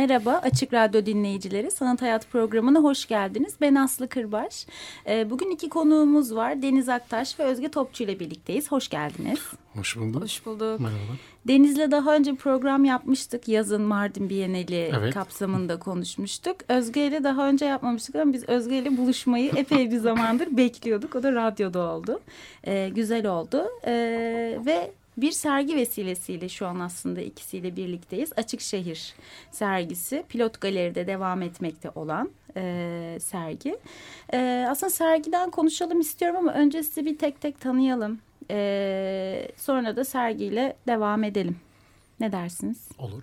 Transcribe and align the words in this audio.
Merhaba 0.00 0.40
Açık 0.42 0.74
Radyo 0.74 1.06
dinleyicileri. 1.06 1.70
Sanat 1.70 2.02
Hayat 2.02 2.30
programına 2.30 2.78
hoş 2.78 3.08
geldiniz. 3.08 3.54
Ben 3.60 3.74
Aslı 3.74 4.08
Kırbaş. 4.08 4.66
Ee, 5.06 5.30
bugün 5.30 5.50
iki 5.50 5.68
konuğumuz 5.68 6.34
var. 6.34 6.62
Deniz 6.62 6.88
Aktaş 6.88 7.38
ve 7.38 7.44
Özge 7.44 7.68
Topçu 7.68 8.04
ile 8.04 8.20
birlikteyiz. 8.20 8.72
Hoş 8.72 8.88
geldiniz. 8.88 9.40
Hoş 9.74 9.96
bulduk. 9.96 10.22
Hoş 10.22 10.46
bulduk. 10.46 10.80
Merhaba. 10.80 11.12
Deniz'le 11.48 11.90
daha 11.90 12.16
önce 12.16 12.34
program 12.34 12.84
yapmıştık. 12.84 13.48
Yazın 13.48 13.82
Mardin 13.82 14.30
Bienali 14.30 14.90
evet. 14.98 15.14
kapsamında 15.14 15.78
konuşmuştuk. 15.78 16.56
Özge 16.68 17.06
ile 17.06 17.24
daha 17.24 17.48
önce 17.48 17.64
yapmamıştık 17.64 18.14
ama 18.14 18.32
biz 18.32 18.48
Özge 18.48 18.78
ile 18.78 18.96
buluşmayı 18.96 19.52
epey 19.56 19.90
bir 19.90 19.98
zamandır 19.98 20.48
bekliyorduk. 20.56 21.14
O 21.14 21.22
da 21.22 21.32
radyoda 21.32 21.78
oldu. 21.78 22.20
Ee, 22.66 22.88
güzel 22.94 23.26
oldu. 23.26 23.66
Ee, 23.86 24.58
ve 24.66 24.90
bir 25.16 25.32
sergi 25.32 25.76
vesilesiyle 25.76 26.48
şu 26.48 26.66
an 26.66 26.80
aslında 26.80 27.20
ikisiyle 27.20 27.76
birlikteyiz. 27.76 28.32
Açık 28.36 28.60
Şehir 28.60 29.14
sergisi 29.50 30.24
Pilot 30.28 30.60
Galeri'de 30.60 31.06
devam 31.06 31.42
etmekte 31.42 31.90
olan 31.94 32.30
e, 32.56 33.18
sergi. 33.20 33.76
E, 34.32 34.66
aslında 34.70 34.90
sergiden 34.90 35.50
konuşalım 35.50 36.00
istiyorum 36.00 36.36
ama 36.36 36.52
önce 36.52 36.82
sizi 36.82 37.06
bir 37.06 37.18
tek 37.18 37.40
tek 37.40 37.60
tanıyalım. 37.60 38.18
E, 38.50 39.48
sonra 39.56 39.96
da 39.96 40.04
sergiyle 40.04 40.76
devam 40.86 41.24
edelim. 41.24 41.56
Ne 42.20 42.32
dersiniz? 42.32 42.88
Olur. 42.98 43.22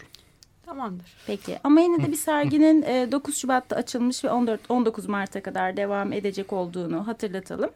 Tamamdır. 0.66 1.18
Peki 1.28 1.60
ama 1.64 1.80
yine 1.80 2.04
de 2.04 2.12
bir 2.12 2.18
serginin 2.18 2.82
9 3.12 3.38
Şubat'ta 3.38 3.76
açılmış 3.76 4.24
ve 4.24 4.30
14 4.30 4.62
19 4.70 5.06
Mart'a 5.06 5.44
kadar 5.44 5.78
devam 5.78 6.14
edecek 6.14 6.54
olduğunu 6.54 7.08
hatırlatalım. 7.08 7.70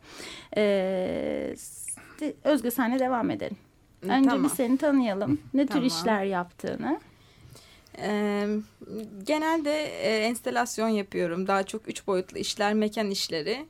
Ee, 0.58 1.56
Özge 2.44 2.72
senle 2.72 3.00
devam 3.00 3.30
edelim. 3.30 3.58
Önce 4.02 4.30
tamam. 4.30 4.44
bir 4.44 4.50
seni 4.50 4.78
tanıyalım. 4.78 5.40
Ne 5.54 5.66
tamam. 5.68 5.84
tür 5.84 5.96
işler 5.96 6.24
yaptığını. 6.24 7.00
Ee, 7.98 8.48
genelde 9.24 9.84
e, 9.84 10.26
enstelasyon 10.26 10.90
yapıyorum. 10.90 11.48
Daha 11.48 11.64
çok 11.64 11.90
üç 11.90 12.08
boyutlu 12.08 12.38
işler, 12.38 12.74
mekan 12.74 13.10
işleri, 13.10 13.66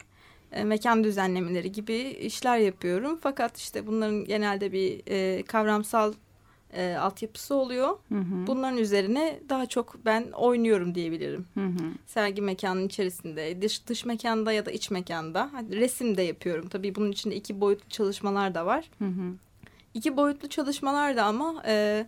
e, 0.52 0.64
mekan 0.64 1.04
düzenlemeleri 1.04 1.72
gibi 1.72 1.96
işler 2.00 2.58
yapıyorum. 2.58 3.20
Fakat 3.22 3.58
işte 3.58 3.88
bunların 3.88 4.26
genelde 4.26 4.72
bir 4.72 5.02
e, 5.08 5.44
kavramsal 5.44 6.14
e, 6.74 6.96
altyapısı 6.96 7.56
oluyor. 7.56 7.90
Hı 8.10 8.16
hı. 8.20 8.48
Bunların 8.48 8.78
üzerine 8.78 9.40
daha 9.50 9.66
çok 9.66 10.06
ben 10.06 10.32
oynuyorum 10.32 10.96
diyebilirim. 10.96 11.46
Hı 11.54 11.66
hı. 11.66 11.92
Sergi 12.08 12.42
mekanının 12.42 12.88
içerisinde, 12.88 13.62
dış, 13.62 13.88
dış 13.88 14.06
mekanda 14.06 14.52
ya 14.52 14.66
da 14.66 14.72
iç 14.72 14.92
mekanda. 14.92 15.50
Resim 15.72 16.18
de 16.18 16.22
yapıyorum. 16.22 16.70
Tabii 16.70 16.96
bunun 16.96 17.12
içinde 17.12 17.36
iki 17.36 17.62
boyutlu 17.62 17.90
çalışmalar 17.90 18.56
da 18.56 18.66
var. 18.66 18.90
Hı 19.00 19.06
hı. 19.06 19.34
İki 19.94 20.18
boyutlu 20.18 20.50
çalışmalar 20.50 21.16
da 21.16 21.24
ama 21.24 21.64
e, 21.66 22.06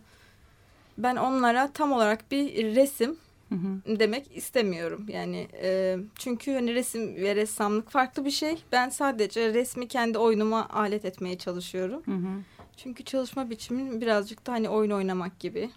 ben 0.98 1.16
onlara 1.16 1.70
tam 1.72 1.92
olarak 1.92 2.30
bir 2.30 2.74
resim 2.76 3.16
hı 3.48 3.54
hı. 3.54 3.98
demek 3.98 4.36
istemiyorum. 4.36 5.06
Yani 5.08 5.48
e, 5.62 5.96
çünkü 6.18 6.52
hani 6.52 6.74
resim 6.74 7.16
ve 7.16 7.36
ressamlık 7.36 7.90
farklı 7.90 8.24
bir 8.24 8.30
şey. 8.30 8.56
Ben 8.72 8.88
sadece 8.88 9.54
resmi 9.54 9.88
kendi 9.88 10.18
oyunuma 10.18 10.68
alet 10.68 11.04
etmeye 11.04 11.38
çalışıyorum. 11.38 12.02
Hı 12.04 12.14
hı. 12.14 12.42
Çünkü 12.76 13.04
çalışma 13.04 13.50
biçimin 13.50 14.00
birazcık 14.00 14.46
da 14.46 14.52
hani 14.52 14.68
oyun 14.68 14.90
oynamak 14.90 15.40
gibi. 15.40 15.70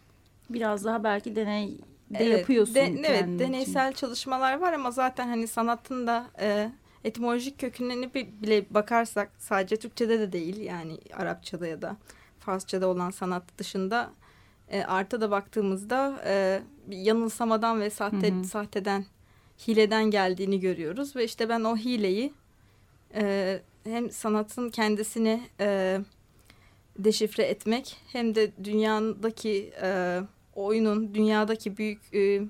Biraz 0.49 0.85
daha 0.85 1.03
belki 1.03 1.35
deney 1.35 1.77
de 2.09 2.17
evet, 2.19 2.39
yapıyorsun. 2.39 2.75
De, 2.75 2.93
evet 3.05 3.39
deneysel 3.39 3.91
için. 3.91 3.99
çalışmalar 3.99 4.59
var 4.59 4.73
ama 4.73 4.91
zaten 4.91 5.27
hani 5.27 5.47
sanatın 5.47 6.07
da 6.07 6.27
e, 6.39 6.71
etimolojik 7.07 7.59
kökenine 7.59 8.13
bile 8.13 8.65
bakarsak 8.69 9.31
sadece 9.37 9.75
Türkçe'de 9.75 10.19
de 10.19 10.31
değil 10.31 10.57
yani 10.57 10.97
Arapça'da 11.13 11.67
ya 11.67 11.81
da 11.81 11.97
Farsça'da 12.39 12.87
olan 12.87 13.11
sanat 13.11 13.43
dışında 13.57 14.11
e, 14.69 14.83
arta 14.83 15.21
da 15.21 15.31
baktığımızda 15.31 16.21
e, 16.25 16.61
yanılsamadan 16.89 17.81
ve 17.81 17.89
sahte, 17.89 18.31
hı 18.31 18.39
hı. 18.39 18.43
sahteden 18.43 19.05
hileden 19.67 20.11
geldiğini 20.11 20.59
görüyoruz 20.59 21.15
ve 21.15 21.25
işte 21.25 21.49
ben 21.49 21.63
o 21.63 21.77
hileyi 21.77 22.33
e, 23.15 23.59
hem 23.83 24.11
sanatın 24.11 24.69
kendisini 24.69 25.41
e, 25.59 25.99
deşifre 26.99 27.43
etmek 27.43 27.97
hem 28.11 28.35
de 28.35 28.51
dünyadaki 28.63 29.73
e, 29.81 30.19
oyunun 30.55 31.13
dünyadaki 31.13 31.77
büyük 31.77 32.15
e, 32.15 32.41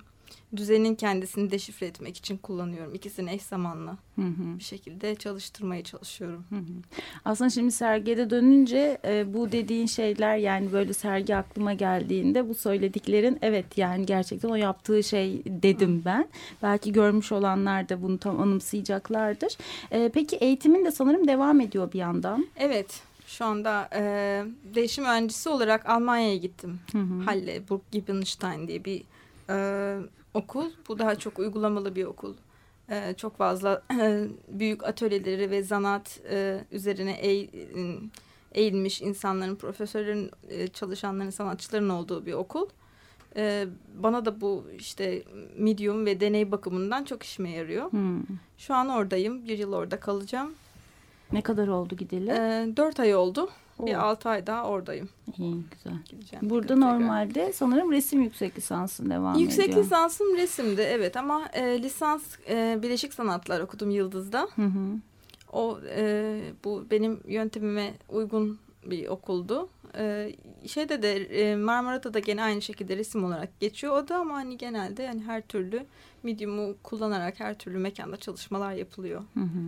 düzenin 0.55 0.95
kendisini 0.95 1.51
deşifre 1.51 1.85
etmek 1.85 2.17
için 2.17 2.37
kullanıyorum. 2.37 2.95
İkisini 2.95 3.31
eş 3.31 3.41
zamanlı 3.41 3.91
hı 4.15 4.21
hı. 4.21 4.57
bir 4.59 4.63
şekilde 4.63 5.15
çalıştırmaya 5.15 5.83
çalışıyorum. 5.83 6.45
Hı 6.49 6.55
hı. 6.55 7.01
Aslında 7.25 7.49
şimdi 7.49 7.71
sergiye 7.71 8.29
dönünce 8.29 8.97
e, 9.05 9.33
bu 9.33 9.51
dediğin 9.51 9.85
şeyler 9.85 10.37
yani 10.37 10.71
böyle 10.71 10.93
sergi 10.93 11.35
aklıma 11.35 11.73
geldiğinde 11.73 12.49
bu 12.49 12.55
söylediklerin 12.55 13.39
evet 13.41 13.77
yani 13.77 14.05
gerçekten 14.05 14.49
o 14.49 14.55
yaptığı 14.55 15.03
şey 15.03 15.41
dedim 15.45 15.99
hı. 15.99 16.05
ben. 16.05 16.27
Belki 16.63 16.91
görmüş 16.91 17.31
olanlar 17.31 17.89
da 17.89 18.01
bunu 18.01 18.17
tam 18.17 18.41
anımsayacaklardır. 18.41 19.57
E, 19.91 20.09
peki 20.09 20.35
eğitimin 20.35 20.85
de 20.85 20.91
sanırım 20.91 21.27
devam 21.27 21.61
ediyor 21.61 21.93
bir 21.93 21.99
yandan. 21.99 22.47
Evet. 22.55 23.01
Şu 23.27 23.45
anda 23.45 23.89
e, 23.95 24.01
değişim 24.75 25.03
mühendisi 25.03 25.49
olarak 25.49 25.89
Almanya'ya 25.89 26.35
gittim. 26.35 26.79
Hı 26.91 26.97
hı. 26.97 27.23
Halle, 27.25 27.69
Burg 27.69 27.81
Gibenstein 27.91 28.67
diye 28.67 28.85
bir 28.85 29.03
e, 29.49 29.97
okul. 30.37 30.71
Bu 30.87 30.99
daha 30.99 31.15
çok 31.15 31.39
uygulamalı 31.39 31.95
bir 31.95 32.05
okul. 32.05 32.33
Ee, 32.89 33.13
çok 33.17 33.37
fazla 33.37 33.83
büyük 34.47 34.83
atölyeleri 34.83 35.51
ve 35.51 35.63
zanaat 35.63 36.19
e, 36.29 36.65
üzerine 36.71 37.11
eğ, 37.11 37.47
eğilmiş 38.51 39.01
insanların, 39.01 39.55
profesörlerin, 39.55 40.31
e, 40.49 40.67
çalışanların, 40.67 41.29
sanatçıların 41.29 41.89
olduğu 41.89 42.25
bir 42.25 42.33
okul. 42.33 42.67
Ee, 43.35 43.67
bana 43.95 44.25
da 44.25 44.41
bu 44.41 44.63
işte 44.79 45.23
medium 45.57 46.05
ve 46.05 46.19
deney 46.19 46.51
bakımından 46.51 47.03
çok 47.03 47.23
işime 47.23 47.49
yarıyor. 47.49 47.91
Hmm. 47.91 48.23
Şu 48.57 48.73
an 48.73 48.89
oradayım. 48.89 49.47
Bir 49.47 49.57
yıl 49.57 49.73
orada 49.73 49.99
kalacağım. 49.99 50.53
Ne 51.31 51.41
kadar 51.41 51.67
oldu 51.67 51.95
gideli? 51.95 52.29
Ee, 52.29 52.77
dört 52.77 52.99
ay 52.99 53.15
oldu. 53.15 53.49
Bir 53.85 53.93
altı 53.93 54.29
ay 54.29 54.47
daha 54.47 54.63
oradayım. 54.69 55.09
İyi 55.37 55.63
güzel. 55.71 55.93
Gideceğim 56.09 56.49
Burada 56.49 56.75
normalde 56.75 57.33
tekrar. 57.33 57.53
sanırım 57.53 57.91
resim 57.91 58.21
yüksek 58.21 58.57
lisansın 58.57 59.09
devam 59.09 59.35
yüksek 59.39 59.59
ediyor. 59.59 59.67
Yüksek 59.67 59.83
lisansım 59.83 60.37
resimdi 60.37 60.81
evet 60.81 61.17
ama 61.17 61.49
e, 61.53 61.83
lisans 61.83 62.23
e, 62.49 62.79
Bileşik 62.83 63.13
Sanatlar 63.13 63.61
okudum 63.61 63.89
Yıldız'da. 63.89 64.47
Hı 64.55 64.61
hı. 64.65 64.99
O 65.53 65.79
e, 65.95 66.39
bu 66.63 66.85
benim 66.91 67.19
yöntemime 67.27 67.93
uygun 68.09 68.59
bir 68.85 69.07
okuldu. 69.07 69.69
E, 69.97 70.35
şeyde 70.67 71.01
de 71.01 71.15
e, 71.15 71.55
Marmara'da 71.55 72.13
da 72.13 72.19
gene 72.19 72.43
aynı 72.43 72.61
şekilde 72.61 72.97
resim 72.97 73.23
olarak 73.23 73.59
geçiyor 73.59 73.97
o 74.03 74.07
da 74.07 74.17
ama 74.17 74.33
hani 74.35 74.57
genelde 74.57 75.03
yani 75.03 75.23
her 75.23 75.41
türlü 75.41 75.85
medium'u 76.23 76.75
kullanarak 76.83 77.39
her 77.39 77.57
türlü 77.57 77.77
mekanda 77.77 78.17
çalışmalar 78.17 78.73
yapılıyor. 78.73 79.21
Hı 79.33 79.39
hı. 79.39 79.61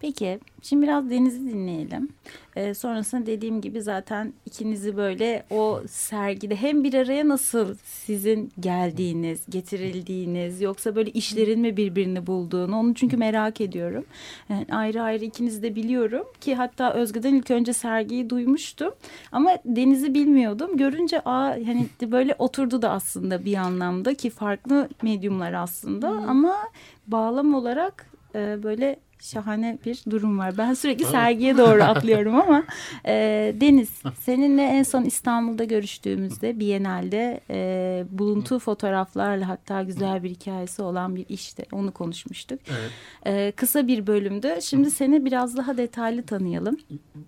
Peki 0.00 0.38
şimdi 0.62 0.82
biraz 0.82 1.10
Deniz'i 1.10 1.46
dinleyelim. 1.46 2.08
Ee, 2.56 2.74
sonrasında 2.74 3.26
dediğim 3.26 3.60
gibi 3.60 3.82
zaten 3.82 4.32
ikinizi 4.46 4.96
böyle 4.96 5.44
o 5.50 5.82
sergide 5.88 6.56
hem 6.56 6.84
bir 6.84 6.94
araya 6.94 7.28
nasıl 7.28 7.74
sizin 7.84 8.52
geldiğiniz, 8.60 9.40
getirildiğiniz 9.48 10.60
yoksa 10.60 10.96
böyle 10.96 11.10
işlerin 11.10 11.60
mi 11.60 11.76
birbirini 11.76 12.26
bulduğunu 12.26 12.78
onu 12.78 12.94
çünkü 12.94 13.16
merak 13.16 13.60
ediyorum. 13.60 14.04
Yani 14.48 14.66
ayrı 14.72 15.02
ayrı 15.02 15.24
ikinizi 15.24 15.62
de 15.62 15.74
biliyorum 15.74 16.26
ki 16.40 16.54
hatta 16.54 16.92
Özge'den 16.92 17.34
ilk 17.34 17.50
önce 17.50 17.72
sergiyi 17.72 18.30
duymuştum 18.30 18.92
ama 19.32 19.50
Deniz'i 19.64 20.14
bilmiyordum. 20.14 20.76
Görünce 20.76 21.20
aa 21.24 21.50
hani 21.50 21.86
böyle 22.02 22.34
oturdu 22.38 22.82
da 22.82 22.90
aslında 22.90 23.44
bir 23.44 23.56
anlamda 23.56 24.14
ki 24.14 24.30
farklı 24.30 24.88
medyumlar 25.02 25.52
aslında 25.52 26.10
hmm. 26.10 26.28
ama 26.28 26.56
bağlam 27.06 27.54
olarak 27.54 28.10
e, 28.34 28.62
böyle 28.62 28.96
şahane 29.32 29.78
bir 29.86 30.02
durum 30.10 30.38
var. 30.38 30.58
Ben 30.58 30.74
sürekli 30.74 31.04
sergiye 31.04 31.58
doğru 31.58 31.82
atlıyorum 31.82 32.34
ama 32.34 32.64
e, 33.06 33.12
Deniz 33.60 33.90
seninle 34.20 34.62
en 34.62 34.82
son 34.82 35.04
İstanbul'da 35.04 35.64
görüştüğümüzde 35.64 36.60
Biennale'de 36.60 37.40
e, 37.50 38.04
buluntu 38.10 38.58
fotoğraflarla 38.58 39.48
hatta 39.48 39.82
güzel 39.82 40.22
bir 40.22 40.30
hikayesi 40.30 40.82
olan 40.82 41.16
bir 41.16 41.26
işte 41.28 41.66
onu 41.72 41.92
konuşmuştuk. 41.92 42.60
Evet. 42.70 42.90
E, 43.26 43.52
kısa 43.56 43.86
bir 43.86 44.06
bölümdü. 44.06 44.58
Şimdi 44.62 44.90
seni 44.90 45.24
biraz 45.24 45.56
daha 45.56 45.76
detaylı 45.76 46.22
tanıyalım. 46.22 46.76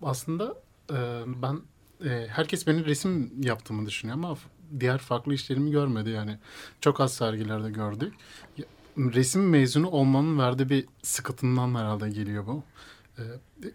Aslında 0.02 0.54
e, 0.90 0.98
ben 1.42 1.60
e, 2.04 2.26
herkes 2.28 2.66
benim 2.66 2.84
resim 2.84 3.32
yaptığımı 3.42 3.86
düşünüyor 3.86 4.18
ama 4.18 4.36
diğer 4.80 4.98
farklı 4.98 5.34
işlerimi 5.34 5.70
görmedi 5.70 6.10
yani. 6.10 6.38
Çok 6.80 7.00
az 7.00 7.12
sergilerde 7.12 7.70
gördük. 7.70 8.14
Resim 8.98 9.48
mezunu 9.48 9.90
olmanın 9.90 10.38
verdiği 10.38 10.68
bir 10.68 10.86
sıkıntından 11.02 11.74
herhalde 11.74 12.10
geliyor 12.10 12.46
bu. 12.46 12.62
Ee, 13.18 13.22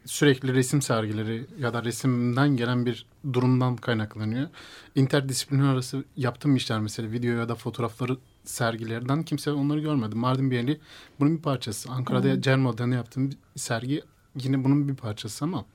sürekli 0.05 0.53
resim 0.53 0.81
sergileri 0.81 1.45
ya 1.59 1.73
da 1.73 1.83
resimden 1.83 2.49
gelen 2.57 2.85
bir 2.85 3.05
durumdan 3.33 3.75
kaynaklanıyor. 3.75 4.49
İnterdisipliner 4.95 5.65
arası 5.65 6.03
yaptığım 6.17 6.55
işler 6.55 6.79
mesela 6.79 7.11
video 7.11 7.35
ya 7.35 7.49
da 7.49 7.55
fotoğrafları 7.55 8.17
sergilerden 8.43 9.23
kimse 9.23 9.51
onları 9.51 9.79
görmedi. 9.79 10.15
Mardin 10.15 10.51
Bienali 10.51 10.79
bunun 11.19 11.37
bir 11.37 11.41
parçası. 11.41 11.91
Ankara'da 11.91 12.33
hmm. 12.33 12.41
Cermodan'da 12.41 12.95
yaptığım 12.95 13.31
bir 13.31 13.37
sergi 13.55 14.03
yine 14.35 14.63
bunun 14.63 14.87
bir 14.87 14.95
parçası 14.95 15.45
ama 15.45 15.65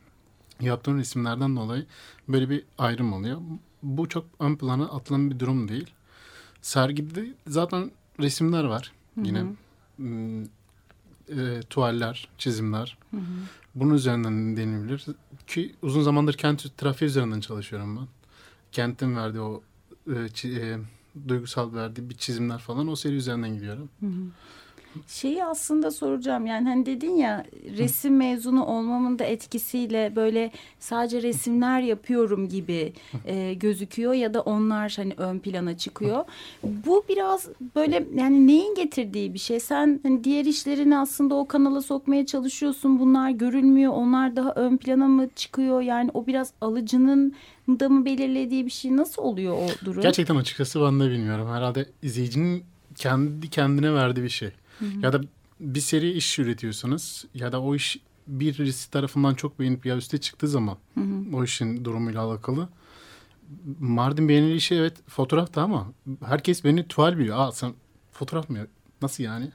yaptığım 0.60 0.98
resimlerden 0.98 1.56
dolayı 1.56 1.86
böyle 2.28 2.50
bir 2.50 2.64
ayrım 2.78 3.12
oluyor. 3.12 3.40
Bu 3.82 4.08
çok 4.08 4.26
ön 4.38 4.56
plana 4.56 4.84
atılan 4.84 5.30
bir 5.30 5.38
durum 5.38 5.68
değil. 5.68 5.90
Sergide 6.62 7.34
zaten 7.46 7.90
resimler 8.20 8.64
var 8.64 8.92
yine. 9.24 9.44
E, 11.30 11.60
tuvaller, 11.70 12.28
çizimler. 12.38 12.98
Hı 13.10 13.16
hı. 13.16 13.20
Bunun 13.74 13.94
üzerinden 13.94 14.56
denilebilir. 14.56 15.06
Ki 15.46 15.74
uzun 15.82 16.02
zamandır 16.02 16.34
kent 16.34 16.78
trafiği 16.78 17.08
üzerinden 17.08 17.40
çalışıyorum 17.40 17.96
ben. 17.96 18.06
Kentin 18.72 19.16
verdiği 19.16 19.40
o 19.40 19.62
e, 20.06 20.48
e, 20.48 20.78
duygusal 21.28 21.74
verdiği 21.74 22.10
bir 22.10 22.14
çizimler 22.14 22.58
falan 22.58 22.88
o 22.88 22.96
seri 22.96 23.14
üzerinden 23.14 23.54
gidiyorum. 23.54 23.88
Hı 24.00 24.06
hı. 24.06 24.22
Şeyi 25.06 25.44
aslında 25.44 25.90
soracağım 25.90 26.46
yani 26.46 26.68
hani 26.68 26.86
dedin 26.86 27.16
ya 27.16 27.44
resim 27.78 28.16
mezunu 28.16 28.64
olmamın 28.64 29.18
da 29.18 29.24
etkisiyle 29.24 30.12
böyle 30.16 30.50
sadece 30.78 31.22
resimler 31.22 31.80
yapıyorum 31.80 32.48
gibi 32.48 32.92
e, 33.26 33.54
gözüküyor 33.54 34.12
ya 34.12 34.34
da 34.34 34.40
onlar 34.40 34.94
hani 34.96 35.14
ön 35.16 35.38
plana 35.38 35.76
çıkıyor. 35.76 36.24
Bu 36.62 37.04
biraz 37.08 37.48
böyle 37.76 38.06
yani 38.14 38.46
neyin 38.46 38.74
getirdiği 38.74 39.34
bir 39.34 39.38
şey. 39.38 39.60
Sen 39.60 40.00
hani 40.02 40.24
diğer 40.24 40.44
işlerini 40.44 40.98
aslında 40.98 41.34
o 41.34 41.48
kanala 41.48 41.82
sokmaya 41.82 42.26
çalışıyorsun. 42.26 42.98
Bunlar 42.98 43.30
görülmüyor. 43.30 43.92
Onlar 43.92 44.36
daha 44.36 44.52
ön 44.52 44.76
plana 44.76 45.08
mı 45.08 45.28
çıkıyor? 45.36 45.80
Yani 45.80 46.10
o 46.14 46.26
biraz 46.26 46.52
alıcının 46.60 47.34
da 47.68 47.88
mı 47.88 48.04
belirlediği 48.04 48.66
bir 48.66 48.70
şey 48.70 48.96
nasıl 48.96 49.22
oluyor 49.22 49.54
o 49.54 49.84
durum? 49.84 50.02
Gerçekten 50.02 50.36
açıkçası 50.36 50.82
ben 50.82 51.00
de 51.00 51.10
bilmiyorum. 51.10 51.48
Herhalde 51.52 51.86
izleyicinin 52.02 52.64
kendi 52.94 53.50
kendine 53.50 53.94
verdiği 53.94 54.22
bir 54.22 54.28
şey. 54.28 54.50
Hı 54.78 54.84
hı. 54.84 55.00
Ya 55.02 55.12
da 55.12 55.20
bir 55.60 55.80
seri 55.80 56.10
iş 56.10 56.38
üretiyorsanız 56.38 57.24
ya 57.34 57.52
da 57.52 57.62
o 57.62 57.74
iş 57.74 58.00
birisi 58.26 58.90
tarafından 58.90 59.34
çok 59.34 59.58
beğenip 59.58 59.86
ya 59.86 59.96
üste 59.96 60.18
çıktığı 60.18 60.48
zaman 60.48 60.76
hı 60.94 61.00
hı. 61.00 61.36
o 61.36 61.44
işin 61.44 61.84
durumuyla 61.84 62.22
alakalı. 62.22 62.68
Mardin 63.80 64.28
beğenili 64.28 64.54
işi 64.56 64.74
evet 64.74 64.96
fotoğraf 65.08 65.54
da 65.54 65.62
ama 65.62 65.92
herkes 66.24 66.64
beni 66.64 66.88
tuval 66.88 67.18
biliyor. 67.18 67.38
Aa 67.38 67.52
sen 67.52 67.72
fotoğraf 68.12 68.50
mı? 68.50 68.58
Nasıl 69.02 69.24
yani? 69.24 69.50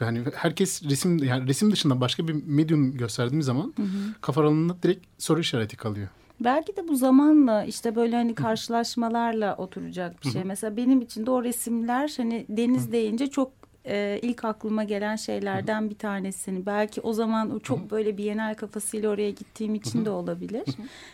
Yani 0.00 0.24
herkes 0.34 0.82
resim 0.84 1.24
yani 1.24 1.48
resim 1.48 1.72
dışında 1.72 2.00
başka 2.00 2.28
bir 2.28 2.34
medium 2.46 2.96
gösterdiğim 2.96 3.42
zaman 3.42 3.74
hı 3.76 3.82
hı. 3.82 4.14
kafa 4.20 4.40
aralığında 4.40 4.82
direkt 4.82 5.06
soru 5.18 5.40
işareti 5.40 5.76
kalıyor. 5.76 6.08
Belki 6.40 6.76
de 6.76 6.88
bu 6.88 6.96
zamanla 6.96 7.64
işte 7.64 7.96
böyle 7.96 8.16
hani 8.16 8.34
karşılaşmalarla 8.34 9.56
oturacak 9.56 10.24
bir 10.24 10.30
şey. 10.30 10.44
Mesela 10.44 10.76
benim 10.76 11.00
için 11.00 11.26
de 11.26 11.30
o 11.30 11.44
resimler 11.44 12.14
hani 12.16 12.46
deniz 12.48 12.92
deyince 12.92 13.26
çok 13.26 13.59
e, 13.86 14.18
ilk 14.22 14.44
aklıma 14.44 14.84
gelen 14.84 15.16
şeylerden 15.16 15.90
bir 15.90 15.94
tanesini. 15.94 16.66
Belki 16.66 17.00
o 17.00 17.12
zaman 17.12 17.58
çok 17.58 17.90
böyle 17.90 18.16
bir 18.16 18.24
yenel 18.24 18.54
kafasıyla 18.54 19.10
oraya 19.10 19.30
gittiğim 19.30 19.74
için 19.74 20.04
de 20.04 20.10
olabilir. 20.10 20.64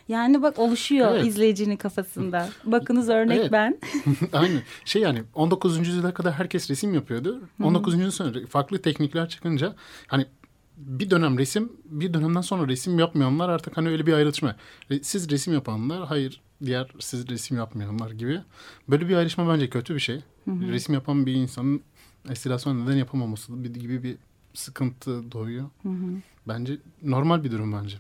Yani 0.09 0.43
bak 0.43 0.59
oluşuyor 0.59 1.15
evet. 1.15 1.27
izleyicinin 1.27 1.77
kafasında. 1.77 2.49
Bakınız 2.65 3.09
örnek 3.09 3.39
evet. 3.39 3.53
ben. 3.53 3.79
Aynen. 4.33 4.63
Şey 4.85 5.03
yani 5.03 5.23
19. 5.35 5.79
yüzyıla 5.79 6.15
kadar 6.15 6.33
herkes 6.33 6.71
resim 6.71 6.95
yapıyordu. 6.95 7.41
19. 7.63 7.95
yüzyıl 7.95 8.11
sonra 8.11 8.47
farklı 8.47 8.83
teknikler 8.83 9.29
çıkınca 9.29 9.75
hani 10.07 10.27
bir 10.77 11.11
dönem 11.11 11.39
resim, 11.39 11.73
bir 11.85 12.15
dönemden 12.15 12.41
sonra 12.41 12.69
resim 12.69 12.99
yapmayanlar 12.99 13.49
artık 13.49 13.77
hani 13.77 13.89
öyle 13.89 14.07
bir 14.07 14.13
ayrışma. 14.13 14.57
Siz 15.03 15.31
resim 15.31 15.55
yapanlar, 15.55 16.07
hayır 16.07 16.41
diğer 16.65 16.91
siz 16.99 17.29
resim 17.29 17.57
yapmayanlar 17.57 18.11
gibi. 18.11 18.41
Böyle 18.89 19.09
bir 19.09 19.17
ayrışma 19.17 19.49
bence 19.49 19.71
kötü 19.71 19.95
bir 19.95 20.01
şey. 20.01 20.21
Hı 20.45 20.51
hı. 20.51 20.73
Resim 20.73 20.95
yapan 20.95 21.27
bir 21.27 21.35
insanın 21.35 21.83
estilasyon 22.31 22.87
neden 22.87 22.97
yapamaması 22.97 23.63
gibi 23.63 24.03
bir 24.03 24.17
sıkıntı 24.55 25.33
doğuyor. 25.33 25.65
Hı 25.83 25.89
hı. 25.89 26.23
Bence 26.49 26.79
normal 27.03 27.45
bir 27.45 27.53
durum 27.53 27.73
bence. 27.73 27.97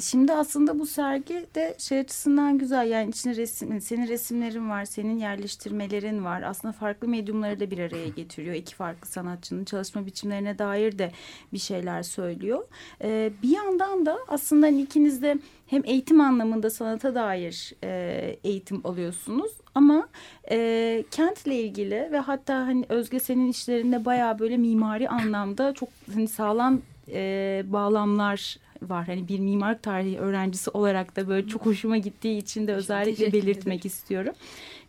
Şimdi 0.00 0.32
aslında 0.32 0.78
bu 0.78 0.86
sergi 0.86 1.46
de 1.54 1.74
şey 1.78 2.00
açısından 2.00 2.58
güzel. 2.58 2.90
Yani 2.90 3.10
içinde 3.10 3.36
resim, 3.36 3.80
senin 3.80 4.08
resimlerin 4.08 4.70
var, 4.70 4.84
senin 4.84 5.18
yerleştirmelerin 5.18 6.24
var. 6.24 6.42
Aslında 6.42 6.72
farklı 6.72 7.08
medyumları 7.08 7.60
da 7.60 7.70
bir 7.70 7.78
araya 7.78 8.08
getiriyor. 8.16 8.54
İki 8.54 8.74
farklı 8.74 9.08
sanatçının 9.08 9.64
çalışma 9.64 10.06
biçimlerine 10.06 10.58
dair 10.58 10.98
de 10.98 11.12
bir 11.52 11.58
şeyler 11.58 12.02
söylüyor. 12.02 12.64
Ee, 13.02 13.32
bir 13.42 13.48
yandan 13.48 14.06
da 14.06 14.18
aslında 14.28 14.66
hani 14.66 14.82
ikiniz 14.82 15.22
de 15.22 15.38
hem 15.66 15.82
eğitim 15.84 16.20
anlamında 16.20 16.70
sanata 16.70 17.14
dair 17.14 17.72
e, 17.84 18.36
eğitim 18.44 18.80
alıyorsunuz 18.86 19.52
ama 19.74 20.08
e, 20.50 21.04
kentle 21.10 21.60
ilgili 21.60 22.08
ve 22.12 22.18
hatta 22.18 22.54
hani 22.54 22.84
Özge 22.88 23.20
senin 23.20 23.50
işlerinde 23.50 24.04
bayağı 24.04 24.38
böyle 24.38 24.56
mimari 24.56 25.08
anlamda 25.08 25.74
çok 25.74 25.88
hani 26.14 26.28
sağlam 26.28 26.80
e, 27.08 27.62
bağlamlar 27.66 28.65
var. 28.82 29.06
Hani 29.06 29.28
bir 29.28 29.38
mimar 29.38 29.82
tarihi 29.82 30.18
öğrencisi 30.18 30.70
olarak 30.70 31.16
da 31.16 31.28
böyle 31.28 31.48
çok 31.48 31.66
hoşuma 31.66 31.96
gittiği 31.96 32.38
için 32.38 32.66
de 32.66 32.74
özellikle 32.74 33.32
belirtmek 33.32 33.86
istiyorum. 33.86 34.34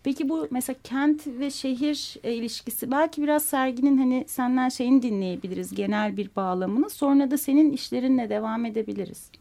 Peki 0.03 0.29
bu 0.29 0.47
mesela 0.51 0.77
kent 0.83 1.27
ve 1.27 1.51
şehir 1.51 2.17
e, 2.23 2.33
ilişkisi 2.33 2.91
belki 2.91 3.23
biraz 3.23 3.45
serginin 3.45 3.97
hani 3.97 4.25
senden 4.27 4.69
şeyini 4.69 5.01
dinleyebiliriz 5.01 5.75
genel 5.75 6.17
bir 6.17 6.29
bağlamını. 6.35 6.89
Sonra 6.89 7.31
da 7.31 7.37
senin 7.37 7.71
işlerinle 7.71 8.29
devam 8.29 8.65
edebiliriz. 8.65 9.31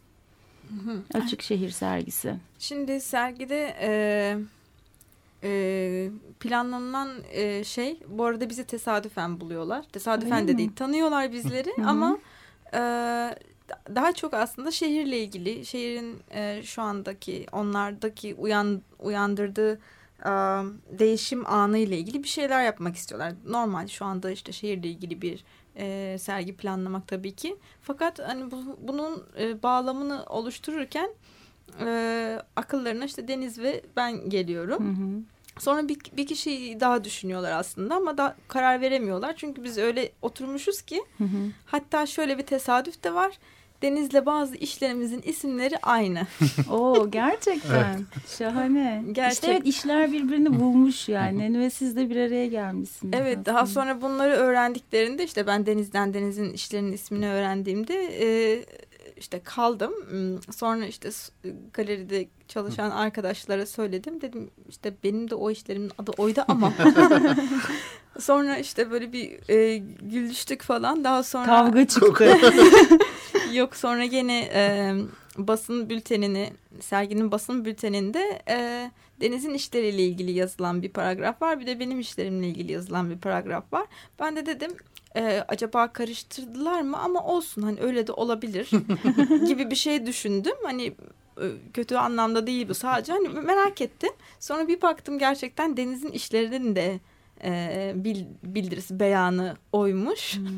Açık 1.14 1.42
şehir 1.42 1.70
sergisi. 1.70 2.34
Şimdi 2.58 3.00
sergide 3.00 3.76
e, 3.80 3.90
e, 5.42 6.10
planlanan 6.40 7.08
e, 7.32 7.64
şey 7.64 8.00
bu 8.08 8.24
arada 8.24 8.50
bizi 8.50 8.64
tesadüfen 8.64 9.40
buluyorlar. 9.40 9.84
Tesadüfen 9.92 10.38
Öyle 10.38 10.48
de 10.48 10.52
mi? 10.52 10.58
değil 10.58 10.70
tanıyorlar 10.76 11.32
bizleri 11.32 11.70
ama 11.86 12.18
e, 12.74 12.80
daha 13.94 14.12
çok 14.12 14.34
aslında 14.34 14.70
şehirle 14.70 15.18
ilgili 15.18 15.66
şehrin 15.66 16.18
e, 16.30 16.62
şu 16.62 16.82
andaki 16.82 17.46
onlardaki 17.52 18.34
uyan, 18.34 18.82
uyandırdığı 18.98 19.72
e, 20.24 20.30
değişim 20.98 21.46
anı 21.46 21.78
ile 21.78 21.98
ilgili 21.98 22.22
bir 22.22 22.28
şeyler 22.28 22.64
yapmak 22.64 22.96
istiyorlar. 22.96 23.32
Normal 23.48 23.88
şu 23.88 24.04
anda 24.04 24.30
işte 24.30 24.52
şehirle 24.52 24.88
ilgili 24.88 25.22
bir 25.22 25.44
e, 25.76 26.16
sergi 26.18 26.56
planlamak 26.56 27.08
tabii 27.08 27.32
ki. 27.32 27.56
Fakat 27.82 28.18
hani 28.18 28.50
bu, 28.50 28.78
bunun 28.80 29.24
e, 29.38 29.62
bağlamını 29.62 30.24
oluştururken 30.26 31.10
e, 31.80 32.38
akıllarına 32.56 33.04
işte 33.04 33.28
Deniz 33.28 33.58
ve 33.58 33.82
ben 33.96 34.30
geliyorum. 34.30 34.84
Hı 34.86 35.02
hı. 35.02 35.22
Sonra 35.58 35.88
bir, 35.88 35.98
bir 36.16 36.26
kişi 36.26 36.80
daha 36.80 37.04
düşünüyorlar 37.04 37.52
aslında 37.52 37.94
ama 37.94 38.18
da 38.18 38.36
karar 38.48 38.80
veremiyorlar. 38.80 39.36
Çünkü 39.36 39.64
biz 39.64 39.78
öyle 39.78 40.12
oturmuşuz 40.22 40.82
ki 40.82 41.02
hı 41.18 41.24
hı. 41.24 41.50
hatta 41.66 42.06
şöyle 42.06 42.38
bir 42.38 42.46
tesadüf 42.46 43.04
de 43.04 43.14
var. 43.14 43.38
Deniz'le 43.82 44.26
bazı 44.26 44.56
işlerimizin 44.56 45.22
isimleri 45.22 45.78
aynı. 45.82 46.26
Oo 46.70 47.10
gerçekten. 47.10 47.94
evet. 47.94 48.28
Şahane. 48.38 49.04
Gerçek. 49.12 49.32
İşte 49.34 49.52
evet 49.52 49.66
işler 49.66 50.12
birbirini 50.12 50.60
bulmuş 50.60 51.08
yani 51.08 51.58
ve 51.58 51.70
siz 51.70 51.96
de 51.96 52.10
bir 52.10 52.16
araya 52.16 52.46
gelmişsiniz. 52.46 53.14
Evet 53.16 53.38
aslında. 53.38 53.46
daha 53.46 53.66
sonra 53.66 54.02
bunları 54.02 54.32
öğrendiklerinde 54.32 55.24
işte 55.24 55.46
ben 55.46 55.66
Deniz'den 55.66 56.14
Deniz'in 56.14 56.52
işlerinin 56.52 56.92
ismini 56.92 57.28
öğrendiğimde 57.28 57.94
e, 58.20 58.26
işte 59.16 59.40
kaldım. 59.44 59.92
Hmm, 60.10 60.52
sonra 60.52 60.86
işte 60.86 61.08
galeride 61.72 62.28
çalışan 62.48 62.90
arkadaşlara 62.90 63.66
söyledim. 63.66 64.20
Dedim 64.20 64.50
işte 64.68 64.94
benim 65.04 65.30
de 65.30 65.34
o 65.34 65.50
işlerimin 65.50 65.90
adı 65.98 66.10
oydu 66.18 66.44
ama. 66.48 66.72
sonra 68.20 68.58
işte 68.58 68.90
böyle 68.90 69.12
bir 69.12 69.50
e, 69.50 69.76
güldüştük 70.02 70.62
falan. 70.62 71.04
Daha 71.04 71.22
sonra 71.22 71.46
kavga 71.46 71.86
çıktı. 71.86 72.38
Yok 73.52 73.76
sonra 73.76 74.02
yine 74.02 74.40
e, 74.54 74.94
basın 75.38 75.90
bültenini 75.90 76.52
serginin 76.80 77.32
basın 77.32 77.64
bülteninde 77.64 78.42
e, 78.48 78.90
Deniz'in 79.20 79.54
işleriyle 79.54 80.02
ilgili 80.02 80.30
yazılan 80.32 80.82
bir 80.82 80.88
paragraf 80.88 81.42
var. 81.42 81.60
Bir 81.60 81.66
de 81.66 81.80
benim 81.80 82.00
işlerimle 82.00 82.48
ilgili 82.48 82.72
yazılan 82.72 83.10
bir 83.10 83.18
paragraf 83.18 83.72
var. 83.72 83.86
Ben 84.20 84.36
de 84.36 84.46
dedim 84.46 84.70
e, 85.16 85.44
acaba 85.48 85.92
karıştırdılar 85.92 86.80
mı 86.80 86.98
ama 86.98 87.24
olsun 87.24 87.62
hani 87.62 87.80
öyle 87.80 88.06
de 88.06 88.12
olabilir 88.12 88.70
gibi 89.46 89.70
bir 89.70 89.76
şey 89.76 90.06
düşündüm. 90.06 90.56
Hani 90.64 90.94
kötü 91.74 91.94
anlamda 91.94 92.46
değil 92.46 92.68
bu 92.68 92.74
sadece 92.74 93.12
hani 93.12 93.28
merak 93.28 93.80
ettim. 93.80 94.10
Sonra 94.40 94.68
bir 94.68 94.82
baktım 94.82 95.18
gerçekten 95.18 95.76
Deniz'in 95.76 96.12
işlerinin 96.12 96.76
de 96.76 97.00
e, 97.44 97.92
bil, 97.96 98.24
bildirisi 98.42 99.00
beyanı 99.00 99.56
oymuş. 99.72 100.36
Hmm, 100.36 100.48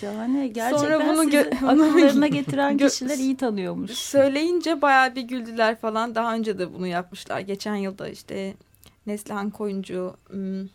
şahane. 0.00 0.48
Gerçekten 0.48 0.98
Sonra 0.98 1.08
bunu 1.08 1.20
akıllarına 1.68 2.26
getiren 2.38 2.78
kişiler 2.78 3.18
iyi 3.18 3.36
tanıyormuş. 3.36 3.90
Söyleyince 3.90 4.82
bayağı 4.82 5.14
bir 5.14 5.22
güldüler 5.22 5.76
falan. 5.80 6.14
Daha 6.14 6.34
önce 6.34 6.58
de 6.58 6.74
bunu 6.74 6.86
yapmışlar. 6.86 7.40
Geçen 7.40 7.76
yılda 7.76 8.08
işte 8.08 8.54
Neslihan 9.06 9.50
Koyuncu, 9.50 10.14
hmm, 10.30 10.68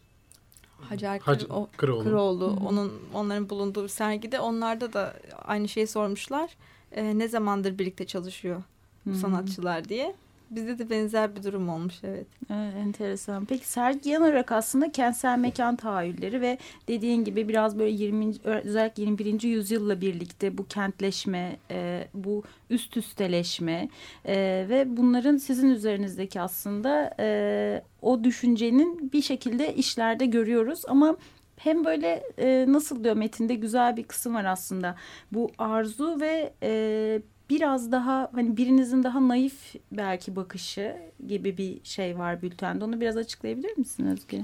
Hacer 0.82 1.20
Hacı 1.20 1.48
Kıroğlu. 1.78 2.04
Kıroğlu, 2.04 2.48
hı. 2.48 2.68
onun 2.68 2.94
onların 3.14 3.50
bulunduğu 3.50 3.88
sergide 3.88 4.40
onlarda 4.40 4.94
da 4.94 5.14
aynı 5.46 5.68
şeyi 5.68 5.88
sormuşlar. 5.88 6.50
E, 6.92 7.18
ne 7.18 7.28
zamandır 7.28 7.80
birlikte 7.80 8.06
çalışıyor 8.06 8.64
bu 9.06 9.10
Hmm. 9.10 9.20
sanatçılar 9.20 9.90
diye. 9.90 10.16
Bizde 10.52 10.80
de 10.80 10.90
benzer 10.90 11.36
bir 11.36 11.44
durum 11.44 11.70
olmuş 11.70 11.94
evet. 12.04 12.28
Evet, 12.50 12.74
enteresan. 12.78 13.46
Peki 13.46 13.68
sergi 13.68 14.10
yanarak 14.10 14.52
aslında 14.52 14.92
kentsel 14.92 15.40
mekan 15.40 15.76
tahayyülleri 15.76 16.42
ve 16.42 16.58
dediğin 16.88 17.24
gibi 17.24 17.48
biraz 17.48 17.80
böyle 17.80 17.92
20. 17.92 18.34
özellikle 18.44 19.04
21. 19.04 19.42
yüzyılla 19.42 20.02
birlikte 20.02 20.58
bu 20.58 20.68
kentleşme, 20.68 21.58
e, 21.72 22.08
bu 22.14 22.44
üst 22.70 22.98
üsteleşme 22.98 23.90
e, 24.26 24.66
ve 24.70 24.98
bunların 24.98 25.38
sizin 25.38 25.70
üzerinizdeki 25.70 26.42
aslında 26.42 27.16
e, 27.20 27.84
o 28.02 28.24
düşüncenin 28.24 29.12
bir 29.14 29.22
şekilde 29.22 29.76
işlerde 29.76 30.26
görüyoruz 30.26 30.82
ama 30.88 31.18
hem 31.58 31.86
böyle 31.86 32.24
e, 32.38 32.66
nasıl 32.68 33.04
diyor 33.04 33.16
metinde 33.16 33.56
güzel 33.56 33.98
bir 33.98 34.04
kısım 34.04 34.36
var 34.36 34.46
aslında. 34.46 34.96
Bu 35.32 35.52
arzu 35.58 36.20
ve 36.20 36.54
e, 36.64 37.22
biraz 37.52 37.92
daha 37.92 38.30
hani 38.34 38.58
birinizin 38.58 39.04
daha 39.04 39.28
naif 39.28 39.76
belki 39.92 40.36
bakışı 40.36 40.98
gibi 41.28 41.58
bir 41.58 41.80
şey 41.84 42.18
var 42.18 42.42
bültende. 42.42 42.86
Onu 42.86 43.02
biraz 43.02 43.18
açıklayabilir 43.18 43.78
misin 43.78 44.06
Özge? 44.06 44.42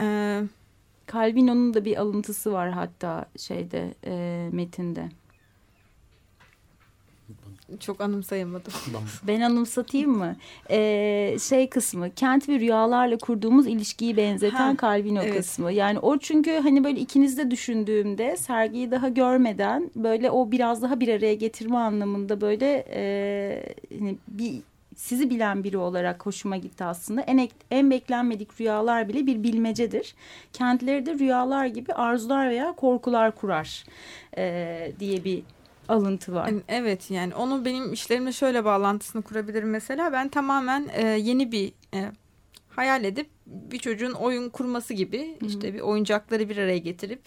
E, 0.00 0.40
Calvino'nun 1.12 1.74
da 1.74 1.84
bir 1.84 1.96
alıntısı 1.96 2.52
var 2.52 2.70
hatta 2.70 3.26
şeyde 3.36 3.94
e, 4.04 4.48
metinde. 4.52 5.08
Çok 7.80 8.00
anımsayamadım. 8.00 8.72
Ben- 9.26 9.40
anımsatayım 9.40 10.10
mı? 10.10 10.36
Ee, 10.70 11.36
şey 11.48 11.68
kısmı 11.68 12.14
kent 12.14 12.48
ve 12.48 12.60
rüyalarla 12.60 13.18
kurduğumuz 13.18 13.66
ilişkiyi 13.66 14.16
benzeten 14.16 14.56
Ha, 14.56 14.76
Calvino 14.80 15.22
evet. 15.22 15.36
kısmı. 15.36 15.72
Yani 15.72 15.98
o 15.98 16.18
çünkü 16.18 16.50
hani 16.62 16.84
böyle 16.84 17.00
ikiniz 17.00 17.38
de 17.38 17.50
düşündüğümde 17.50 18.36
sergiyi 18.36 18.90
daha 18.90 19.08
görmeden 19.08 19.90
böyle 19.96 20.30
o 20.30 20.50
biraz 20.50 20.82
daha 20.82 21.00
bir 21.00 21.08
araya 21.08 21.34
getirme 21.34 21.76
anlamında 21.76 22.40
böyle 22.40 22.84
e, 22.92 23.74
hani 23.98 24.16
bir 24.28 24.54
sizi 24.96 25.30
bilen 25.30 25.64
biri 25.64 25.76
olarak 25.78 26.26
hoşuma 26.26 26.56
gitti 26.56 26.84
aslında. 26.84 27.20
En, 27.20 27.38
ek- 27.38 27.54
en 27.70 27.90
beklenmedik 27.90 28.60
rüyalar 28.60 29.08
bile 29.08 29.26
bir 29.26 29.42
bilmecedir. 29.42 30.14
Kentleri 30.52 31.06
de 31.06 31.14
rüyalar 31.18 31.66
gibi 31.66 31.92
arzular 31.92 32.50
veya 32.50 32.72
korkular 32.72 33.34
kurar 33.34 33.84
e, 34.38 34.92
diye 35.00 35.24
bir 35.24 35.42
alıntı 35.90 36.34
var. 36.34 36.46
Yani 36.48 36.60
Evet 36.68 37.10
yani 37.10 37.34
onu 37.34 37.64
benim 37.64 37.92
işlerimle 37.92 38.32
şöyle 38.32 38.64
bağlantısını 38.64 39.22
kurabilirim 39.22 39.70
mesela. 39.70 40.12
Ben 40.12 40.28
tamamen 40.28 40.88
e, 40.92 41.06
yeni 41.06 41.52
bir 41.52 41.72
e, 41.94 42.12
hayal 42.68 43.04
edip 43.04 43.30
bir 43.46 43.78
çocuğun 43.78 44.12
oyun 44.12 44.48
kurması 44.48 44.94
gibi 44.94 45.36
Hı 45.40 45.44
hı. 45.44 45.48
işte 45.48 45.74
bir 45.74 45.80
oyuncakları 45.80 46.48
bir 46.48 46.56
araya 46.56 46.78
getirip 46.78 47.20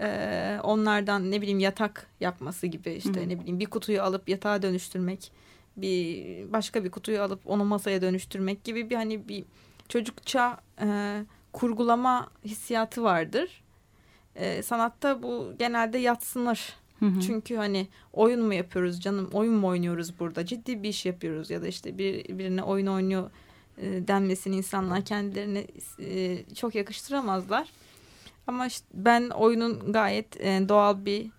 e, 0.00 0.58
onlardan 0.62 1.30
ne 1.30 1.40
bileyim 1.40 1.58
yatak 1.58 2.06
yapması 2.20 2.66
gibi 2.66 2.92
işte 2.92 3.20
Hı 3.20 3.24
hı. 3.24 3.28
ne 3.28 3.40
bileyim 3.40 3.60
bir 3.60 3.66
kutuyu 3.66 4.02
alıp 4.02 4.28
yatağa 4.28 4.62
dönüştürmek 4.62 5.32
bir 5.76 6.52
başka 6.52 6.84
bir 6.84 6.90
kutuyu 6.90 7.22
alıp 7.22 7.40
onu 7.46 7.64
masaya 7.64 8.02
dönüştürmek 8.02 8.64
gibi 8.64 8.90
bir 8.90 8.96
hani 8.96 9.28
bir 9.28 9.44
çocukça 9.88 10.60
e, 10.80 10.86
kurgulama 11.52 12.30
hissiyatı 12.44 13.02
vardır. 13.02 13.62
E, 14.36 14.62
sanatta 14.62 15.22
bu 15.22 15.52
genelde 15.58 15.98
yatsınır. 15.98 16.74
Hı. 17.08 17.20
Çünkü 17.20 17.56
hani 17.56 17.88
oyun 18.12 18.42
mu 18.42 18.54
yapıyoruz 18.54 19.00
canım 19.00 19.30
oyun 19.32 19.54
mu 19.54 19.66
oynuyoruz 19.66 20.18
burada 20.20 20.46
ciddi 20.46 20.82
bir 20.82 20.88
iş 20.88 21.06
yapıyoruz 21.06 21.50
ya 21.50 21.62
da 21.62 21.68
işte 21.68 21.98
bir, 21.98 22.38
birine 22.38 22.62
oyun 22.62 22.86
oynuyor 22.86 23.30
e, 23.78 24.08
denmesini 24.08 24.56
insanlar 24.56 25.04
kendilerine 25.04 25.66
e, 25.98 26.44
çok 26.54 26.74
yakıştıramazlar. 26.74 27.68
Ama 28.46 28.66
işte 28.66 28.86
ben 28.94 29.30
oyunun 29.30 29.92
gayet 29.92 30.40
e, 30.40 30.68
doğal 30.68 31.04
bir 31.04 31.30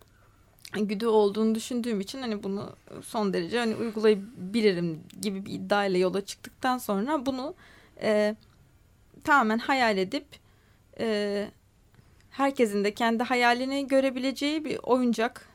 güdü 0.73 1.05
olduğunu 1.05 1.55
düşündüğüm 1.55 2.01
için 2.01 2.21
hani 2.21 2.43
bunu 2.43 2.75
son 3.01 3.33
derece 3.33 3.59
hani 3.59 3.75
uygulayabilirim 3.75 5.03
gibi 5.21 5.45
bir 5.45 5.51
iddiayla 5.51 5.99
yola 5.99 6.25
çıktıktan 6.25 6.77
sonra 6.77 7.25
bunu 7.25 7.55
e, 8.01 8.35
tamamen 9.23 9.57
hayal 9.57 9.97
edip 9.97 10.25
e, 10.99 11.47
herkesin 12.29 12.83
de 12.83 12.93
kendi 12.93 13.23
hayalini 13.23 13.87
görebileceği 13.87 14.65
bir 14.65 14.79
oyuncak 14.83 15.54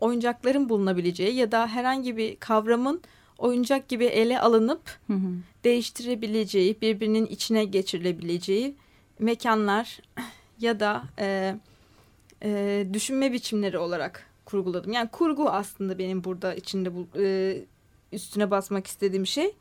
oyuncakların 0.00 0.68
bulunabileceği 0.68 1.34
ya 1.34 1.52
da 1.52 1.66
herhangi 1.66 2.16
bir 2.16 2.36
kavramın 2.36 3.02
oyuncak 3.38 3.88
gibi 3.88 4.04
ele 4.04 4.40
alınıp 4.40 4.98
Hı 5.06 5.12
hı. 5.12 5.28
değiştirebileceği, 5.64 6.80
birbirinin 6.80 7.26
içine 7.26 7.64
geçirilebileceği 7.64 8.74
mekanlar 9.18 10.00
ya 10.60 10.80
da 10.80 11.02
e, 11.18 11.54
e, 12.42 12.86
düşünme 12.92 13.32
biçimleri 13.32 13.78
olarak 13.78 14.26
kurguladım. 14.44 14.92
Yani 14.92 15.08
kurgu 15.08 15.48
aslında 15.48 15.98
benim 15.98 16.24
burada 16.24 16.54
içinde 16.54 16.94
bu 16.94 17.06
e, 17.18 17.56
üstüne 18.12 18.50
basmak 18.50 18.86
istediğim 18.86 19.26
şey. 19.26 19.54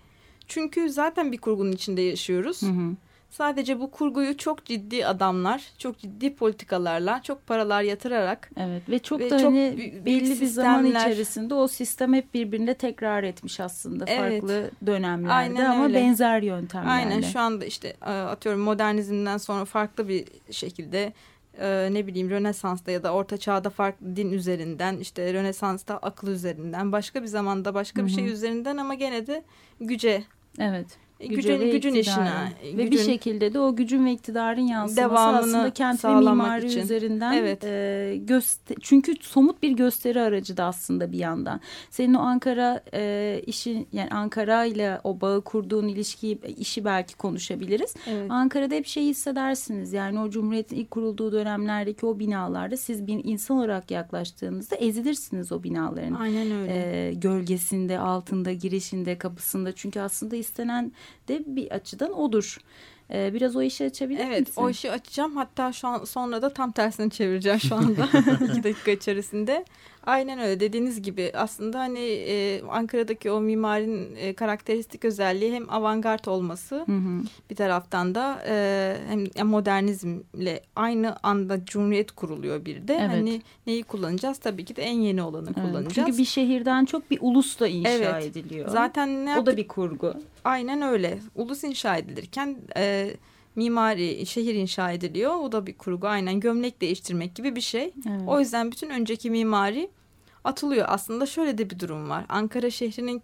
Çünkü 0.48 0.90
zaten 0.90 1.32
bir 1.32 1.38
kurgunun 1.38 1.72
içinde 1.72 2.02
yaşıyoruz. 2.02 2.62
Hı 2.62 2.66
hı. 2.66 2.96
Sadece 3.30 3.80
bu 3.80 3.92
kurguyu 3.92 4.38
çok 4.38 4.66
ciddi 4.66 5.06
adamlar, 5.06 5.64
çok 5.78 6.00
ciddi 6.00 6.36
politikalarla, 6.36 7.22
çok 7.24 7.48
paralar 7.48 7.82
yatırarak 7.82 8.50
Evet 8.58 8.90
ve 8.90 9.00
çok 9.00 9.20
Ve 9.20 9.30
da 9.30 9.40
çok 9.40 9.52
hani 9.52 9.94
belli 10.06 10.42
bir 10.42 10.46
zaman 10.46 10.86
içerisinde 10.86 11.54
o 11.54 11.68
sistem 11.68 12.14
hep 12.14 12.34
birbirine 12.34 12.74
tekrar 12.74 13.24
etmiş 13.24 13.60
aslında 13.60 14.06
Evet. 14.08 14.42
farklı 14.42 14.72
dönemlerde 14.86 15.34
Aynen 15.34 15.66
ama 15.66 15.84
öyle. 15.84 15.96
benzer 15.96 16.42
yöntemlerle. 16.42 16.92
Aynen 16.92 17.22
şu 17.22 17.40
anda 17.40 17.66
işte 17.66 17.88
e, 18.02 18.10
atıyorum 18.12 18.62
modernizmden 18.62 19.38
sonra 19.38 19.66
farklı 19.66 20.08
bir 20.08 20.26
şekilde 20.52 21.14
e, 21.60 21.90
ne 21.92 22.08
bileyim 22.08 22.30
Rönesans'ta 22.30 22.92
ya 22.92 23.04
da 23.04 23.14
Orta 23.14 23.38
Çağ'da 23.38 23.70
farklı 23.70 24.16
din 24.16 24.32
üzerinden 24.32 24.98
işte 24.98 25.34
Rönesans'ta 25.34 25.98
akıl 25.98 26.28
üzerinden 26.28 26.92
başka 26.92 27.22
bir 27.22 27.28
zamanda 27.28 27.74
başka 27.74 28.06
bir 28.06 28.10
Hı 28.10 28.14
hı. 28.14 28.16
şey 28.16 28.28
üzerinden 28.28 28.78
ama 28.78 28.94
gene 28.94 29.28
de 29.28 29.44
güce 29.82 30.24
Evet. 30.60 30.88
E, 31.20 31.28
gücün 31.28 31.60
ve 31.60 31.70
gücün 31.70 31.94
iktidarın. 31.94 32.02
işine 32.02 32.54
e, 32.74 32.78
ve 32.78 32.78
bir 32.78 32.92
gücün- 32.92 33.06
şekilde 33.06 33.54
de 33.54 33.60
o 33.60 33.76
gücün 33.76 34.06
ve 34.06 34.12
iktidarın 34.12 34.62
yansıması 34.62 35.20
aslında 35.20 35.74
kent 35.74 36.06
ve 36.06 36.16
mimari 36.16 36.66
için. 36.68 36.82
üzerinden 36.82 37.34
Evet. 37.34 37.64
e, 37.64 38.16
göster 38.24 38.78
çünkü 38.82 39.14
somut 39.22 39.64
bir 39.64 39.72
gösteri 39.72 40.22
aracı 40.22 40.58
da 40.58 40.64
aslında 40.66 41.12
bir 41.12 41.18
yandan. 41.18 41.62
Senin 41.90 42.14
o 42.14 42.20
Ankara 42.20 42.84
e, 42.94 43.42
işi 43.48 43.86
yani 43.94 44.10
Ankara 44.10 44.66
ile 44.66 45.00
o 45.04 45.22
bağı 45.22 45.42
kurduğun 45.42 45.88
ilişkiyi 45.88 46.40
işi 46.58 46.86
belki 46.86 47.16
konuşabiliriz. 47.18 47.94
Evet. 48.08 48.32
Ankara'da 48.32 48.76
hep 48.76 48.86
şey 48.88 49.06
hissedersiniz 49.06 49.94
yani 49.94 50.20
o 50.20 50.30
Cumhuriyet'in 50.30 50.76
ilk 50.76 50.92
kurulduğu 50.92 51.32
dönemlerdeki 51.32 52.06
o 52.06 52.20
binalarda 52.20 52.78
siz 52.78 53.08
bir 53.08 53.22
insan 53.24 53.58
olarak 53.58 53.92
yaklaştığınızda 53.92 54.76
ezilirsiniz 54.76 55.52
o 55.52 55.64
binaların. 55.64 56.14
Aynen 56.14 56.52
öyle. 56.52 57.08
e, 57.08 57.14
gölgesinde, 57.14 58.00
altında, 58.00 58.54
girişinde, 58.54 59.18
kapısında. 59.18 59.72
Çünkü 59.72 60.00
aslında 60.00 60.36
istenen 60.36 60.92
de 61.28 61.44
bir 61.48 61.72
açıdan 61.72 62.20
odur. 62.20 62.58
E, 63.14 63.34
biraz 63.34 63.56
o 63.56 63.62
işi 63.62 63.86
açabilir 63.86 64.24
Evet 64.28 64.40
misin? 64.48 64.62
o 64.62 64.70
işi 64.70 64.92
açacağım 64.92 65.36
hatta 65.36 65.74
şu 65.74 65.88
an 65.88 66.04
sonra 66.04 66.42
da 66.42 66.54
tam 66.54 66.72
tersini 66.72 67.12
çevireceğim 67.12 67.60
şu 67.60 67.76
anda 67.76 68.06
iki 68.50 68.64
dakika 68.64 68.92
içerisinde. 68.92 69.66
Aynen 70.06 70.40
öyle 70.40 70.60
dediğiniz 70.60 71.02
gibi 71.02 71.32
aslında 71.36 71.80
hani 71.80 72.00
e, 72.00 72.62
Ankara'daki 72.70 73.32
o 73.32 73.40
mimarinin 73.42 74.16
e, 74.16 74.34
karakteristik 74.34 75.06
özelliği 75.06 75.54
hem 75.54 75.70
avantgard 75.70 76.26
olması 76.26 76.76
Hı 76.76 76.92
hı. 76.92 77.24
bir 77.50 77.56
taraftan 77.56 78.16
da 78.16 78.44
e, 78.48 78.96
hem 79.36 79.48
modernizmle 79.48 80.62
aynı 80.76 81.16
anda 81.24 81.66
cumhuriyet 81.66 82.12
kuruluyor 82.12 82.66
bir 82.66 82.88
de. 82.88 82.94
Evet. 82.94 83.10
Hani 83.10 83.42
neyi 83.68 83.84
kullanacağız? 83.84 84.38
Tabii 84.38 84.66
ki 84.66 84.76
de 84.76 84.84
en 84.84 85.00
yeni 85.00 85.22
olanı 85.24 85.50
Evet, 85.58 85.62
kullanacağız. 85.62 85.96
Çünkü 85.96 86.18
bir 86.18 86.26
şehirden 86.26 86.86
çok 86.86 87.12
bir 87.12 87.18
ulus 87.22 87.60
da 87.60 87.68
inşa 87.68 87.90
Evet. 87.90 88.26
ediliyor. 88.26 88.70
Zaten 88.70 89.26
ne 89.26 89.40
o 89.40 89.46
da 89.46 89.58
bir 89.58 89.68
kurgu. 89.68 90.14
Aynen 90.44 90.82
öyle. 90.82 91.20
Ulus 91.36 91.64
inşa 91.64 91.98
edilirken 91.98 92.58
e, 92.78 93.14
mimari 93.60 94.26
şehir 94.26 94.56
inşa 94.56 94.92
ediliyor. 94.92 95.36
O 95.36 95.52
da 95.52 95.68
bir 95.68 95.78
kurgu. 95.78 96.08
Aynen 96.08 96.40
gömlek 96.40 96.82
değiştirmek 96.82 97.36
gibi 97.36 97.56
bir 97.56 97.62
şey. 97.62 97.94
Evet. 98.10 98.22
O 98.28 98.40
yüzden 98.40 98.72
bütün 98.72 98.90
önceki 98.90 99.30
mimari 99.30 99.90
atılıyor. 100.44 100.86
Aslında 100.90 101.26
şöyle 101.26 101.58
de 101.58 101.70
bir 101.70 101.80
durum 101.80 102.10
var. 102.10 102.26
Ankara 102.30 102.70
şehrinin 102.70 103.22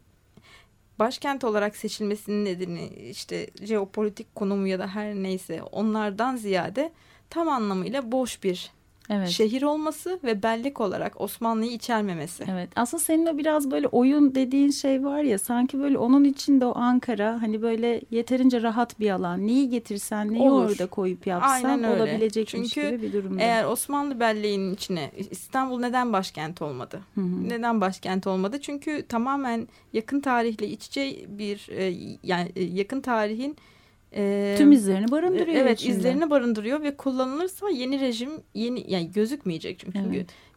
başkent 0.99 1.43
olarak 1.43 1.75
seçilmesinin 1.75 2.45
nedeni 2.45 2.87
işte 2.87 3.49
jeopolitik 3.61 4.35
konumu 4.35 4.67
ya 4.67 4.79
da 4.79 4.87
her 4.87 5.15
neyse 5.15 5.63
onlardan 5.63 6.35
ziyade 6.35 6.91
tam 7.29 7.49
anlamıyla 7.49 8.11
boş 8.11 8.43
bir 8.43 8.71
Evet. 9.09 9.29
şehir 9.29 9.61
olması 9.61 10.19
ve 10.23 10.43
bellek 10.43 10.81
olarak 10.81 11.21
Osmanlı'yı 11.21 11.71
içermemesi. 11.71 12.45
Evet. 12.51 12.69
Aslında 12.75 13.03
senin 13.03 13.25
o 13.25 13.37
biraz 13.37 13.71
böyle 13.71 13.87
oyun 13.87 14.35
dediğin 14.35 14.71
şey 14.71 15.03
var 15.03 15.19
ya 15.19 15.37
sanki 15.37 15.79
böyle 15.79 15.97
onun 15.97 16.23
içinde 16.23 16.65
o 16.65 16.75
Ankara 16.75 17.41
hani 17.41 17.61
böyle 17.61 18.01
yeterince 18.11 18.61
rahat 18.61 18.99
bir 18.99 19.09
alan. 19.09 19.47
Neyi 19.47 19.69
getirsen 19.69 20.33
neyi 20.33 20.49
Olur. 20.49 20.69
orada 20.69 20.85
koyup 20.85 21.27
yapsan 21.27 21.83
olabilecekmiş 21.83 22.73
Çünkü 22.73 22.89
gibi 22.89 23.01
bir 23.01 23.13
durumda. 23.13 23.41
Eğer 23.41 23.65
Osmanlı 23.65 24.19
belleğinin 24.19 24.73
içine 24.73 25.11
İstanbul 25.31 25.79
neden 25.79 26.13
başkent 26.13 26.61
olmadı? 26.61 27.01
Hı 27.15 27.21
hı. 27.21 27.49
Neden 27.49 27.81
başkent 27.81 28.27
olmadı? 28.27 28.61
Çünkü 28.61 29.05
tamamen 29.09 29.67
yakın 29.93 30.19
tarihle 30.19 30.67
iç 30.67 30.85
içe 30.85 31.25
bir 31.27 31.69
e, 31.69 32.17
yani 32.23 32.51
e, 32.55 32.63
yakın 32.63 33.01
tarihin 33.01 33.57
e, 34.15 34.55
Tüm 34.57 34.71
izlerini 34.71 35.11
barındırıyor 35.11 35.47
Evet 35.57 35.79
içinde. 35.79 35.97
izlerini 35.97 36.29
barındırıyor 36.29 36.81
ve 36.81 36.97
kullanılırsa 36.97 37.69
yeni 37.69 37.99
rejim 37.99 38.31
yeni 38.53 38.91
yani 38.91 39.11
gözükmeyecek 39.11 39.79
çünkü 39.79 39.99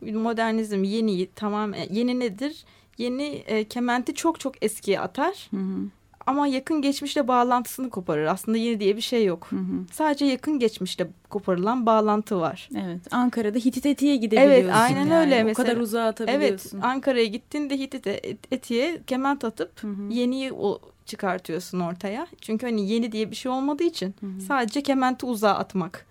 Evet. 0.03 0.15
modernizm 0.15 0.85
yeni 0.85 1.27
tamam 1.35 1.73
yeni 1.91 2.21
nedir? 2.21 2.65
Yeni 2.99 3.23
e, 3.25 3.65
kementi 3.65 4.15
çok 4.15 4.41
çok 4.41 4.65
eskiye 4.65 5.01
atar 5.01 5.49
Hı 5.51 5.57
hı. 5.57 5.79
ama 6.27 6.47
yakın 6.47 6.83
geçmişle 6.83 7.29
bağlantısını 7.29 7.91
koparır. 7.91 8.25
Aslında 8.27 8.59
yeni 8.59 8.81
diye 8.81 8.97
bir 8.97 9.01
şey 9.01 9.25
yok. 9.25 9.47
Hı 9.51 9.57
hı. 9.57 9.85
Sadece 9.93 10.25
yakın 10.25 10.59
geçmişle 10.59 11.07
koparılan 11.31 11.87
bağlantı 11.87 12.41
var. 12.41 12.69
Evet. 12.85 13.01
Ankara'da 13.11 13.59
Hitit 13.59 13.87
Eti'ye 13.87 14.17
gidebiliyorsun. 14.17 14.63
Evet, 14.65 14.75
aynen 14.75 15.07
yani. 15.07 15.15
öyle 15.15 15.43
O 15.43 15.45
mesela. 15.45 15.69
kadar 15.69 15.81
uzağa 15.81 16.03
Evet 16.09 16.21
atabiliyorsun. 16.21 16.81
Ankara'ya 16.81 17.25
gittiğinde 17.27 17.79
Hitit'e 17.79 18.11
Et- 18.11 18.53
Eti'ye 18.53 19.01
kement 19.07 19.45
atıp 19.45 19.83
Hı 19.83 19.89
hı. 19.89 20.13
yeniyi 20.13 20.53
o 20.53 20.81
çıkartıyorsun 21.09 21.81
ortaya. 21.81 22.27
Çünkü 22.41 22.67
hani 22.67 22.91
yeni 22.91 23.13
diye 23.13 23.31
bir 23.31 23.37
şey 23.37 23.53
olmadığı 23.53 23.85
için 23.85 24.15
Hı 24.21 24.27
hı. 24.27 24.41
sadece 24.41 24.83
kementi 24.83 25.27
uzağa 25.27 25.55
atmak 25.55 26.07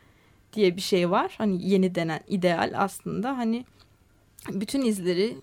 diye 0.54 0.75
bir 0.75 0.82
şey 0.82 1.12
var. 1.12 1.36
Hani 1.38 1.70
yeni 1.70 1.96
denen 1.96 2.20
ideal 2.27 2.74
aslında 2.75 3.38
hani 3.38 3.66
bütün 4.50 4.82
izleri 4.82 5.38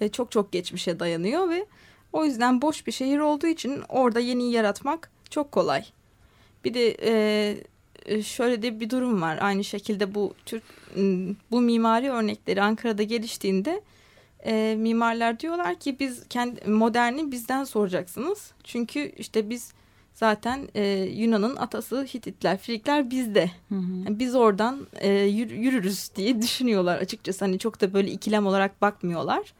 e, 0.00 0.08
çok 0.08 0.32
çok 0.32 0.52
geçmişe 0.52 1.00
dayanıyor 1.00 1.50
ve 1.50 1.66
o 2.12 2.24
yüzden 2.24 2.62
boş 2.62 2.86
bir 2.86 2.92
şehir 2.92 3.18
olduğu 3.18 3.46
için 3.46 3.82
orada 3.88 4.20
yeniyi 4.20 4.52
yaratmak 4.52 5.10
çok 5.30 5.52
kolay. 5.52 5.84
Bir 6.64 6.74
de 6.74 6.96
e, 7.02 7.56
e, 8.06 8.22
şöyle 8.22 8.62
de 8.62 8.80
bir 8.80 8.90
durum 8.90 9.22
var. 9.22 9.38
Aynı 9.40 9.64
şekilde 9.64 10.14
bu 10.14 10.34
Türk 10.46 10.62
bu 11.50 11.60
mimari 11.60 12.10
örnekleri 12.10 12.62
Ankara'da 12.62 13.02
geliştiğinde 13.02 13.80
e, 14.46 14.76
mimarlar 14.78 15.40
diyorlar 15.40 15.74
ki 15.74 15.96
biz 16.00 16.28
kendi 16.28 16.70
moderni 16.70 17.32
bizden 17.32 17.64
soracaksınız. 17.64 18.52
Çünkü 18.64 19.12
işte 19.16 19.50
biz 19.50 19.72
zaten 20.14 20.68
e, 20.74 20.82
Yunan'ın 21.02 21.56
atası 21.56 22.04
Hititler, 22.14 22.58
Frikler 22.58 23.10
bizde. 23.10 23.50
Hı 23.68 23.74
hı. 23.74 23.96
Yani 24.04 24.18
biz 24.18 24.34
oradan 24.34 24.86
e, 24.94 25.08
yürü- 25.10 25.54
yürürüz 25.54 26.10
diye 26.16 26.42
düşünüyorlar 26.42 26.98
açıkçası. 26.98 27.44
Hani 27.44 27.58
çok 27.58 27.80
da 27.80 27.92
böyle 27.94 28.10
ikilem 28.10 28.46
olarak 28.46 28.82
bakmıyorlar. 28.82 29.52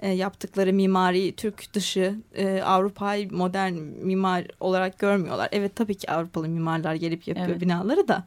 E, 0.00 0.08
yaptıkları 0.10 0.72
mimari 0.72 1.32
Türk 1.36 1.74
dışı 1.74 2.14
e, 2.34 2.62
Avrupa'yı 2.62 3.32
modern 3.32 3.72
mimar 4.06 4.46
olarak 4.60 4.98
görmüyorlar. 4.98 5.48
Evet 5.52 5.76
tabii 5.76 5.94
ki 5.94 6.10
Avrupalı 6.10 6.48
mimarlar 6.48 6.94
gelip 6.94 7.28
yapıyor 7.28 7.48
Evet. 7.48 7.60
binaları 7.60 8.08
da. 8.08 8.24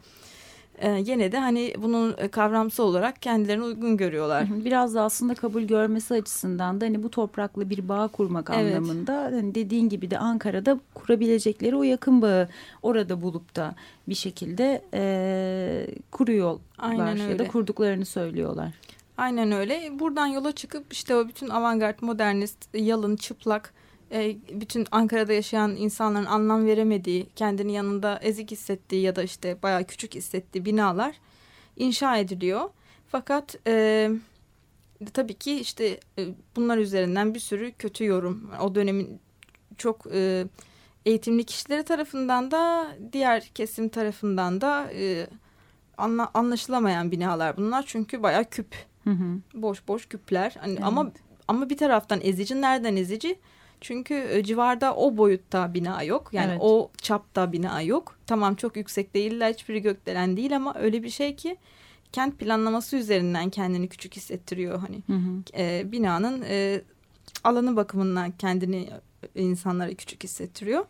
E, 0.80 0.92
yine 1.06 1.32
de 1.32 1.40
hani 1.40 1.74
bunun 1.78 2.16
kavramsal 2.32 2.84
olarak 2.84 3.22
kendilerine 3.22 3.64
uygun 3.64 3.98
görüyorlar. 3.98 4.46
Biraz 4.66 4.96
da 4.96 5.02
aslında 5.02 5.34
kabul 5.36 5.62
görmesi 5.62 6.14
açısından 6.14 6.82
da 6.82 6.86
hani 6.86 7.04
bu 7.04 7.10
toprakla 7.12 7.70
bir 7.70 7.90
bağ 7.90 8.08
kurmak 8.08 8.50
Evet. 8.54 8.76
anlamında 8.76 9.14
hani 9.24 9.56
dediğin 9.56 9.90
gibi 9.90 10.12
de 10.12 10.18
Ankara'da 10.20 10.80
kurabilecekleri 10.94 11.76
o 11.76 11.84
yakın 11.84 12.22
bağı 12.22 12.48
orada 12.82 13.22
bulup 13.22 13.56
da 13.56 13.76
bir 14.10 14.16
şekilde 14.16 14.82
eee 14.94 15.96
kuruyorlar 16.12 16.62
Aynen 16.78 17.16
ya 17.16 17.40
da 17.40 17.48
kurduklarını 17.48 18.06
söylüyorlar. 18.06 18.74
Aynen 19.18 19.52
öyle. 19.52 20.00
Buradan 20.00 20.28
yola 20.28 20.52
çıkıp 20.52 20.94
işte 20.94 21.16
o 21.16 21.28
bütün 21.28 21.50
avantgard, 21.50 21.98
modernist, 22.02 22.58
yalın, 22.74 23.16
çıplak, 23.16 23.74
e, 24.12 24.38
bütün 24.52 24.88
Ankara'da 24.92 25.34
yaşayan 25.34 25.76
insanların 25.76 26.26
anlam 26.26 26.66
veremediği, 26.66 27.28
kendini 27.36 27.74
yanında 27.74 28.20
ezik 28.22 28.52
hissettiği 28.52 29.02
ya 29.02 29.16
da 29.16 29.24
işte 29.24 29.58
bayağı 29.64 29.84
küçük 29.84 30.16
hissettiği 30.16 30.66
binalar 30.66 31.16
inşa 31.78 32.18
ediliyor. 32.18 32.70
Fakat 33.08 33.56
e, 33.68 34.10
tabii 35.14 35.34
ki 35.34 35.60
işte 35.60 36.00
e, 36.20 36.28
bunlar 36.56 36.78
üzerinden 36.78 37.34
bir 37.34 37.40
sürü 37.40 37.72
kötü 37.72 38.06
yorum. 38.06 38.52
O 38.62 38.76
dönemin 38.76 39.20
çok 39.78 40.06
e, 40.14 40.46
eğitimli 41.06 41.44
kişileri 41.44 41.84
tarafından 41.84 42.52
da 42.52 42.88
diğer 43.14 43.50
kesim 43.56 43.90
tarafından 43.90 44.62
da 44.62 44.92
e, 44.94 45.28
anla, 45.98 46.32
anlaşılamayan 46.34 47.12
binalar 47.12 47.58
bunlar. 47.58 47.84
Çünkü 47.88 48.24
bayağı 48.24 48.46
küp 48.46 48.76
Hı 49.04 49.10
hı. 49.10 49.40
boş 49.54 49.88
boş 49.88 50.06
küpler. 50.06 50.56
Hani 50.60 50.74
Evet. 50.74 50.84
ama 50.84 51.12
ama 51.48 51.70
bir 51.70 51.78
taraftan 51.78 52.20
ezici 52.24 52.62
nereden 52.62 52.96
ezici? 52.96 53.40
Çünkü 53.82 54.14
e, 54.32 54.44
civarda 54.44 54.96
o 54.96 55.18
boyutta 55.18 55.74
bina 55.74 56.04
yok. 56.04 56.30
Yani 56.34 56.52
Evet. 56.52 56.62
o 56.62 56.92
çapta 57.02 57.52
bina 57.52 57.82
yok. 57.82 58.16
Tamam 58.28 58.56
çok 58.56 58.78
yüksek 58.78 59.14
değiller. 59.14 59.54
Hiçbiri 59.54 59.82
gökdelen 59.82 60.38
değil 60.38 60.56
ama 60.56 60.74
öyle 60.78 61.04
bir 61.04 61.10
şey 61.10 61.36
ki 61.36 61.58
kent 62.12 62.40
planlaması 62.40 62.96
üzerinden 62.98 63.50
kendini 63.50 63.88
küçük 63.90 64.16
hissettiriyor. 64.16 64.80
Hani 64.80 65.02
Hı 65.08 65.14
hı. 65.14 65.44
e, 65.62 65.92
binanın 65.92 66.44
e, 66.50 66.82
alanı 67.44 67.76
bakımından 67.76 68.32
kendini 68.32 68.90
insanlara 69.36 69.94
küçük 69.94 70.24
hissettiriyor. 70.24 70.86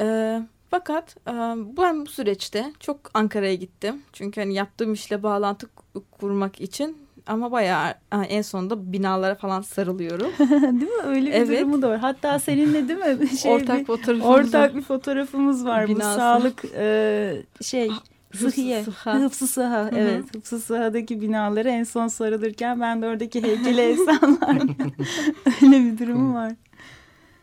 E, 0.00 0.40
fakat 0.70 1.16
e, 1.28 1.32
ben 1.76 2.06
bu 2.06 2.10
süreçte 2.10 2.72
çok 2.80 2.98
Ankara'ya 3.14 3.54
gittim. 3.54 4.02
Çünkü 4.12 4.40
hani 4.40 4.54
yaptığım 4.54 4.92
işle 4.92 5.22
bağlantı 5.22 5.66
ku- 5.94 6.02
kurmak 6.10 6.60
için 6.60 7.05
ama 7.26 7.52
bayağı 7.52 7.94
en 8.28 8.42
sonunda 8.42 8.92
binalara 8.92 9.34
falan 9.34 9.62
sarılıyorum. 9.62 10.30
değil 10.80 10.90
mi? 10.92 11.02
Öyle 11.04 11.26
bir 11.26 11.32
Evet. 11.32 11.60
durumu 11.60 11.82
da 11.82 11.90
var. 11.90 11.98
Hatta 11.98 12.38
seninle 12.38 12.88
değil 12.88 12.98
mi? 12.98 13.28
Şey, 13.42 13.52
Ortak 13.52 13.78
bir- 13.80 13.84
fotoğrafımız 13.84 14.26
ortak 14.26 14.70
var. 14.70 14.76
bir 14.76 14.82
fotoğrafımız 14.82 15.64
var. 15.66 15.88
Bu 15.88 15.94
Binası. 15.96 16.18
sağlık 16.18 16.64
e, 16.76 17.36
şey 17.62 17.90
Hıfzı 18.32 18.50
Sıhhiye. 18.50 18.84
Sıha. 18.84 19.14
Hıfzı 19.20 19.46
Sıha. 19.46 19.84
hı. 19.84 19.90
Evet. 19.96 20.24
Hıfzı 20.34 20.60
Sıha'daki 20.60 21.20
binaları 21.20 21.68
en 21.68 21.84
son 21.84 22.08
sarılırken 22.08 22.80
ben 22.80 23.02
de 23.02 23.06
oradaki 23.06 23.42
heykeli 23.42 23.80
efsanlar. 23.92 24.62
Öyle 25.62 25.84
bir 25.84 25.98
durumu 25.98 26.34
var. 26.34 26.52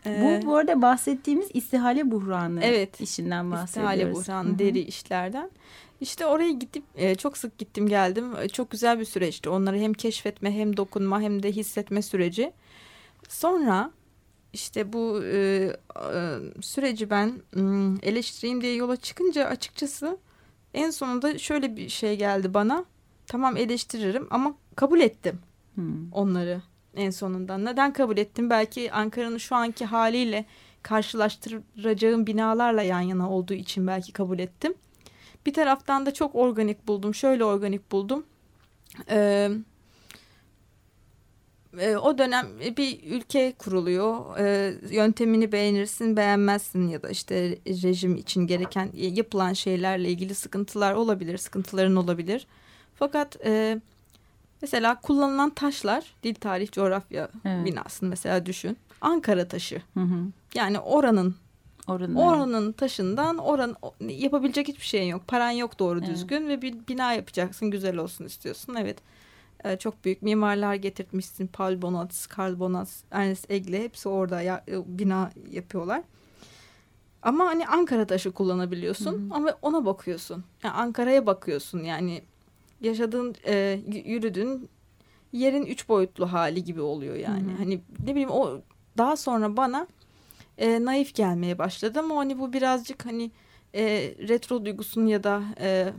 E, 0.05 0.39
Bu 0.43 0.47
bu 0.47 0.55
arada 0.55 0.81
bahsettiğimiz 0.81 1.47
istihale 1.53 2.11
buhranı 2.11 2.59
Evet. 2.63 3.01
işinden 3.01 3.51
bahsediyoruz. 3.51 3.93
İstihale 3.93 4.13
buhranı, 4.13 4.49
Hı 4.49 4.53
hı. 4.53 4.59
deri 4.59 4.79
işlerden. 4.79 5.49
İşte 6.01 6.25
oraya 6.25 6.51
gidip 6.51 6.83
e, 6.95 7.15
çok 7.15 7.37
sık 7.37 7.57
gittim 7.57 7.87
geldim. 7.89 8.35
E, 8.41 8.49
Çok 8.49 8.71
güzel 8.71 8.99
bir 8.99 9.05
süreçti. 9.05 9.49
Onları 9.49 9.77
hem 9.77 9.93
keşfetme 9.93 10.51
hem 10.57 10.77
dokunma 10.77 11.21
hem 11.21 11.43
de 11.43 11.51
hissetme 11.51 12.01
süreci. 12.01 12.53
Sonra 13.29 13.91
işte 14.53 14.93
bu 14.93 15.23
e, 15.23 15.37
e, 15.95 16.37
süreci 16.61 17.09
ben 17.09 17.41
m, 17.53 17.97
eleştireyim 18.03 18.61
diye 18.61 18.75
yola 18.75 18.95
çıkınca 18.95 19.45
açıkçası 19.45 20.17
en 20.73 20.89
sonunda 20.89 21.37
şöyle 21.37 21.75
bir 21.77 21.89
şey 21.89 22.17
geldi 22.17 22.53
bana. 22.53 22.85
Tamam 23.27 23.57
eleştiririm 23.57 24.27
ama 24.29 24.55
kabul 24.75 24.99
ettim 24.99 25.39
Hı. 25.75 25.81
onları 26.11 26.61
en 26.95 27.09
sonunda. 27.09 27.57
Neden 27.57 27.93
kabul 27.93 28.17
ettim? 28.17 28.49
Belki 28.49 28.91
Ankara'nın 28.91 29.37
şu 29.37 29.55
anki 29.55 29.85
haliyle 29.85 30.45
karşılaştıracağım 30.83 32.27
binalarla 32.27 32.81
yan 32.81 33.01
yana 33.01 33.31
olduğu 33.31 33.53
için 33.53 33.87
belki 33.87 34.13
kabul 34.13 34.39
ettim. 34.39 34.73
Bir 35.45 35.53
taraftan 35.53 36.05
da 36.05 36.13
çok 36.13 36.35
organik 36.35 36.87
buldum. 36.87 37.15
Şöyle 37.15 37.45
organik 37.45 37.91
buldum. 37.91 38.25
Ee, 39.09 39.49
e, 41.79 41.95
o 41.95 42.17
dönem 42.17 42.47
bir 42.77 43.03
ülke 43.03 43.53
kuruluyor. 43.57 44.37
Ee, 44.39 44.73
yöntemini 44.89 45.51
beğenirsin, 45.51 46.17
beğenmezsin 46.17 46.87
ya 46.87 47.03
da 47.03 47.09
işte 47.09 47.57
rejim 47.67 48.15
için 48.15 48.47
gereken 48.47 48.89
yapılan 48.93 49.53
şeylerle 49.53 50.09
ilgili 50.09 50.35
sıkıntılar 50.35 50.93
olabilir, 50.93 51.37
sıkıntıların 51.37 51.95
olabilir. 51.95 52.47
Fakat 52.95 53.37
e, 53.45 53.81
mesela 54.61 55.01
kullanılan 55.01 55.49
taşlar, 55.49 56.13
dil 56.23 56.35
tarih 56.35 56.71
coğrafya 56.71 57.29
Evet. 57.45 57.65
binasını 57.65 58.09
mesela 58.09 58.45
düşün. 58.45 58.77
Ankara 59.01 59.47
taşı. 59.47 59.81
Hı 59.93 59.99
hı. 59.99 60.19
Yani 60.55 60.79
oranın 60.79 61.35
Oranın. 61.87 62.15
Oranın 62.15 62.71
taşından 62.71 63.37
oran 63.37 63.75
yapabilecek 63.99 64.67
hiçbir 64.67 64.85
şeyin 64.85 65.07
yok. 65.11 65.27
Paran 65.27 65.51
yok 65.51 65.79
doğru 65.79 65.99
Evet. 65.99 66.07
düzgün 66.09 66.47
ve 66.47 66.61
bir 66.61 66.75
bina 66.87 67.13
yapacaksın. 67.13 67.71
Güzel 67.71 67.97
olsun 67.97 68.25
istiyorsun. 68.25 68.75
Evet. 68.75 68.97
Ee, 69.63 69.77
çok 69.77 70.05
büyük 70.05 70.21
mimarlar 70.21 70.75
getirtmişsin. 70.75 71.47
Paul 71.47 71.81
Bonatz, 71.81 72.25
Karl 72.27 72.59
Bonatz, 72.59 73.03
Ernest 73.11 73.51
Egle 73.51 73.83
hepsi 73.83 74.09
orada 74.09 74.41
ya, 74.41 74.63
e, 74.67 74.99
bina 74.99 75.31
yapıyorlar. 75.51 76.01
Ama 77.21 77.45
hani 77.45 77.67
Ankara 77.67 78.05
taşı 78.07 78.31
kullanabiliyorsun 78.31 79.29
ama 79.33 79.49
ona 79.61 79.85
bakıyorsun. 79.85 80.43
Yani 80.63 80.73
Ankara'ya 80.73 81.25
bakıyorsun 81.25 81.83
yani 81.83 82.21
yaşadığın, 82.81 83.35
e, 83.47 83.79
yürüdüğün 84.05 84.69
yerin 85.31 85.65
üç 85.65 85.89
boyutlu 85.89 86.33
hali 86.33 86.63
gibi 86.63 86.81
oluyor 86.81 87.15
yani. 87.15 87.51
Hı 87.51 87.53
hı. 87.53 87.57
Hani 87.57 87.81
ne 88.05 88.11
bileyim 88.11 88.29
o 88.31 88.61
daha 88.97 89.15
sonra 89.17 89.57
bana 89.57 89.87
e, 90.57 90.85
naif 90.85 91.15
gelmeye 91.15 91.57
başladı 91.57 91.99
ama 91.99 92.15
hani 92.15 92.39
bu 92.39 92.53
birazcık 92.53 93.05
hani 93.05 93.31
e, 93.75 93.83
retro 94.27 94.65
duygusunun 94.65 95.07
ya 95.07 95.23
da 95.23 95.41
e, 95.59 95.93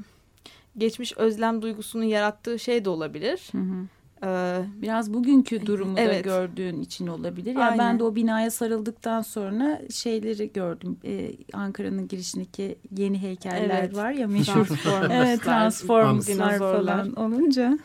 geçmiş 0.79 1.17
özlem 1.17 1.63
duygusunun 1.63 2.05
yarattığı 2.05 2.59
şey 2.59 2.85
de 2.85 2.89
olabilir. 2.91 3.49
Hı 3.53 3.59
hı. 3.59 3.87
Ee, 4.25 4.61
Biraz 4.83 5.15
bugünkü 5.15 5.67
durumu 5.67 5.99
Evet. 5.99 6.25
da 6.25 6.29
gördüğün 6.31 6.81
için 6.81 7.07
olabilir. 7.07 7.53
Yani 7.55 7.65
Aynen. 7.65 7.79
ben 7.79 7.99
de 7.99 8.05
o 8.05 8.15
binaya 8.15 8.51
sarıldıktan 8.51 9.21
sonra 9.23 9.81
şeyleri 9.91 10.53
gördüm. 10.53 10.97
Ee, 11.05 11.31
Ankara'nın 11.53 12.09
girişindeki 12.09 12.79
yeni 12.97 13.23
heykeller 13.23 13.79
Evet. 13.83 13.95
var 13.95 14.11
ya 14.11 14.27
meşhur. 14.29 14.53
Transformers'lar, 14.67 15.11
evet 15.27 15.43
Transformers'lar 15.43 16.35
dinozorlar. 16.53 16.87
falan 16.87 17.13
olunca. 17.15 17.79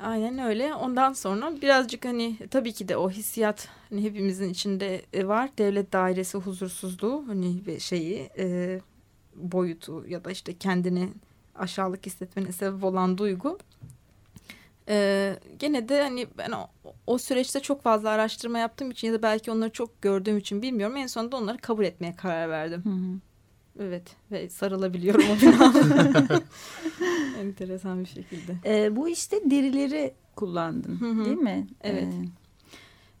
Aynen 0.00 0.38
öyle. 0.38 0.74
Ondan 0.74 1.12
sonra 1.12 1.60
birazcık 1.62 2.04
hani 2.04 2.36
tabii 2.50 2.72
ki 2.72 2.88
de 2.88 2.96
o 2.96 3.10
hissiyat 3.10 3.68
hani 3.90 4.02
hepimizin 4.02 4.48
içinde 4.50 5.02
e, 5.12 5.28
var. 5.28 5.50
Devlet 5.58 5.92
dairesi 5.92 6.38
huzursuzluğu 6.38 7.24
hani 7.28 7.80
şeyi 7.80 8.30
e, 8.38 8.80
boyutu 9.36 10.04
ya 10.08 10.24
da 10.24 10.30
işte 10.30 10.58
kendini 10.58 11.08
aşağılık 11.54 12.06
hissetmene 12.06 12.52
sebep 12.52 12.84
olan 12.84 13.18
duygu. 13.18 13.58
E, 14.88 15.36
gene 15.58 15.88
de 15.88 16.02
hani 16.02 16.26
ben 16.38 16.50
o, 16.50 16.66
o 17.06 17.18
süreçte 17.18 17.60
çok 17.60 17.82
fazla 17.82 18.10
araştırma 18.10 18.58
yaptığım 18.58 18.90
için 18.90 19.08
ya 19.08 19.14
da 19.14 19.22
belki 19.22 19.50
onları 19.50 19.70
çok 19.70 20.02
gördüğüm 20.02 20.38
için 20.38 20.62
bilmiyorum. 20.62 20.96
En 20.96 21.06
sonunda 21.06 21.36
onları 21.36 21.58
kabul 21.58 21.84
etmeye 21.84 22.16
karar 22.16 22.50
verdim. 22.50 22.82
Hı 22.84 22.90
hı. 22.90 23.27
Evet 23.80 24.16
ve 24.32 24.48
sarılabiliyorum 24.48 25.24
o 25.30 25.40
bina. 25.40 25.72
Enteresan 27.40 28.00
bir 28.00 28.08
şekilde. 28.08 28.54
Ee, 28.64 28.96
bu 28.96 29.08
işte 29.08 29.36
derileri 29.50 30.14
kullandın 30.36 31.00
Hı 31.00 31.10
hı. 31.10 31.24
değil 31.24 31.36
mi? 31.36 31.66
Evet. 31.82 32.04
Ee, 32.14 32.28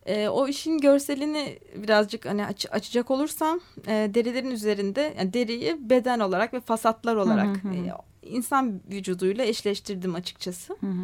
E, 0.06 0.28
o 0.28 0.48
işin 0.48 0.78
görselini 0.78 1.58
birazcık 1.76 2.26
hani 2.26 2.46
aç- 2.46 2.66
açacak 2.70 3.10
olursam 3.10 3.60
e, 3.86 4.10
derilerin 4.14 4.50
üzerinde 4.50 5.14
yani 5.18 5.32
deriyi 5.32 5.90
beden 5.90 6.20
olarak 6.20 6.54
ve 6.54 6.60
fasatlar 6.60 7.16
olarak 7.16 7.64
hı 7.64 7.68
hı. 7.68 7.74
e, 7.74 7.92
insan 8.22 8.80
vücuduyla 8.90 9.44
eşleştirdim 9.44 10.14
açıkçası. 10.14 10.76
hı 10.80 10.86
hı. 10.86 11.02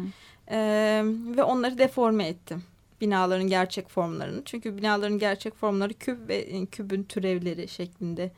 E, 0.51 0.57
ve 1.37 1.43
onları 1.43 1.77
deforme 1.77 2.27
ettim. 2.27 2.63
Binaların 3.01 3.47
gerçek 3.47 3.89
formlarını. 3.89 4.41
Çünkü 4.45 4.77
binaların 4.77 5.19
gerçek 5.19 5.55
formları 5.55 5.93
küp 5.93 6.27
ve 6.27 6.65
kübün 6.65 7.03
türevleri 7.03 7.67
şeklinde 7.67 8.31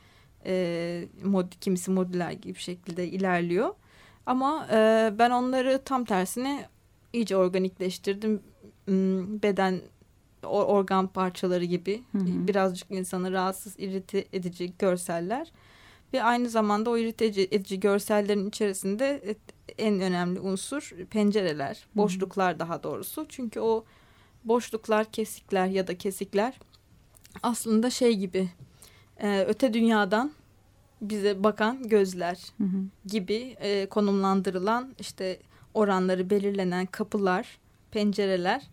e, 0.47 1.07
mod, 1.23 1.51
kimisi 1.61 1.91
modüler 1.91 2.31
gibi 2.31 2.59
şekilde 2.59 3.07
ilerliyor. 3.07 3.69
Ama 4.25 4.67
e, 4.71 5.11
ben 5.19 5.31
onları 5.31 5.81
tam 5.85 6.05
tersine 6.05 6.69
iyice 7.13 7.37
organikleştirdim. 7.37 8.41
Hmm, 8.85 9.41
Beden 9.41 9.81
organ 10.43 11.07
parçaları 11.07 11.65
gibi 11.65 12.03
Hı 12.11 12.17
hı. 12.17 12.47
birazcık 12.47 12.91
insanı 12.91 13.31
rahatsız, 13.31 13.75
irite 13.79 14.25
edici 14.33 14.73
görseller. 14.79 15.51
Ve 16.13 16.23
aynı 16.23 16.49
zamanda 16.49 16.89
o 16.89 16.97
irite 16.97 17.25
edici, 17.25 17.79
görsellerin 17.79 18.49
içerisinde 18.49 19.35
en 19.77 20.01
önemli 20.01 20.39
unsur 20.39 20.91
pencereler, 21.09 21.75
hı. 21.75 21.97
boşluklar 21.97 22.59
daha 22.59 22.83
doğrusu. 22.83 23.25
Çünkü 23.29 23.59
o 23.59 23.85
boşluklar, 24.45 25.11
kesikler 25.11 25.67
ya 25.67 25.87
da 25.87 25.97
kesikler 25.97 26.59
aslında 27.43 27.89
şey 27.89 28.15
gibi 28.15 28.49
e, 29.21 29.45
öte 29.47 29.73
dünyadan 29.73 30.31
bize 31.01 31.43
bakan 31.43 31.83
gözler 31.83 32.39
Hı 32.57 32.63
hı. 32.63 32.77
gibi 33.05 33.55
e, 33.59 33.85
konumlandırılan 33.85 34.95
işte 34.99 35.39
oranları 35.73 36.29
belirlenen 36.29 36.85
kapılar, 36.85 37.57
pencereler 37.91 38.63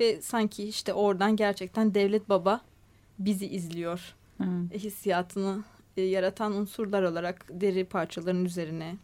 ve 0.00 0.22
sanki 0.22 0.64
işte 0.64 0.92
oradan 0.92 1.36
gerçekten 1.36 1.94
devlet 1.94 2.28
baba 2.28 2.60
bizi 3.18 3.46
izliyor 3.46 4.14
Hı. 4.38 4.44
e, 4.72 4.78
hissiyatını 4.78 5.64
e, 5.96 6.02
yaratan 6.02 6.52
unsurlar 6.52 7.02
olarak 7.02 7.46
deri 7.50 7.84
parçalarının 7.84 8.44
üzerine 8.44 8.96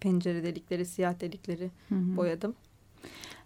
pencere 0.00 0.42
delikleri, 0.42 0.86
siyah 0.86 1.20
delikleri 1.20 1.70
Hı 1.88 1.94
hı. 1.94 2.16
boyadım. 2.16 2.54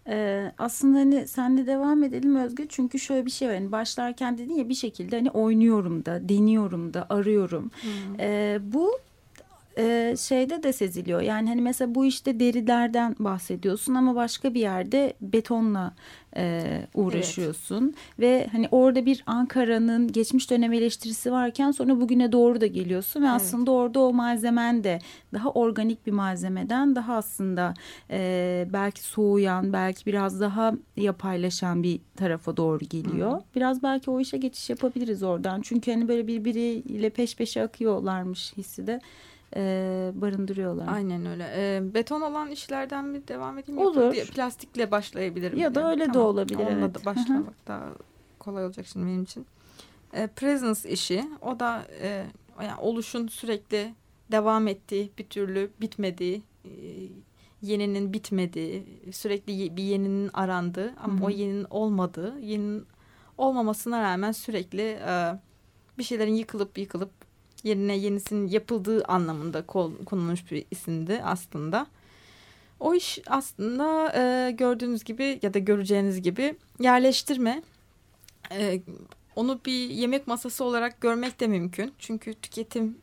Ee, 0.09 0.53
aslında 0.59 0.99
hani 0.99 1.29
senle 1.29 1.67
devam 1.67 2.03
edelim 2.03 2.37
Özgür 2.37 2.67
çünkü 2.69 2.99
şöyle 2.99 3.27
bir 3.27 3.31
şey 3.31 3.49
var. 3.49 3.55
Hani 3.55 3.73
başlarken 3.73 4.39
dedin 4.39 4.55
ya 4.55 4.69
bir 4.69 4.75
şekilde 4.75 5.17
hani 5.17 5.31
oynuyorum 5.31 6.05
da, 6.05 6.29
deniyorum 6.29 6.95
da, 6.95 7.07
arıyorum. 7.11 7.71
Ee, 8.19 8.59
bu 8.63 8.91
e, 9.81 10.15
şeyde 10.19 10.63
de 10.63 10.73
seziliyor. 10.73 11.21
Yani 11.21 11.49
hani 11.49 11.61
mesela 11.61 11.95
bu 11.95 12.07
işte 12.07 12.41
derilerden 12.41 13.17
bahsediyorsun 13.19 13.95
ama 13.95 14.15
başka 14.15 14.55
bir 14.55 14.61
yerde 14.61 15.13
betonla 15.21 15.95
e, 16.37 16.63
uğraşıyorsun 16.95 17.95
ve 18.19 18.47
hani 18.53 18.69
orada 18.71 19.07
bir 19.07 19.23
Ankara'nın 19.27 20.13
geçmiş 20.13 20.51
dönem 20.51 20.73
eleştirisi 20.73 21.33
varken 21.33 21.71
sonra 21.71 22.01
bugüne 22.01 22.33
doğru 22.33 22.61
da 22.61 22.67
geliyorsun 22.67 23.23
ve 23.23 23.27
Evet. 23.27 23.37
aslında 23.37 23.71
orada 23.71 24.01
o 24.01 24.13
malzemen 24.13 24.85
de 24.85 24.99
daha 25.33 25.51
organik 25.51 26.07
bir 26.07 26.13
malzemeden 26.13 26.97
daha 26.97 27.17
aslında 27.17 27.75
e, 28.11 28.67
belki 28.73 29.03
soğuyan 29.03 29.73
belki 29.73 30.07
biraz 30.07 30.41
daha 30.41 30.73
yapaylaşan 30.97 31.83
bir 31.83 32.01
tarafa 32.17 32.57
doğru 32.57 32.79
geliyor. 32.79 33.41
Biraz 33.57 33.83
belki 33.83 34.11
o 34.11 34.21
işe 34.21 34.37
geçiş 34.37 34.71
yapabiliriz 34.71 35.23
oradan 35.23 35.61
çünkü 35.61 35.93
hani 35.93 36.09
böyle 36.09 36.27
birbiriyle 36.27 37.11
peş 37.11 37.37
peşe 37.37 37.63
akıyorlarmış 37.63 38.53
hissi 38.57 38.87
de 38.87 39.01
e, 39.57 40.13
barındırıyorlar. 40.15 40.89
Aynen 40.89 41.27
öyle. 41.27 41.53
E, 41.57 41.95
beton 41.95 42.21
olan 42.21 42.51
işlerden 42.51 43.05
mi 43.05 43.29
devam 43.29 43.59
edeyim? 43.59 43.81
Olur. 43.81 44.15
Yoksa 44.15 44.33
Plastikle 44.33 44.91
başlayabilirim. 44.91 45.59
Ya 45.59 45.75
da 45.75 45.91
öyle 45.91 46.15
de 46.15 46.19
olabilir, 46.19 46.59
Onunla 46.59 46.85
evet. 46.85 46.95
da 46.95 47.05
başlamak 47.05 47.67
daha 47.67 47.89
kolay 48.39 48.65
olacak 48.65 48.87
şimdi 48.93 49.07
benim 49.07 49.23
için. 49.23 49.47
E, 50.13 50.27
presence 50.27 50.91
işi. 50.91 51.25
O 51.43 51.61
da 51.61 51.87
e, 52.03 52.27
yani 52.63 52.81
oluşun 52.81 53.29
sürekli 53.29 53.95
devam 54.33 54.69
ettiği, 54.69 55.11
bir 55.19 55.27
türlü 55.27 55.71
bitmediği, 55.81 56.43
e, 56.65 56.71
yeninin 57.63 58.13
bitmediği, 58.13 58.87
sürekli 59.13 59.77
bir 59.77 59.83
yeninin 59.83 60.31
arandığı 60.33 60.95
ama 61.03 61.15
Hı 61.15 61.19
hı. 61.21 61.25
o 61.25 61.31
yeninin 61.31 61.67
olmadığı, 61.71 62.39
yeninin 62.41 62.87
olmamasına 63.39 64.03
rağmen 64.03 64.33
sürekli 64.33 64.83
e, 64.83 65.39
bir 65.99 66.03
şeylerin 66.05 66.35
yıkılıp 66.35 66.79
yıkılıp 66.79 67.11
yerine 67.65 67.97
yenisinin 67.97 68.49
yapıldığı 68.49 69.05
anlamında 69.05 69.67
konulmuş 70.07 70.51
bir 70.51 70.65
isimdi 70.71 71.21
aslında. 71.25 71.87
O 72.81 72.95
iş 72.95 73.19
aslında 73.27 74.13
e, 74.17 74.51
gördüğünüz 74.51 75.05
gibi 75.05 75.39
ya 75.43 75.55
da 75.55 75.59
göreceğiniz 75.59 76.23
gibi 76.23 76.57
yerleştirme. 76.81 77.63
E, 78.53 78.81
onu 79.37 79.61
bir 79.67 79.91
yemek 79.91 80.27
masası 80.27 80.65
olarak 80.65 81.01
görmek 81.01 81.41
de 81.41 81.47
mümkün. 81.47 81.93
Çünkü 81.99 82.35
tüketim 82.35 82.99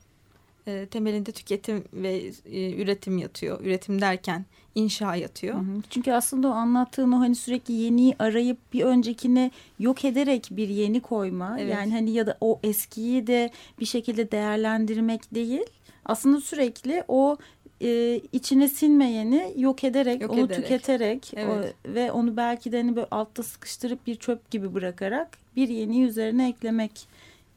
e, 0.67 0.85
temelinde 0.85 1.31
tüketim 1.31 1.83
ve 1.93 2.31
e, 2.51 2.73
üretim 2.81 3.17
yatıyor. 3.17 3.61
Üretim 3.65 4.01
derken 4.01 4.45
inşa 4.75 5.15
yatıyor. 5.15 5.55
Hı 5.55 5.59
hı. 5.59 5.81
Çünkü 5.89 6.11
aslında 6.11 6.47
o 6.47 6.51
anlattığın 6.51 7.11
o 7.11 7.19
hani 7.19 7.35
sürekli 7.35 7.73
yeniyi 7.73 8.15
arayıp 8.19 8.57
bir 8.73 8.83
öncekini 8.83 9.51
yok 9.79 10.05
ederek 10.05 10.47
bir 10.51 10.69
yeni 10.69 10.99
koyma. 10.99 11.59
Evet. 11.59 11.73
Yani 11.73 11.91
hani 11.91 12.11
ya 12.11 12.27
da 12.27 12.37
o 12.41 12.59
eskiyi 12.63 13.27
de 13.27 13.51
bir 13.79 13.85
şekilde 13.85 14.31
değerlendirmek 14.31 15.35
değil. 15.35 15.63
Aslında 16.05 16.41
sürekli 16.41 17.03
o 17.07 17.37
e, 17.81 18.21
içine 18.33 18.67
sinmeyeni 18.67 19.53
yok 19.57 19.83
ederek, 19.83 20.21
Yok 20.21 20.31
onu 20.31 20.39
ederek. 20.45 20.63
tüketerek 20.63 21.31
Evet. 21.35 21.75
o- 21.89 21.93
ve 21.93 22.11
onu 22.11 22.37
belki 22.37 22.71
de 22.71 22.77
hani 22.81 22.95
böyle 22.95 23.07
altta 23.11 23.43
sıkıştırıp 23.43 24.07
bir 24.07 24.15
çöp 24.15 24.51
gibi 24.51 24.73
bırakarak 24.73 25.37
bir 25.55 25.69
yeniyi 25.69 26.03
üzerine 26.05 26.49
eklemek 26.49 27.07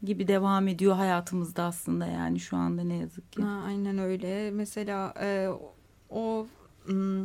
gibi 0.03 0.27
devam 0.27 0.67
ediyor 0.67 0.95
hayatımızda 0.95 1.63
aslında 1.63 2.05
yani 2.07 2.39
şu 2.39 2.57
anda 2.57 2.83
ne 2.83 2.95
yazık 2.95 3.31
ki. 3.31 3.41
Ha, 3.41 3.61
aynen 3.67 3.97
öyle. 3.97 4.51
Mesela 4.51 5.13
e, 5.21 5.49
o 6.09 6.47
m, 6.87 7.23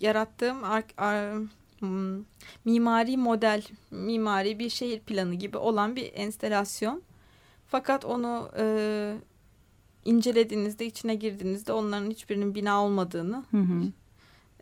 yarattığım 0.00 0.64
ar- 0.64 0.84
ar- 0.96 1.38
m, 1.80 2.18
mimari 2.64 3.16
model, 3.16 3.62
mimari 3.90 4.58
bir 4.58 4.68
şehir 4.70 5.00
planı 5.00 5.34
gibi 5.34 5.56
olan 5.56 5.96
bir 5.96 6.10
enstelasyon. 6.14 7.02
Fakat 7.66 8.04
onu 8.04 8.50
e, 8.58 9.14
incelediğinizde, 10.04 10.86
içine 10.86 11.14
girdiğinizde 11.14 11.72
onların 11.72 12.10
hiçbirinin 12.10 12.54
bina 12.54 12.84
olmadığını, 12.84 13.44
Hı 13.50 13.56
hı. 13.56 13.82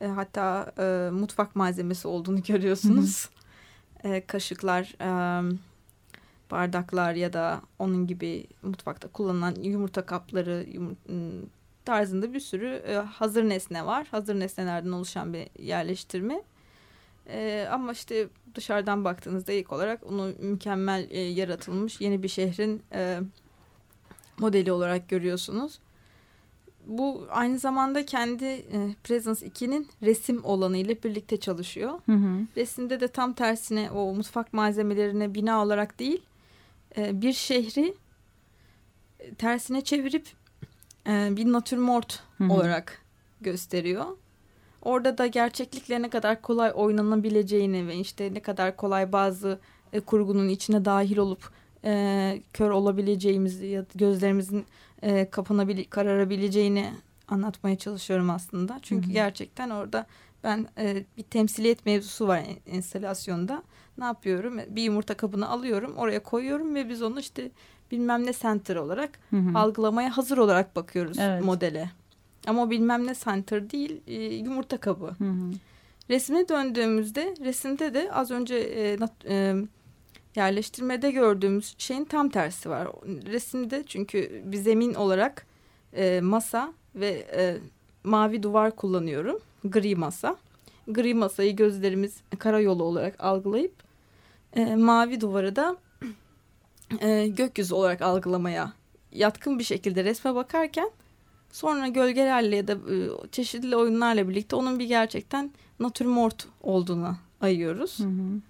e, 0.00 0.06
hatta 0.06 0.72
e, 0.78 1.10
mutfak 1.10 1.56
malzemesi 1.56 2.08
olduğunu 2.08 2.42
görüyorsunuz. 2.48 3.28
E, 4.04 4.26
kaşıklar, 4.26 4.94
e, 5.00 5.08
bardaklar 6.50 7.14
ya 7.14 7.32
da 7.32 7.60
onun 7.78 8.06
gibi 8.06 8.46
mutfakta 8.62 9.08
kullanılan 9.08 9.54
yumurta 9.54 10.06
kapları 10.06 10.66
yumur- 10.72 10.96
tarzında 11.84 12.32
bir 12.32 12.40
sürü 12.40 12.82
e, 12.88 12.94
hazır 12.94 13.48
nesne 13.48 13.86
var. 13.86 14.06
Hazır 14.10 14.40
nesnelerden 14.40 14.92
oluşan 14.92 15.32
bir 15.32 15.62
yerleştirme. 15.62 16.42
E, 17.28 17.68
ama 17.70 17.92
işte 17.92 18.28
dışarıdan 18.54 19.04
baktığınızda 19.04 19.52
ilk 19.52 19.72
olarak 19.72 20.06
onu 20.06 20.32
mükemmel 20.38 21.06
e, 21.10 21.20
yaratılmış 21.20 22.00
yeni 22.00 22.22
bir 22.22 22.28
şehrin 22.28 22.82
e, 22.92 23.20
modeli 24.38 24.72
olarak 24.72 25.08
görüyorsunuz. 25.08 25.78
Bu 26.86 27.26
aynı 27.30 27.58
zamanda 27.58 28.06
kendi 28.06 28.44
e, 28.44 28.94
Presence 29.04 29.46
2'nin 29.46 29.88
resim 30.02 30.44
olanı 30.44 30.76
ile 30.76 31.02
birlikte 31.02 31.36
çalışıyor. 31.36 31.92
Hı 32.06 32.12
hı. 32.12 32.46
Resimde 32.56 33.00
de 33.00 33.08
tam 33.08 33.32
tersine 33.32 33.90
o 33.90 34.14
mutfak 34.14 34.52
malzemelerine 34.52 35.34
bina 35.34 35.62
olarak 35.62 35.98
değil 35.98 36.22
e, 36.96 37.22
bir 37.22 37.32
şehri 37.32 37.94
e, 39.20 39.34
tersine 39.34 39.80
çevirip 39.80 40.26
e, 41.06 41.36
bir 41.36 41.52
natürmort 41.52 42.22
olarak 42.50 43.02
gösteriyor. 43.40 44.06
Orada 44.82 45.18
da 45.18 45.26
gerçeklikle 45.26 46.02
ne 46.02 46.10
kadar 46.10 46.42
kolay 46.42 46.72
oynanabileceğini 46.74 47.88
ve 47.88 47.96
işte 47.96 48.34
ne 48.34 48.40
kadar 48.40 48.76
kolay 48.76 49.12
bazı 49.12 49.58
e, 49.92 50.00
kurgunun 50.00 50.48
içine 50.48 50.84
dahil 50.84 51.16
olup 51.16 51.50
e, 51.84 52.42
kör 52.52 52.70
olabileceğimizi 52.70 53.66
ya 53.66 53.82
da 53.82 53.88
gözlerimizin 53.94 54.66
e, 55.02 55.30
kapanabil 55.30 55.84
kararabileceğini 55.84 56.92
anlatmaya 57.28 57.78
çalışıyorum 57.78 58.30
aslında. 58.30 58.78
Çünkü 58.82 59.06
Hı 59.06 59.10
hı. 59.10 59.12
gerçekten 59.12 59.70
orada 59.70 60.06
ben 60.44 60.66
e, 60.78 61.04
bir 61.16 61.22
temsiliyet 61.22 61.86
mevzusu 61.86 62.28
var 62.28 62.38
en- 62.38 62.74
enstalasyonda. 62.74 63.62
Ne 63.98 64.04
yapıyorum? 64.04 64.60
Bir 64.68 64.82
yumurta 64.82 65.14
kabını 65.16 65.48
alıyorum, 65.48 65.96
oraya 65.96 66.22
koyuyorum 66.22 66.74
ve 66.74 66.88
biz 66.88 67.02
onu 67.02 67.20
işte 67.20 67.50
bilmem 67.90 68.26
ne 68.26 68.32
center 68.32 68.76
olarak 68.76 69.10
Hı 69.30 69.36
hı. 69.36 69.58
algılamaya 69.58 70.16
hazır 70.16 70.38
olarak 70.38 70.76
bakıyoruz 70.76 71.18
Evet. 71.18 71.44
modele. 71.44 71.90
Ama 72.46 72.62
o 72.62 72.70
bilmem 72.70 73.06
ne 73.06 73.14
center 73.14 73.70
değil, 73.70 74.00
e, 74.06 74.14
yumurta 74.24 74.76
kabı. 74.76 75.06
Hı 75.06 75.24
hı. 75.24 75.50
Resmine 76.10 76.48
döndüğümüzde 76.48 77.34
resimde 77.44 77.94
de 77.94 78.12
az 78.12 78.30
önce 78.30 78.56
e, 78.56 78.98
e, 79.28 79.54
yerleştirmede 80.36 81.10
gördüğümüz 81.10 81.74
şeyin 81.78 82.04
tam 82.04 82.28
tersi 82.28 82.70
var. 82.70 82.88
Resimde 83.26 83.82
çünkü 83.86 84.42
bir 84.44 84.56
zemin 84.56 84.94
olarak 84.94 85.46
e, 85.92 86.20
masa 86.20 86.72
ve 86.94 87.26
e, 87.36 87.56
mavi 88.04 88.42
duvar 88.42 88.76
kullanıyorum. 88.76 89.38
Gri 89.64 89.96
masa. 89.96 90.36
Gri 90.88 91.14
masayı 91.14 91.56
gözlerimiz 91.56 92.16
karayolu 92.38 92.82
olarak 92.84 93.24
algılayıp 93.24 93.87
e, 94.56 94.76
mavi 94.76 95.20
duvarı 95.20 95.56
da 95.56 95.76
e, 97.00 97.28
gökyüzü 97.28 97.74
olarak 97.74 98.02
algılamaya 98.02 98.72
yatkın 99.12 99.58
bir 99.58 99.64
şekilde 99.64 100.04
resme 100.04 100.34
bakarken 100.34 100.90
sonra 101.52 101.88
gölgelerle 101.88 102.56
ya 102.56 102.68
da 102.68 102.72
e, 102.72 102.96
çeşitli 103.32 103.76
oyunlarla 103.76 104.28
birlikte 104.28 104.56
onun 104.56 104.78
bir 104.78 104.86
gerçekten 104.86 105.50
natürmort 105.80 106.46
olduğuna 106.62 107.18
ayıyoruz. 107.40 107.98
Hı 107.98 108.04
hı. 108.04 108.40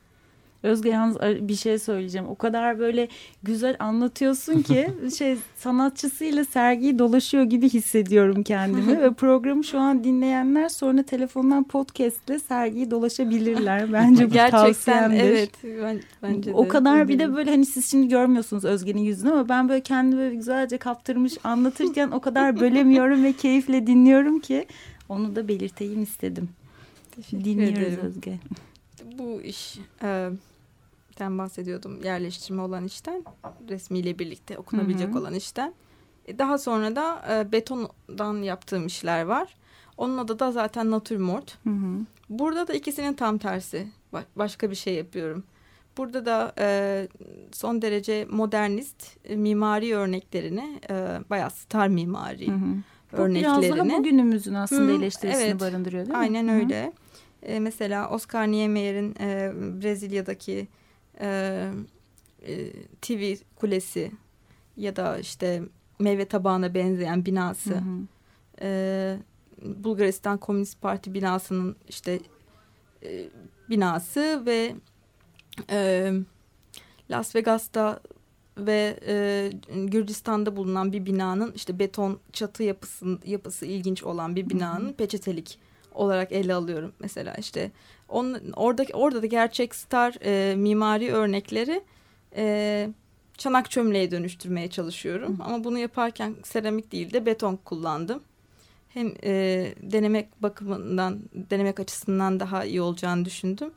Özge 0.63 0.89
yalnız 0.89 1.17
bir 1.21 1.55
şey 1.55 1.79
söyleyeceğim. 1.79 2.29
O 2.29 2.35
kadar 2.35 2.79
böyle 2.79 3.09
güzel 3.43 3.77
anlatıyorsun 3.79 4.63
ki 4.63 4.89
şey 5.19 5.37
sanatçısıyla 5.57 6.45
sergiyi 6.45 6.99
dolaşıyor 6.99 7.45
gibi 7.45 7.69
hissediyorum 7.69 8.43
kendimi 8.43 9.01
ve 9.01 9.13
programı 9.13 9.65
şu 9.65 9.79
an 9.79 10.05
dinleyenler 10.05 10.69
sonra 10.69 11.03
telefondan 11.03 11.65
podcastle 11.65 12.39
sergiyi 12.39 12.91
dolaşabilirler. 12.91 13.93
Bence 13.93 14.27
bu 14.27 14.33
Gerçekten 14.33 14.67
tavsiyemdir. 14.67 15.21
evet 15.21 15.51
ben, 15.83 16.01
bence 16.23 16.51
de. 16.51 16.55
O 16.55 16.69
kadar 16.69 17.09
bir 17.09 17.19
de 17.19 17.35
böyle 17.35 17.51
hani 17.51 17.67
siz 17.67 17.91
şimdi 17.91 18.09
görmüyorsunuz 18.09 18.65
Özge'nin 18.65 19.03
yüzünü 19.03 19.31
ama 19.31 19.49
ben 19.49 19.69
böyle 19.69 19.81
kendimi 19.81 20.21
böyle 20.21 20.35
güzelce 20.35 20.79
kaptırmış 20.79 21.35
anlatırken 21.45 22.11
o 22.11 22.21
kadar 22.21 22.61
bölemiyorum 22.61 23.25
ve 23.25 23.33
keyifle 23.33 23.87
dinliyorum 23.87 24.41
ki 24.41 24.67
onu 25.09 25.37
da 25.37 25.49
belirteyim 25.49 26.03
istedim. 26.03 26.49
Teşekkür 27.17 27.45
Dinliyoruz 27.45 27.79
ederim. 27.79 28.01
Özge. 28.05 28.39
Bu 29.19 29.43
iş 29.43 29.79
e, 30.03 30.31
den 31.19 31.39
bahsediyordum 31.39 32.03
yerleştirme 32.05 32.63
olan 32.63 32.85
işten 32.85 33.25
resmiyle 33.69 34.19
birlikte 34.19 34.59
okunabilecek 34.59 35.09
Hı 35.09 35.13
hı. 35.13 35.19
olan 35.19 35.35
işten. 35.35 35.75
E, 36.27 36.39
Daha 36.39 36.59
sonra 36.59 36.97
da 36.97 37.25
e, 37.31 37.53
betondan 37.53 38.43
yaptığım 38.43 38.87
işler 38.87 39.23
var. 39.23 39.55
Onun 39.97 40.19
adı 40.19 40.39
da 40.39 40.53
zaten 40.53 40.91
natürmort. 40.91 41.59
Hı 41.65 41.71
hı. 41.71 42.01
Burada 42.31 42.69
da 42.69 42.73
ikisinin 42.75 43.15
tam 43.15 43.39
tersi. 43.39 43.89
Ba- 44.13 44.25
Başka 44.37 44.71
bir 44.71 44.75
şey 44.77 44.95
yapıyorum. 44.95 45.45
Burada 45.97 46.27
da 46.27 46.53
e, 46.59 47.09
son 47.53 47.83
derece 47.83 48.27
modernist 48.31 49.17
e, 49.25 49.37
mimari 49.37 49.97
örneklerini, 49.97 50.81
e, 50.91 50.95
bayağı 51.31 51.51
star 51.51 51.89
mimari 51.89 52.49
Hı 52.49 52.55
hı. 52.55 52.59
Bu 53.13 53.17
biraz 53.17 53.23
daha 53.23 53.63
örneklerini. 53.63 53.99
bugünümüzün 53.99 54.55
aslında 54.55 54.93
Hı, 54.93 54.97
eleştirisini 54.97 55.43
evet. 55.43 55.61
barındırıyor 55.61 56.07
değil 56.07 56.17
mi? 56.19 56.23
Aynen 56.23 56.49
Hı 56.49 56.53
hı. 56.53 56.61
E, 57.43 57.61
mesela 57.61 58.11
Oscar 58.11 58.51
Niemeyer'in 58.51 59.15
e, 59.21 59.53
Brezilya'daki 59.83 60.69
e, 61.21 61.71
e, 62.47 62.73
TV 63.01 63.35
kulesi 63.57 64.13
ya 64.77 64.97
da 64.97 65.19
işte 65.19 65.63
meyve 65.99 66.25
tabağına 66.25 66.75
benzeyen 66.75 67.27
binası. 67.27 67.71
Hı 67.71 67.79
hı. 67.79 68.07
e, 68.63 69.19
Bulgaristan 69.63 70.39
Komünist 70.39 70.81
Parti 70.81 71.15
binasının 71.15 71.77
işte 71.89 72.21
e, 73.03 73.29
binası 73.71 74.43
ve 74.47 74.75
e, 75.71 76.13
Las 77.11 77.37
Vegas'ta 77.37 78.01
ve 78.59 79.01
e, 79.07 79.51
Gürcistan'da 79.85 80.57
bulunan 80.57 80.93
bir 80.93 81.07
binanın 81.07 81.53
işte 81.53 81.79
beton 81.79 82.19
çatı 82.33 82.63
yapısı, 82.63 83.19
yapısı 83.25 83.67
ilginç 83.67 84.03
olan 84.03 84.37
bir 84.37 84.51
binanın 84.51 84.93
peçetelik 84.93 85.59
olarak 85.99 86.33
ele 86.33 86.55
alıyorum 86.55 86.93
mesela 87.01 87.35
işte 87.35 87.71
on, 88.09 88.37
oradaki 88.57 88.95
orada 88.95 89.23
da 89.23 89.27
gerçek 89.27 89.75
star 89.75 90.15
e, 90.25 90.57
mimari 90.57 91.13
örnekleri 91.13 91.83
e, 92.37 92.89
çanak 93.39 93.71
çömleğe 93.71 94.11
dönüştürmeye 94.11 94.71
çalışıyorum 94.71 95.39
ama 95.45 95.65
bunu 95.65 95.79
yaparken 95.79 96.35
seramik 96.45 96.93
değil 96.93 97.13
de 97.13 97.27
beton 97.27 97.57
kullandım 97.57 98.23
hem 98.89 99.13
e, 99.25 99.33
denemek 99.83 100.43
bakımından 100.43 101.21
denemek 101.35 101.81
açısından 101.81 102.41
daha 102.41 102.65
iyi 102.65 102.81
olacağını 102.81 103.25
düşündüm. 103.25 103.71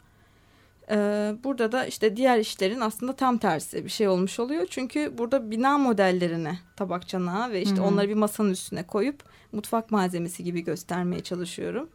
E, 0.91 0.95
burada 1.43 1.71
da 1.71 1.85
işte 1.85 2.17
diğer 2.17 2.37
işlerin 2.37 2.79
aslında 2.79 3.13
tam 3.13 3.37
tersi 3.37 3.85
bir 3.85 3.89
şey 3.89 4.07
olmuş 4.07 4.39
oluyor. 4.39 4.67
Çünkü 4.69 5.17
burada 5.17 5.51
bina 5.51 5.77
modellerine 5.77 6.59
tabak 6.75 7.07
çanağı 7.07 7.51
ve 7.51 7.61
işte 7.61 7.77
Hı 7.77 7.81
hı. 7.81 7.85
onları 7.85 8.09
bir 8.09 8.13
masanın 8.13 8.51
üstüne 8.51 8.83
koyup 8.83 9.23
mutfak 9.51 9.91
malzemesi 9.91 10.43
gibi 10.43 10.61
göstermeye 10.61 11.23
çalışıyorum. 11.23 11.89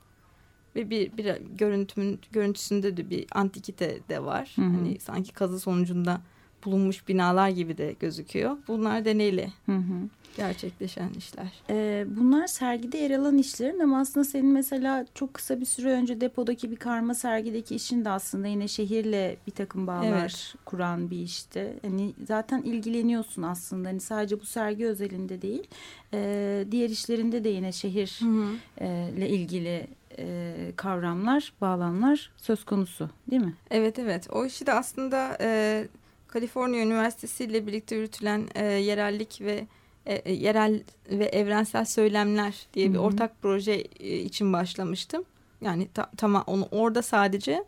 Ve 0.76 0.90
bir, 0.90 1.16
bir 1.16 1.36
görüntümün 1.58 2.20
görüntüsünde 2.32 2.96
de 2.96 3.10
bir 3.10 3.26
antikite 3.32 3.98
de 4.08 4.24
var. 4.24 4.52
Hı 4.56 4.62
hı. 4.62 4.66
Hani 4.66 5.00
sanki 5.00 5.32
kazı 5.32 5.60
sonucunda 5.60 6.20
bulunmuş 6.64 7.08
binalar 7.08 7.48
gibi 7.48 7.78
de 7.78 7.94
gözüküyor. 8.00 8.56
Bunlar 8.68 9.04
deneyle 9.04 9.52
Hı 9.66 9.72
hı. 9.72 10.08
gerçekleşen 10.36 11.10
işler. 11.18 11.52
Ee, 11.70 12.06
bunlar 12.16 12.46
sergide 12.46 12.98
yer 12.98 13.10
alan 13.10 13.38
işlerin 13.38 13.78
ama 13.80 14.00
aslında 14.00 14.24
senin 14.24 14.52
mesela 14.52 15.06
çok 15.14 15.34
kısa 15.34 15.60
bir 15.60 15.66
süre 15.66 15.90
önce 15.90 16.20
depodaki 16.20 16.70
bir 16.70 16.76
karma 16.76 17.14
sergideki 17.14 17.74
işin 17.74 18.04
de 18.04 18.10
aslında 18.10 18.46
yine 18.46 18.68
şehirle 18.68 19.36
bir 19.46 19.52
takım 19.52 19.86
bağlar 19.86 20.20
Evet. 20.20 20.54
kuran 20.64 21.10
bir 21.10 21.18
işti. 21.18 21.74
Hani 21.82 22.12
zaten 22.26 22.62
ilgileniyorsun 22.62 23.42
aslında 23.42 23.88
hani 23.88 24.00
sadece 24.00 24.40
bu 24.40 24.44
sergi 24.46 24.86
özelinde 24.86 25.42
değil 25.42 25.66
ee, 26.14 26.64
diğer 26.70 26.90
işlerinde 26.90 27.44
de 27.44 27.48
yine 27.48 27.72
şehirle 27.72 29.28
ilgili 29.28 29.86
e, 30.18 30.54
kavramlar, 30.76 31.52
bağlamlar 31.60 32.30
söz 32.36 32.64
konusu 32.64 33.10
değil 33.30 33.42
mi? 33.42 33.54
Evet 33.70 33.98
evet 33.98 34.28
o 34.32 34.44
işi 34.46 34.66
de 34.66 34.72
aslında 34.72 35.36
e, 35.40 35.88
Kaliforniya 36.28 36.82
Üniversitesi 36.82 37.44
ile 37.44 37.66
birlikte 37.66 37.96
yürütülen 37.96 38.48
e, 38.54 38.64
yerellik 38.64 39.40
ve 39.40 39.66
e, 40.06 40.14
e, 40.14 40.32
yerel 40.32 40.82
ve 41.10 41.24
evrensel 41.24 41.84
söylemler 41.84 42.66
diye 42.74 42.88
bir 42.88 42.94
Hı 42.94 42.98
hı. 42.98 43.02
ortak 43.02 43.42
proje 43.42 43.72
e, 43.72 44.16
için 44.18 44.52
başlamıştım. 44.52 45.24
Yani 45.60 45.88
ta- 45.94 46.10
tamam 46.16 46.44
onu 46.46 46.68
orada 46.70 47.02
sadece 47.02 47.64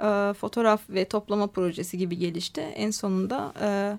e, 0.00 0.32
fotoğraf 0.32 0.90
ve 0.90 1.04
toplama 1.04 1.46
projesi 1.46 1.98
gibi 1.98 2.18
gelişti. 2.18 2.60
En 2.60 2.90
sonunda 2.90 3.52
e, 3.60 3.98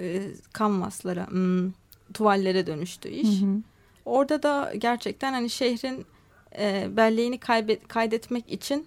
e, 0.00 0.22
kanvaslara, 0.52 1.26
hmm, 1.30 1.72
tuvallere 2.14 2.66
dönüştü 2.66 3.08
iş. 3.08 3.42
Hı 3.42 3.46
hı. 3.46 3.58
Orada 4.04 4.42
da 4.42 4.72
gerçekten 4.78 5.32
hani 5.32 5.50
şehrin 5.50 6.06
e, 6.58 6.96
belleğini 6.96 7.38
kaybet, 7.38 7.88
kaydetmek 7.88 8.52
için 8.52 8.86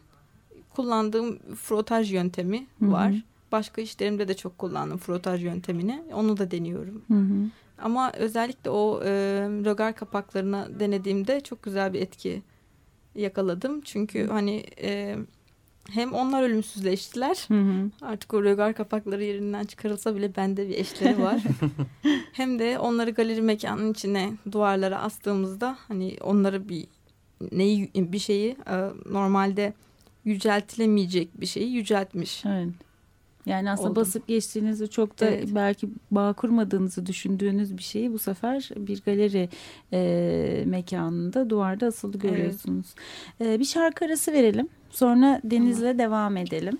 kullandığım 0.69 1.39
frotaj 1.55 2.13
yöntemi 2.13 2.67
Hı 2.79 2.85
hı. 2.85 2.91
var. 2.91 3.13
Başka 3.51 3.81
işlerimde 3.81 4.27
de 4.27 4.33
çok 4.33 4.57
kullandım 4.57 4.97
frotaj 4.97 5.43
yöntemini. 5.43 6.03
Onu 6.13 6.37
da 6.37 6.51
deniyorum. 6.51 7.01
Hı 7.07 7.13
hı. 7.13 7.49
Ama 7.81 8.11
özellikle 8.11 8.69
o 8.69 9.01
e, 9.03 9.09
rögar 9.65 9.95
kapaklarına 9.95 10.67
denediğimde 10.79 11.41
çok 11.41 11.63
güzel 11.63 11.93
bir 11.93 12.01
etki 12.01 12.41
yakaladım. 13.15 13.81
Çünkü 13.81 14.27
hani 14.27 14.65
e, 14.81 15.17
hem 15.89 16.13
onlar 16.13 16.43
ölümsüzleştiler. 16.43 17.45
Hı 17.47 17.61
hı. 17.61 17.91
Artık 18.01 18.33
o 18.33 18.43
rögar 18.43 18.73
kapakları 18.73 19.23
yerinden 19.23 19.65
çıkarılsa 19.65 20.15
bile 20.15 20.35
bende 20.35 20.69
bir 20.69 20.75
eşleri 20.75 21.21
var. 21.21 21.43
Hem 22.33 22.59
de 22.59 22.79
onları 22.79 23.11
galeri 23.11 23.41
mekanının 23.41 23.91
içine 23.91 24.33
duvarlara 24.51 24.99
astığımızda 24.99 25.77
hani 25.87 26.17
onları 26.21 26.69
bir 26.69 26.87
neyi 27.51 27.91
bir 27.95 28.19
şeyi 28.19 28.49
e, 28.51 28.75
normalde 29.11 29.73
yüceltilemeyecek 30.25 31.41
bir 31.41 31.45
şeyi 31.45 31.71
yüceltmiş. 31.71 32.45
Evet. 32.45 32.69
Yani 33.45 33.71
aslında 33.71 33.89
Oldum. 33.89 34.01
basıp 34.01 34.27
geçtiğinizde 34.27 34.87
çok 34.87 35.19
da 35.19 35.25
Evet. 35.25 35.47
belki 35.55 35.89
bağ 36.11 36.33
kurmadığınızı 36.33 37.05
düşündüğünüz 37.05 37.77
bir 37.77 37.83
şeyi 37.83 38.13
bu 38.13 38.19
sefer 38.19 38.69
bir 38.77 39.01
galeri 39.01 39.49
e, 39.93 40.63
mekanında 40.65 41.49
duvarda 41.49 41.85
asılı 41.85 42.19
görüyorsunuz. 42.19 42.85
E, 43.41 43.59
bir 43.59 43.65
şarkı 43.65 44.05
arası 44.05 44.33
verelim. 44.33 44.69
Sonra 44.89 45.41
Deniz'le 45.43 45.97
devam 45.97 46.37
edelim. 46.37 46.77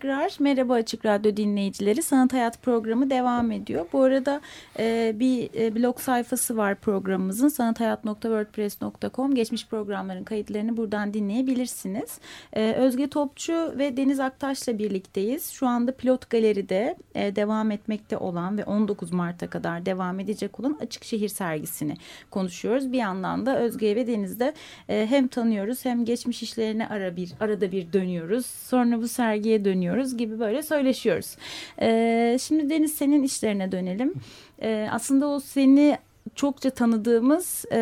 Tekrar 0.00 0.32
merhaba 0.40 0.74
Açık 0.74 1.06
Radyo 1.06 1.36
dinleyicileri. 1.36 2.02
Sanat 2.02 2.32
Hayat 2.32 2.62
programı 2.62 3.10
devam 3.10 3.50
ediyor. 3.50 3.86
Bu 3.92 4.02
arada 4.02 4.40
e, 4.78 5.14
bir 5.16 5.50
e, 5.54 5.74
blog 5.74 5.98
sayfası 5.98 6.56
var 6.56 6.74
programımızın 6.74 7.48
sanathayat.wordpress.com. 7.48 9.34
Geçmiş 9.34 9.66
programların 9.66 10.24
kayıtlarını 10.24 10.76
buradan 10.76 11.14
dinleyebilirsiniz. 11.14 12.18
E, 12.52 12.72
Özge 12.72 13.08
Topçu 13.08 13.74
ve 13.78 13.96
Deniz 13.96 14.20
Aktaş'la 14.20 14.78
birlikteyiz. 14.78 15.50
Şu 15.50 15.66
anda 15.66 15.92
Pilot 15.92 16.30
Galeri'de 16.30 16.96
e, 17.14 17.36
devam 17.36 17.70
etmekte 17.70 18.16
olan 18.16 18.58
ve 18.58 18.64
19 18.64 19.12
Mart'a 19.12 19.50
kadar 19.50 19.86
devam 19.86 20.20
edecek 20.20 20.60
olan 20.60 20.78
Açık 20.80 21.04
Şehir 21.04 21.28
sergisini 21.28 21.96
konuşuyoruz. 22.30 22.92
Bir 22.92 22.98
yandan 22.98 23.46
da 23.46 23.58
Özge 23.58 23.96
ve 23.96 24.06
Deniz'de 24.06 24.54
e, 24.88 25.06
hem 25.10 25.28
tanıyoruz 25.28 25.84
hem 25.84 26.04
geçmiş 26.04 26.42
işlerine 26.42 26.88
ara 26.88 27.16
bir 27.16 27.32
arada 27.40 27.72
bir 27.72 27.92
dönüyoruz. 27.92 28.46
Sonra 28.46 29.02
bu 29.02 29.08
sergiye 29.08 29.64
dönüyoruz 29.64 29.89
gibi 30.16 30.40
böyle 30.40 30.62
söyleşiyoruz. 30.62 31.36
E, 31.80 32.38
şimdi 32.40 32.70
Deniz 32.70 32.92
senin 32.92 33.22
işlerine 33.22 33.72
dönelim. 33.72 34.14
E, 34.62 34.88
aslında 34.90 35.28
o 35.28 35.40
seni 35.40 35.98
çokça 36.34 36.70
tanıdığımız 36.70 37.64
e, 37.72 37.78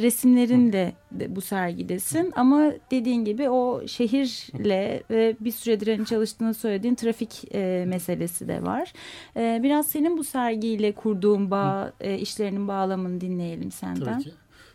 resimlerinle 0.00 0.92
de 1.10 1.36
bu 1.36 1.40
sergidesin 1.40 2.32
ama 2.36 2.72
dediğin 2.90 3.24
gibi 3.24 3.50
o 3.50 3.86
şehirle 3.86 5.02
ve 5.10 5.36
bir 5.40 5.50
süredir 5.50 5.96
hani 5.96 6.06
çalıştığını 6.06 6.54
söylediğin 6.54 6.94
trafik 6.94 7.54
e, 7.54 7.84
meselesi 7.88 8.48
de 8.48 8.62
var. 8.62 8.92
E, 9.36 9.60
biraz 9.62 9.86
senin 9.86 10.18
bu 10.18 10.24
sergiyle 10.24 10.92
kurduğun 10.92 11.50
bağ, 11.50 11.92
e, 12.00 12.18
işlerinin 12.18 12.68
bağlamını 12.68 13.20
dinleyelim 13.20 13.72
senden. 13.72 14.04
Tabii 14.04 14.22
ki. 14.22 14.32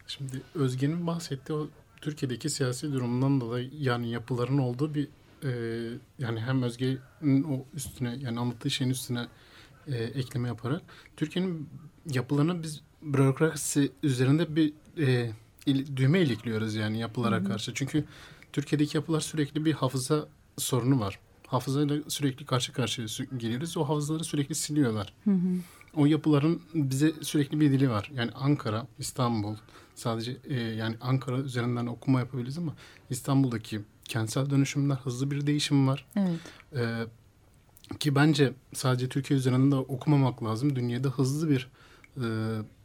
Şimdi 0.08 0.42
Özge'nin 0.56 1.08
bahsettiği 1.08 1.58
o 1.58 1.68
Türkiye'deki 2.02 2.50
siyasi 2.50 2.94
durumundan 2.94 3.42
dolayı 3.42 3.70
yani 3.80 4.10
yapıların 4.10 4.58
olduğu 4.58 4.94
bir 4.94 5.08
e, 5.44 5.50
yani 6.20 6.40
hem 6.40 6.64
Özge'nin 6.64 7.44
o 7.44 7.66
üstüne 7.74 8.18
yani 8.22 8.40
anlattığı 8.40 8.70
şeyin 8.70 8.92
üstüne 8.92 9.28
e, 9.88 9.96
ekleme 9.96 10.48
yaparak 10.48 10.82
Türkiye'nin 11.18 11.70
yapılarını 12.14 12.64
biz 12.64 12.82
bürokrasi 13.02 13.92
üzerinde 14.04 14.56
bir 14.56 14.74
e, 14.98 15.32
il, 15.66 15.96
düğme 15.96 16.22
ilikliyoruz 16.22 16.76
yani 16.76 17.00
yapılara 17.00 17.36
Hı-hı. 17.36 17.48
karşı. 17.48 17.74
Çünkü 17.74 18.06
Türkiye'deki 18.54 18.98
yapılar 18.98 19.22
sürekli 19.22 19.66
bir 19.66 19.74
hafıza 19.74 20.28
sorunu 20.58 21.00
var. 21.00 21.20
Hafızayla 21.48 21.98
sürekli 22.08 22.46
karşı 22.46 22.74
karşıya 22.74 23.08
geliyoruz. 23.38 23.78
O 23.78 23.84
hafızaları 23.84 24.24
sürekli 24.24 24.56
siliyorlar. 24.56 25.14
Hı 25.24 25.32
hı. 25.32 25.56
O 25.96 26.06
yapıların 26.06 26.62
bize 26.74 27.14
sürekli 27.22 27.60
bir 27.60 27.72
dili 27.72 27.90
var. 27.90 28.12
Yani 28.16 28.32
Ankara, 28.32 28.88
İstanbul 29.00 29.56
sadece 29.96 30.38
e, 30.44 30.60
yani 30.60 30.96
Ankara 31.02 31.38
üzerinden 31.38 31.86
okuma 31.86 32.20
yapabiliriz 32.20 32.58
ama 32.58 32.76
İstanbul'daki 33.10 33.82
kentsel 34.10 34.50
dönüşümler 34.50 34.96
hızlı 34.96 35.32
bir 35.32 35.48
değişim 35.48 35.88
var. 35.88 36.06
Evet. 36.16 36.40
E, 36.76 37.06
ki 38.00 38.16
bence 38.16 38.54
sadece 38.74 39.10
Türkiye 39.10 39.40
üzerinde 39.40 39.76
okumamak 39.76 40.44
lazım. 40.44 40.76
Dünyada 40.76 41.10
hızlı 41.10 41.50
bir 41.50 41.70
e, 42.18 42.28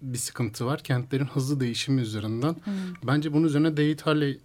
bir 0.02 0.18
sıkıntı 0.18 0.66
var. 0.66 0.82
Kentlerin 0.82 1.26
hızlı 1.26 1.60
değişimi 1.60 2.00
üzerinden. 2.00 2.56
Hmm. 2.64 2.74
Bence 3.06 3.32
bunun 3.32 3.46
üzerine 3.46 3.76
David 3.76 4.00
Harley 4.00 4.40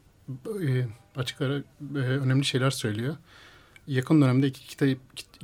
e, 0.67 0.87
açık 1.15 1.41
ara 1.41 1.57
e, 1.95 1.97
önemli 1.97 2.45
şeyler 2.45 2.71
söylüyor. 2.71 3.15
Yakın 3.87 4.21
dönemde 4.21 4.47
iki 4.47 4.67
kitap, 4.67 4.89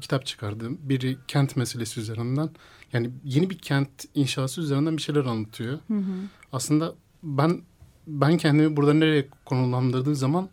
kitap 0.02 0.26
çıkardı. 0.26 0.70
Biri 0.90 1.18
kent 1.28 1.56
meselesi 1.56 2.00
üzerinden. 2.00 2.50
Yani 2.94 3.10
yeni 3.24 3.50
bir 3.50 3.58
kent 3.58 3.90
inşası 4.16 4.62
üzerinden 4.62 4.98
bir 4.98 5.02
şeyler 5.02 5.26
anlatıyor. 5.26 5.80
Hı 5.88 6.04
Aslında 6.52 6.96
ben 7.24 7.62
ben 8.08 8.38
kendimi 8.38 8.78
burada 8.78 8.94
nereye 8.94 9.28
konumlandırdığım 9.46 10.16
zaman 10.16 10.50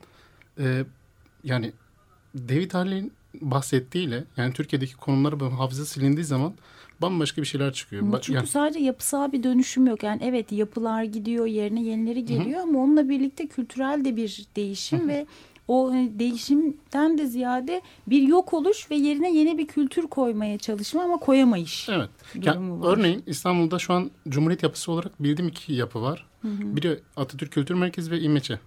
e, 0.59 0.85
yani 1.45 1.73
David 2.35 2.75
Harley'in 2.75 3.13
bahsettiğiyle 3.41 4.25
yani 4.37 4.53
Türkiye'deki 4.53 4.97
konumları 4.97 5.45
hafıza 5.45 5.85
silindiği 5.85 6.25
zaman 6.25 6.55
bambaşka 7.03 7.43
bir 7.43 7.47
şeyler 7.47 7.73
çıkıyor. 7.73 8.21
Çünkü 8.23 8.37
yani, 8.37 8.47
sadece 8.47 8.79
yapısal 8.79 9.33
bir 9.33 9.43
dönüşüm 9.43 9.87
yok. 9.87 10.03
Yani 10.03 10.21
evet 10.25 10.53
yapılar 10.53 11.05
gidiyor, 11.05 11.47
yerine 11.47 11.83
yenileri 11.83 12.25
geliyor 12.25 12.59
hı. 12.59 12.63
ama 12.63 12.79
onunla 12.79 13.09
birlikte 13.09 13.47
kültürel 13.47 14.05
de 14.05 14.17
bir 14.17 14.47
değişim 14.57 15.09
ve 15.09 15.27
o 15.69 15.91
hani 15.91 16.19
değişimden 16.19 17.19
de 17.19 17.27
ziyade 17.27 17.83
bir 18.07 18.23
yok 18.23 18.55
oluş 18.55 18.91
ve 18.91 18.95
yerine 18.95 19.35
yeni 19.35 19.59
bir 19.59 19.67
kültür 19.67 20.07
koymaya 20.07 20.59
çalışma 20.59 21.03
ama 21.03 21.17
koyamayış. 21.17 21.89
Evet. 21.89 22.11
Yani, 22.43 22.85
örneğin 22.85 23.23
İstanbul'da 23.27 23.79
şu 23.79 23.93
an 23.93 24.11
Cumhuriyet 24.29 24.63
yapısı 24.63 24.93
olarak 24.93 25.23
bildiğim 25.23 25.49
iki 25.49 25.73
yapı 25.73 26.03
var. 26.03 26.27
Hı 26.43 26.49
hı. 26.49 26.77
Biri 26.77 27.01
Atatürk 27.17 27.53
Kültür 27.53 27.75
Merkezi 27.75 28.11
ve 28.11 28.21
İmeçe. 28.21 28.59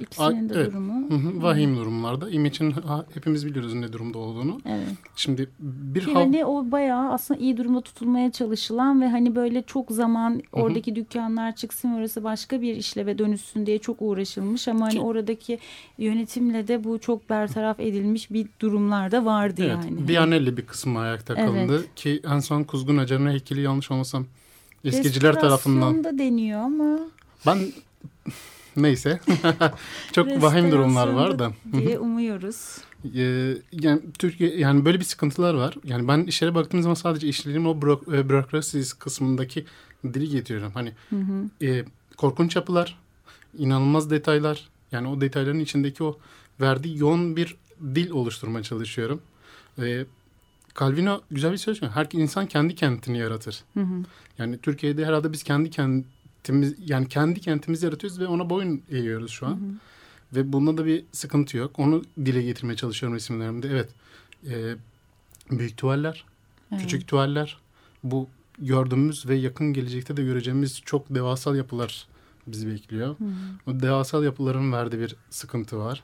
İkisinin 0.00 0.48
de 0.48 0.54
evet. 0.54 0.72
durumu. 0.72 1.10
Hı 1.10 1.14
hı, 1.14 1.42
vahim 1.42 1.76
durumlarda. 1.76 2.30
İmeç'in 2.30 2.74
hepimiz 3.14 3.46
biliyoruz 3.46 3.74
ne 3.74 3.92
durumda 3.92 4.18
olduğunu. 4.18 4.60
Evet. 4.66 4.88
Şimdi 5.16 5.48
bir 5.60 6.04
Ki 6.04 6.12
hani 6.12 6.44
o 6.44 6.70
bayağı 6.70 7.12
aslında 7.12 7.40
iyi 7.40 7.56
durumda 7.56 7.80
tutulmaya 7.80 8.32
çalışılan 8.32 9.00
ve 9.00 9.08
hani 9.08 9.34
böyle 9.34 9.62
çok 9.62 9.90
zaman 9.90 10.42
oradaki 10.52 10.90
hı 10.90 10.94
hı. 10.94 10.96
dükkanlar 10.96 11.56
çıksın 11.56 11.92
orası 11.92 12.24
başka 12.24 12.62
bir 12.62 12.76
işleve 12.76 13.18
dönüşsün 13.18 13.66
diye 13.66 13.78
çok 13.78 13.96
uğraşılmış 14.00 14.68
ama 14.68 14.86
hani 14.86 14.92
Ki, 14.92 15.00
oradaki 15.00 15.58
yönetimle 15.98 16.68
de 16.68 16.84
bu 16.84 16.98
çok 16.98 17.30
bertaraf 17.30 17.80
edilmiş 17.80 18.30
bir 18.30 18.46
durumlar 18.60 19.12
da 19.12 19.24
vardı 19.24 19.62
evet, 19.64 19.84
yani. 19.84 20.08
Biyanelli 20.08 20.56
bir 20.56 20.66
kısmı 20.66 20.98
ayakta 20.98 21.34
kalındı 21.34 21.76
evet. 21.78 21.94
ki 21.96 22.20
en 22.30 22.38
son 22.38 22.62
Kuzgun 22.64 22.96
Acar'ın 22.96 23.30
heykeli 23.30 23.60
yanlış 23.60 23.90
olmasam 23.90 24.26
eskiciler 24.84 25.40
tarafından. 25.40 26.04
da 26.04 26.18
deniyor 26.18 26.60
ama. 26.60 26.98
Ben 27.46 27.58
Neyse. 28.76 29.20
Çok 30.12 30.42
vahim 30.42 30.70
durumlar 30.70 31.08
var 31.08 31.38
da. 31.38 31.52
diye 31.72 31.98
umuyoruz. 31.98 32.78
Ee, 33.16 33.54
yani 33.72 34.00
Türkiye 34.18 34.56
yani 34.56 34.84
böyle 34.84 35.00
bir 35.00 35.04
sıkıntılar 35.04 35.54
var. 35.54 35.74
Yani 35.84 36.08
ben 36.08 36.22
işlere 36.22 36.54
baktığım 36.54 36.82
zaman 36.82 36.94
sadece 36.94 37.28
işlerim 37.28 37.66
o 37.66 37.82
bürok, 37.82 38.08
e, 38.08 38.28
bürokrasi 38.28 38.98
kısmındaki 38.98 39.64
dili 40.04 40.28
getiriyorum. 40.28 40.72
Hani 40.74 40.92
hı 41.10 41.16
hı. 41.16 41.66
E, 41.66 41.84
korkunç 42.16 42.56
yapılar, 42.56 42.98
inanılmaz 43.58 44.10
detaylar. 44.10 44.68
Yani 44.92 45.08
o 45.08 45.20
detayların 45.20 45.60
içindeki 45.60 46.04
o 46.04 46.18
verdiği 46.60 46.98
yoğun 46.98 47.36
bir 47.36 47.56
dil 47.94 48.10
oluşturmaya 48.10 48.62
çalışıyorum. 48.62 49.22
E, 49.78 50.04
Calvino 50.78 51.20
güzel 51.30 51.52
bir 51.52 51.56
söz 51.56 51.78
söylüyor. 51.78 51.96
Her 51.96 52.08
insan 52.12 52.46
kendi 52.46 52.74
kentini 52.74 53.18
yaratır. 53.18 53.60
Hı 53.74 53.80
hı. 53.80 54.04
Yani 54.38 54.58
Türkiye'de 54.58 55.06
herhalde 55.06 55.32
biz 55.32 55.42
kendi 55.42 55.70
kent 55.70 56.06
kentimiz 56.44 56.74
yani 56.90 57.08
kendi 57.08 57.40
kentimizi 57.40 57.86
yaratıyoruz 57.86 58.20
ve 58.20 58.26
ona 58.26 58.50
boyun 58.50 58.82
eğiyoruz 58.90 59.30
şu 59.30 59.46
an. 59.46 59.50
Hı 59.50 59.54
hı. 59.54 59.74
Ve 60.36 60.52
bunda 60.52 60.76
da 60.76 60.86
bir 60.86 61.04
sıkıntı 61.12 61.56
yok. 61.56 61.78
Onu 61.78 62.02
dile 62.24 62.42
getirmeye 62.42 62.76
çalışıyorum 62.76 63.16
resimlerimde. 63.16 63.68
Evet. 63.68 63.88
E, 64.48 64.76
büyük 65.58 65.76
tuvaller, 65.76 66.24
evet. 66.72 66.82
küçük 66.82 67.08
tuvaller. 67.08 67.58
Bu 68.04 68.28
gördüğümüz 68.58 69.28
ve 69.28 69.34
yakın 69.34 69.72
gelecekte 69.72 70.16
de 70.16 70.22
göreceğimiz 70.22 70.80
çok 70.84 71.14
devasal 71.14 71.56
yapılar 71.56 72.08
bizi 72.46 72.68
bekliyor. 72.68 73.18
Hı 73.18 73.24
hı. 73.24 73.70
O 73.70 73.80
devasal 73.80 74.24
yapıların 74.24 74.72
verdiği 74.72 75.00
bir 75.00 75.16
sıkıntı 75.30 75.78
var 75.78 76.02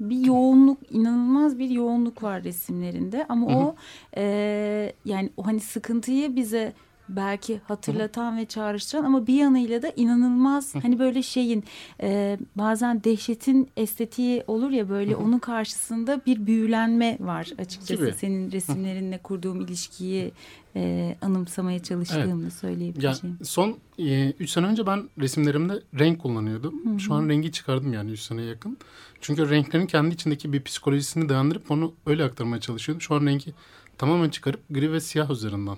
bir 0.00 0.26
yoğunluk 0.26 0.78
inanılmaz 0.90 1.58
bir 1.58 1.70
yoğunluk 1.70 2.22
var 2.22 2.44
resimlerinde 2.44 3.26
ama 3.28 3.46
hı 3.46 3.50
hı. 3.50 3.56
o 3.56 3.76
e, 4.16 4.92
yani 5.04 5.30
o 5.36 5.46
hani 5.46 5.60
sıkıntıyı 5.60 6.36
bize 6.36 6.72
belki 7.08 7.60
hatırlatan 7.64 8.36
ve 8.36 8.46
çağrıştıran 8.46 9.04
ama 9.04 9.26
bir 9.26 9.34
yanıyla 9.34 9.82
da 9.82 9.92
inanılmaz 9.96 10.74
hani 10.74 10.98
böyle 10.98 11.22
şeyin 11.22 11.64
e, 12.02 12.38
bazen 12.56 13.04
dehşetin 13.04 13.68
estetiği 13.76 14.44
olur 14.46 14.70
ya 14.70 14.88
böyle 14.88 15.16
onun 15.16 15.38
karşısında 15.38 16.20
bir 16.26 16.46
büyülenme 16.46 17.16
var 17.20 17.50
açıkçası 17.58 18.06
Gibi. 18.06 18.14
senin 18.18 18.52
resimlerinle 18.52 19.18
kurduğum 19.18 19.60
ilişkiyi 19.60 20.32
e, 20.76 21.16
anımsamaya 21.22 21.82
çalıştığımı 21.82 22.42
evet. 22.42 22.52
söyleyebileceğim. 22.52 23.18
Yani 23.22 23.44
son 23.44 23.76
3 23.98 24.40
e, 24.40 24.46
sene 24.46 24.66
önce 24.66 24.86
ben 24.86 25.08
resimlerimde 25.18 25.82
renk 25.98 26.20
kullanıyordum. 26.20 26.84
Hı 26.84 26.94
hı. 26.94 27.00
Şu 27.00 27.14
an 27.14 27.28
rengi 27.28 27.52
çıkardım 27.52 27.92
yani 27.92 28.10
3 28.10 28.20
sene 28.20 28.42
yakın. 28.42 28.78
Çünkü 29.20 29.50
renklerin 29.50 29.86
kendi 29.86 30.14
içindeki 30.14 30.52
bir 30.52 30.62
psikolojisini 30.62 31.28
dayandırıp 31.28 31.70
onu 31.70 31.94
öyle 32.06 32.24
aktarmaya 32.24 32.60
çalışıyordum. 32.60 33.02
Şu 33.02 33.14
an 33.14 33.26
rengi 33.26 33.54
tamamen 33.98 34.28
çıkarıp 34.28 34.60
gri 34.70 34.92
ve 34.92 35.00
siyah 35.00 35.30
üzerinden 35.30 35.76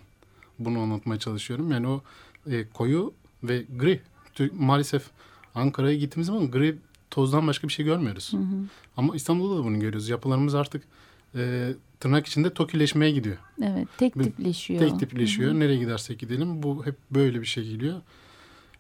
bunu 0.61 0.81
anlatmaya 0.81 1.19
çalışıyorum. 1.19 1.71
Yani 1.73 1.89
o 1.89 2.03
e, 2.51 2.65
koyu 2.69 3.13
ve 3.43 3.65
gri. 3.77 4.01
Maalesef 4.53 5.11
Ankara'ya 5.55 5.97
gittiğimiz 5.97 6.27
zaman 6.27 6.51
gri 6.51 6.79
tozdan 7.11 7.47
başka 7.47 7.69
bir 7.69 7.73
şey 7.73 7.85
görmüyoruz. 7.85 8.33
Hı 8.33 8.37
hı. 8.37 8.65
Ama 8.97 9.17
İstanbul'da 9.17 9.59
da 9.59 9.65
bunu 9.65 9.75
görüyoruz. 9.75 10.09
Yapılarımız 10.09 10.55
artık 10.55 10.83
e, 11.35 11.73
tırnak 12.01 12.27
içinde 12.27 12.55
tokileşmeye 12.55 13.11
gidiyor. 13.11 13.37
Evet 13.63 13.89
tek 13.99 14.15
tipleşiyor. 14.15 14.81
Tek 14.81 15.01
tipleşiyor. 15.01 15.51
Hı 15.51 15.55
hı. 15.55 15.61
Nereye 15.61 15.79
gidersek 15.79 16.19
gidelim 16.19 16.63
bu 16.63 16.87
hep 16.87 16.95
böyle 17.11 17.41
bir 17.41 17.47
şey 17.47 17.65
geliyor. 17.65 18.01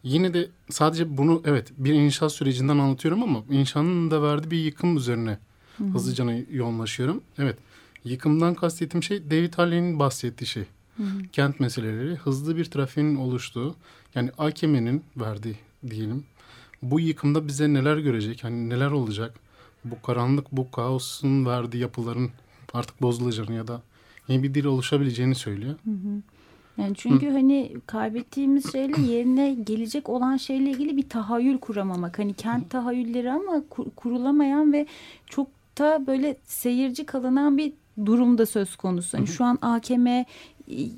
Yine 0.02 0.34
de 0.34 0.48
sadece 0.70 1.16
bunu 1.16 1.42
evet 1.44 1.72
bir 1.78 1.92
inşaat 1.92 2.32
sürecinden 2.32 2.78
anlatıyorum 2.78 3.22
ama 3.22 3.44
inşanın 3.50 4.10
da 4.10 4.22
verdiği 4.22 4.50
bir 4.50 4.58
yıkım 4.58 4.96
üzerine 4.96 5.38
hı 5.76 5.84
hı. 5.84 5.88
hızlıca 5.88 6.24
yoğunlaşıyorum. 6.50 7.22
Evet 7.38 7.56
yıkımdan 8.04 8.54
kastettiğim 8.54 9.02
şey 9.02 9.30
David 9.30 9.54
Harley'nin 9.54 9.98
bahsettiği 9.98 10.48
şey. 10.48 10.64
Hı 11.00 11.22
Kent 11.32 11.60
meseleleri 11.60 12.14
hızlı 12.14 12.56
bir 12.56 12.64
trafiğin 12.64 13.16
oluştuğu 13.16 13.74
yani 14.14 14.30
AKM'nin 14.38 15.02
verdiği 15.16 15.56
diyelim. 15.90 16.24
Bu 16.82 17.00
yıkımda 17.00 17.48
bize 17.48 17.72
neler 17.72 17.96
görecek 17.98 18.44
hani 18.44 18.68
neler 18.68 18.90
olacak? 18.90 19.34
Bu 19.84 20.02
karanlık 20.02 20.52
bu 20.52 20.70
kaosun 20.70 21.46
verdiği 21.46 21.78
yapıların 21.78 22.30
artık 22.74 23.02
bozulacağını 23.02 23.52
ya 23.52 23.66
da 23.66 23.82
yeni 24.28 24.42
bir 24.42 24.54
dil 24.54 24.64
oluşabileceğini 24.64 25.34
söylüyor. 25.34 25.74
Yani 26.78 26.94
çünkü 26.96 27.30
hani 27.30 27.76
kaybettiğimiz 27.86 28.72
şeyle 28.72 29.00
yerine 29.00 29.54
gelecek 29.54 30.08
olan 30.08 30.36
şeyle 30.36 30.70
ilgili 30.70 30.96
bir 30.96 31.08
tahayyül 31.08 31.58
kuramamak. 31.58 32.18
Hani 32.18 32.34
kent 32.34 32.70
tahayyülleri 32.70 33.32
ama 33.32 33.62
kur- 33.70 33.90
kurulamayan 33.90 34.72
ve 34.72 34.86
çok 35.26 35.48
da 35.78 36.06
böyle 36.06 36.36
seyirci 36.44 37.06
kalınan 37.06 37.58
bir 37.58 37.72
durumda 38.06 38.46
söz 38.46 38.76
konusu. 38.76 39.18
Hani 39.18 39.26
şu 39.26 39.44
an 39.44 39.58
AKM 39.62 40.24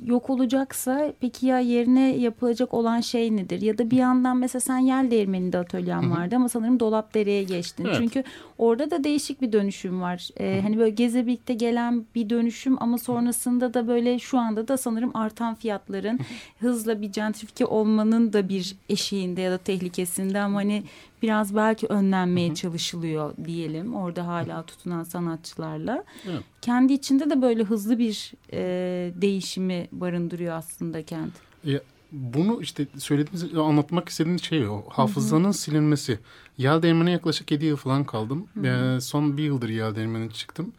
yok 0.04 0.30
olacaksa 0.30 1.12
peki 1.20 1.46
ya 1.46 1.58
yerine 1.58 2.16
yapılacak 2.16 2.74
olan 2.74 3.00
şey 3.00 3.36
nedir? 3.36 3.60
Ya 3.60 3.78
da 3.78 3.90
bir 3.90 3.96
yandan 3.96 4.36
mesela 4.36 4.60
sen 4.60 4.78
Yel 4.78 5.10
Değirmeni'nde 5.10 5.58
atölyen 5.58 6.10
vardı 6.10 6.36
ama 6.36 6.48
sanırım 6.48 6.80
Dolapdere'ye 6.80 7.42
geçtin. 7.42 7.84
Evet. 7.84 7.96
Çünkü 7.98 8.24
orada 8.58 8.90
da 8.90 9.04
değişik 9.04 9.42
bir 9.42 9.52
dönüşüm 9.52 10.00
var. 10.00 10.28
Ee, 10.40 10.60
hani 10.62 10.78
böyle 10.78 10.90
Gezebik'te 10.90 11.54
gelen 11.54 12.04
bir 12.14 12.30
dönüşüm 12.30 12.82
ama 12.82 12.98
sonrasında 12.98 13.74
da 13.74 13.88
böyle 13.88 14.18
şu 14.18 14.38
anda 14.38 14.68
da 14.68 14.76
sanırım 14.76 15.10
artan 15.14 15.54
fiyatların 15.54 16.20
hızla 16.60 17.00
bir 17.00 17.08
gentrifike 17.08 17.66
olmanın 17.66 18.32
da 18.32 18.48
bir 18.48 18.76
eşiğinde 18.88 19.40
ya 19.40 19.50
da 19.50 19.58
tehlikesinde 19.58 20.40
ama 20.40 20.58
hani 20.58 20.82
biraz 21.22 21.56
belki 21.56 21.86
önlenmeye 21.86 22.54
çalışılıyor 22.54 23.34
diyelim 23.44 23.94
orada 23.94 24.26
hala 24.26 24.62
tutunan 24.62 25.02
sanatçılarla. 25.02 26.04
Evet. 26.30 26.42
Kendi 26.62 26.92
içinde 26.92 27.30
de 27.30 27.42
böyle 27.42 27.62
hızlı 27.62 27.98
bir 27.98 28.32
e, 28.52 28.60
değişimi 29.14 29.88
barındırıyor 29.92 30.54
aslında 30.54 31.02
kent. 31.02 31.32
Ya, 31.64 31.80
bunu 32.12 32.62
işte 32.62 32.86
söylediğiniz, 32.98 33.54
anlatmak 33.54 34.08
istediğim 34.08 34.38
şey 34.38 34.68
o. 34.68 34.82
Hafızanın 34.88 35.50
silinmesi. 35.50 36.18
Yel 36.58 36.82
değirmene 36.82 37.10
yaklaşık 37.10 37.50
7 37.50 37.64
yıl 37.64 37.76
falan 37.76 38.04
kaldım. 38.04 38.46
Ee, 38.64 39.00
son 39.00 39.36
bir 39.36 39.42
yıldır 39.42 39.68
yel 39.68 39.94
değirmene 39.94 40.30
çıktım. 40.30 40.72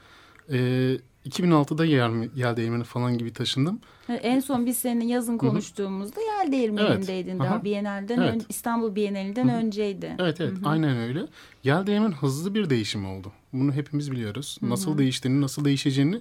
Ee, 0.51 0.97
2006'da 1.29 1.85
yel, 1.85 2.29
yel 2.35 2.57
değirmeni 2.57 2.83
falan 2.83 3.17
gibi 3.17 3.33
taşındım. 3.33 3.79
En 4.09 4.39
son 4.39 4.65
biz 4.65 4.77
seninle 4.77 5.05
yazın 5.05 5.37
konuştuğumuzda 5.37 6.19
Yel 6.21 6.51
Değirmeni'ndeydin 6.51 7.29
Evet. 7.31 7.39
daha 7.39 7.55
Aha. 7.55 7.63
Bienal'den 7.63 8.17
Evet. 8.21 8.33
ön- 8.35 8.41
İstanbul 8.49 8.95
Bienali'nden 8.95 9.49
önceydi. 9.49 10.15
Evet 10.19 10.41
evet 10.41 10.53
aynen 10.63 10.97
öyle. 10.97 11.25
Yel 11.63 11.87
değirmen 11.87 12.11
hızlı 12.11 12.53
bir 12.53 12.69
değişim 12.69 13.05
oldu. 13.05 13.31
Bunu 13.53 13.73
hepimiz 13.73 14.11
biliyoruz. 14.11 14.57
Nasıl 14.61 14.97
değiştiğini, 14.97 15.41
nasıl 15.41 15.65
değişeceğini 15.65 16.19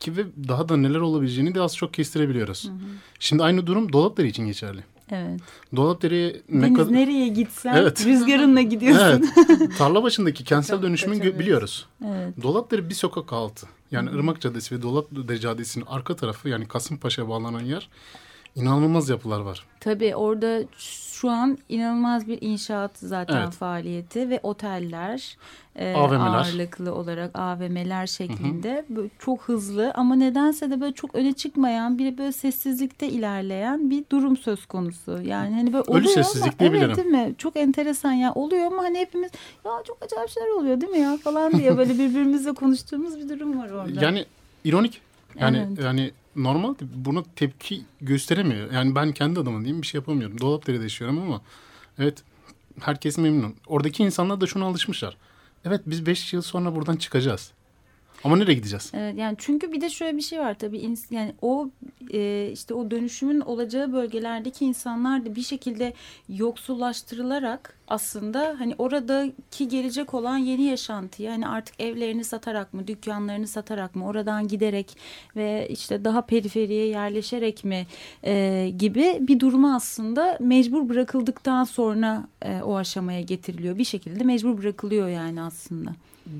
ki 0.00 0.16
ve 0.16 0.24
daha 0.48 0.68
da 0.68 0.76
neler 0.76 0.98
olabileceğini 1.00 1.54
de 1.54 1.60
az 1.60 1.76
çok 1.76 1.94
kestirebiliyoruz. 1.94 2.70
Şimdi 3.18 3.42
aynı 3.42 3.66
durum 3.66 3.92
Dolapdere 3.92 4.28
için 4.28 4.46
geçerli. 4.46 4.80
Evet. 5.12 5.40
Dolapdere'ye 5.76 6.42
ne 6.48 6.62
Deniz 6.66 6.76
kadar... 6.76 6.92
nereye 6.92 7.28
gitsen 7.28 7.74
Evet. 7.76 8.06
rüzgarınla 8.06 8.62
gidiyorsun. 8.72 9.30
Evet. 9.48 9.78
Tarla 9.78 10.02
başındaki 10.02 10.44
kentsel 10.44 10.82
dönüşümü 10.82 11.38
biliyoruz. 11.38 11.86
Evet. 12.06 12.42
Dolapdere 12.42 12.88
bir 12.88 12.94
sokak 12.94 13.32
altı. 13.32 13.66
Yani 13.90 14.10
Irmak 14.10 14.40
Caddesi 14.40 14.74
ve 14.74 14.82
Dolapdere 14.82 15.38
Caddesi'nin 15.38 15.84
arka 15.86 16.16
tarafı 16.16 16.48
yani 16.48 16.68
Kasımpaşa'ya 16.68 17.28
bağlanan 17.28 17.60
yer 17.64 17.88
inanılmaz 18.54 19.08
yapılar 19.08 19.40
var. 19.40 19.66
Tabii 19.80 20.14
orada 20.16 20.62
şu 21.22 21.30
an 21.30 21.58
inanılmaz 21.68 22.28
bir 22.28 22.38
inşaat 22.40 22.98
zaten 22.98 23.42
Evet. 23.42 23.52
faaliyeti 23.52 24.30
ve 24.30 24.40
oteller 24.42 25.36
e, 25.76 25.94
AVM'ler. 25.94 26.18
ağırlıklı 26.18 26.94
olarak 26.94 27.38
AVM'ler 27.38 28.06
şeklinde 28.06 28.84
böyle 28.88 29.08
çok 29.18 29.42
hızlı 29.42 29.92
ama 29.94 30.14
nedense 30.14 30.70
de 30.70 30.80
böyle 30.80 30.94
çok 30.94 31.14
öne 31.14 31.32
çıkmayan 31.32 31.98
bir 31.98 32.18
böyle 32.18 32.32
sessizlikte 32.32 33.08
ilerleyen 33.08 33.90
bir 33.90 34.04
durum 34.12 34.36
söz 34.36 34.66
konusu. 34.66 35.20
Yani 35.22 35.54
hani 35.54 35.72
böyle 35.72 35.84
Ölü 35.84 35.90
oluyor 35.90 36.14
sessizlik 36.14 36.54
ama 36.60 36.68
evet 36.70 36.96
değil 36.96 37.08
mi? 37.08 37.34
Çok 37.38 37.56
enteresan 37.56 38.12
ya 38.12 38.32
oluyor 38.34 38.66
ama 38.66 38.82
hani 38.82 38.98
hepimiz 38.98 39.30
ya 39.64 39.72
çok 39.86 39.98
acayip 40.02 40.30
şeyler 40.30 40.48
oluyor 40.48 40.80
değil 40.80 40.92
mi 40.92 40.98
ya 40.98 41.16
falan 41.16 41.52
diye 41.52 41.78
böyle 41.78 41.92
birbirimizle 41.98 42.52
konuştuğumuz 42.52 43.18
bir 43.18 43.28
durum 43.28 43.58
var 43.58 43.70
orada. 43.70 44.04
Yani 44.04 44.24
ironik. 44.64 45.00
Yani 45.40 45.66
Evet. 45.68 45.84
yani 45.84 46.10
normal 46.36 46.74
buna 46.94 47.22
tepki 47.36 47.82
gösteremiyor. 48.00 48.72
Yani 48.72 48.94
ben 48.94 49.12
kendi 49.12 49.40
adıma 49.40 49.60
diyeyim 49.60 49.82
bir 49.82 49.86
şey 49.86 49.98
yapamıyorum. 49.98 50.40
Dolapdere'de 50.40 50.82
yaşıyorum 50.82 51.18
ama 51.18 51.40
evet 51.98 52.22
herkes 52.80 53.18
memnun. 53.18 53.54
Oradaki 53.66 54.02
insanlar 54.02 54.40
da 54.40 54.46
şuna 54.46 54.64
alışmışlar. 54.64 55.16
Evet 55.64 55.80
biz 55.86 56.06
5 56.06 56.32
yıl 56.32 56.42
sonra 56.42 56.76
buradan 56.76 56.96
çıkacağız. 56.96 57.52
Ama 58.24 58.36
nereye 58.36 58.54
gideceğiz? 58.54 58.90
Evet, 58.94 59.18
yani 59.18 59.36
çünkü 59.38 59.72
bir 59.72 59.80
de 59.80 59.90
şöyle 59.90 60.16
bir 60.16 60.22
şey 60.22 60.40
var 60.40 60.58
tabii 60.58 60.94
yani 61.10 61.34
o 61.42 61.70
e, 62.12 62.50
işte 62.52 62.74
o 62.74 62.90
dönüşümün 62.90 63.40
olacağı 63.40 63.92
bölgelerdeki 63.92 64.64
insanlar 64.64 65.26
da 65.26 65.34
bir 65.34 65.42
şekilde 65.42 65.92
yoksullaştırılarak 66.28 67.76
aslında 67.88 68.56
hani 68.58 68.74
oradaki 68.78 69.68
gelecek 69.68 70.14
olan 70.14 70.36
yeni 70.36 70.62
yaşantıya 70.62 71.32
hani 71.32 71.48
artık 71.48 71.80
evlerini 71.80 72.24
satarak 72.24 72.74
mı 72.74 72.86
dükkanlarını 72.86 73.46
satarak 73.46 73.94
mı 73.94 74.06
oradan 74.06 74.48
giderek 74.48 74.96
ve 75.36 75.68
işte 75.70 76.04
daha 76.04 76.22
periferiye 76.22 76.86
yerleşerek 76.86 77.64
mi 77.64 77.86
e, 78.24 78.72
gibi 78.78 79.18
bir 79.20 79.40
duruma 79.40 79.76
aslında 79.76 80.38
mecbur 80.40 80.88
bırakıldıktan 80.88 81.64
sonra 81.64 82.28
e, 82.42 82.62
o 82.62 82.76
aşamaya 82.76 83.20
getiriliyor 83.20 83.78
bir 83.78 83.84
şekilde 83.84 84.24
mecbur 84.24 84.58
bırakılıyor 84.58 85.08
yani 85.08 85.42
aslında. 85.42 85.90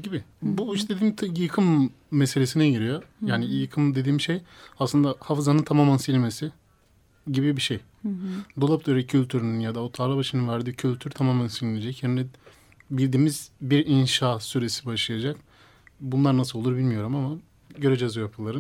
Gibi. 0.03 0.23
Bu 0.43 0.75
işte 0.75 0.95
dediğim 0.95 1.43
yıkım 1.43 1.91
meselesine 2.11 2.71
giriyor. 2.71 3.03
Yani 3.27 3.45
yıkım 3.55 3.95
dediğim 3.95 4.21
şey 4.21 4.41
aslında 4.81 5.15
hafızanın 5.21 5.63
tamamen 5.63 5.97
silinmesi 5.97 6.53
gibi 7.33 7.57
bir 7.57 7.63
şey. 7.63 7.81
Dolapdere 8.61 9.07
kültürünün 9.07 9.61
ya 9.61 9.75
da 9.75 9.81
o 9.81 9.93
Tarlabaşı'nın 9.93 10.49
verdiği 10.49 10.75
kültür 10.75 11.11
tamamen 11.11 11.47
silinecek. 11.47 12.03
Yerine 12.03 12.25
bildiğimiz 12.91 13.51
bir 13.61 13.87
inşa 13.87 14.41
süresi 14.41 14.87
başlayacak. 14.87 15.37
Bunlar 16.01 16.37
nasıl 16.37 16.59
olur 16.59 16.77
bilmiyorum 16.77 17.17
ama 17.17 17.39
göreceğiz 17.79 18.17
o 18.17 18.21
yapıları. 18.21 18.59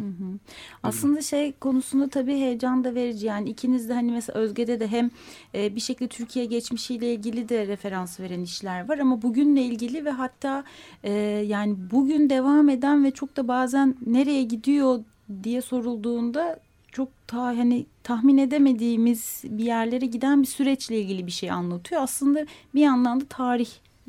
Aslında 0.82 1.22
şey 1.22 1.52
konusunda 1.52 2.08
tabii 2.08 2.34
heyecan 2.34 2.84
da 2.84 2.94
verici. 2.94 3.26
Yani 3.26 3.50
ikiniz 3.50 3.88
de 3.88 3.94
hani 3.94 4.12
mesela 4.12 4.38
Özge'de 4.38 4.80
de 4.80 4.88
hem 4.88 5.10
e, 5.54 5.76
bir 5.76 5.80
şekilde 5.80 6.08
Türkiye 6.08 6.44
geçmişiyle 6.44 7.14
ilgili 7.14 7.48
de 7.48 7.66
referans 7.66 8.20
veren 8.20 8.40
işler 8.40 8.88
var 8.88 8.98
ama 8.98 9.22
bugünle 9.22 9.62
ilgili 9.62 10.04
ve 10.04 10.10
hatta 10.10 10.64
e, 11.04 11.12
yani 11.46 11.76
bugün 11.90 12.30
devam 12.30 12.68
eden 12.68 13.04
ve 13.04 13.10
çok 13.10 13.36
da 13.36 13.48
bazen 13.48 13.96
nereye 14.06 14.42
gidiyor 14.42 15.00
diye 15.42 15.62
sorulduğunda 15.62 16.60
çok 16.92 17.08
ta 17.26 17.42
hani 17.42 17.86
tahmin 18.02 18.38
edemediğimiz 18.38 19.42
bir 19.44 19.64
yerlere 19.64 20.06
giden 20.06 20.42
bir 20.42 20.46
süreçle 20.46 21.00
ilgili 21.00 21.26
bir 21.26 21.32
şey 21.32 21.50
anlatıyor. 21.50 22.02
Aslında 22.02 22.46
bir 22.74 22.80
yandan 22.80 23.20
da 23.20 23.24
tarih 23.24 23.68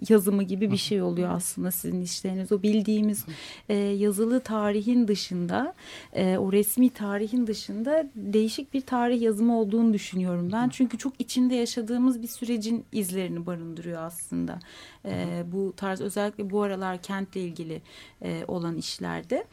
yazımı 0.09 0.43
gibi 0.43 0.71
bir 0.71 0.77
şey 0.77 1.01
oluyor 1.01 1.31
aslında 1.31 1.71
sizin 1.71 2.01
işleriniz. 2.01 2.51
O 2.51 2.61
bildiğimiz 2.61 3.25
e, 3.69 3.73
yazılı 3.75 4.39
tarihin 4.39 5.07
dışında, 5.07 5.73
e, 6.13 6.37
o 6.37 6.51
resmi 6.51 6.89
tarihin 6.89 7.47
dışında 7.47 8.09
değişik 8.15 8.73
bir 8.73 8.81
tarih 8.81 9.21
yazımı 9.21 9.59
olduğunu 9.59 9.93
düşünüyorum 9.93 10.49
ben. 10.53 10.69
Çünkü 10.69 10.97
çok 10.97 11.13
içinde 11.19 11.55
yaşadığımız 11.55 12.21
bir 12.21 12.27
sürecin 12.27 12.85
izlerini 12.91 13.45
barındırıyor 13.45 14.01
aslında. 14.01 14.59
E, 15.05 15.43
bu 15.51 15.73
tarz 15.77 16.01
özellikle 16.01 16.49
bu 16.49 16.61
aralar 16.61 17.01
kentle 17.01 17.41
ilgili 17.41 17.81
e, 18.21 18.43
olan 18.47 18.77
işlerde. 18.77 19.45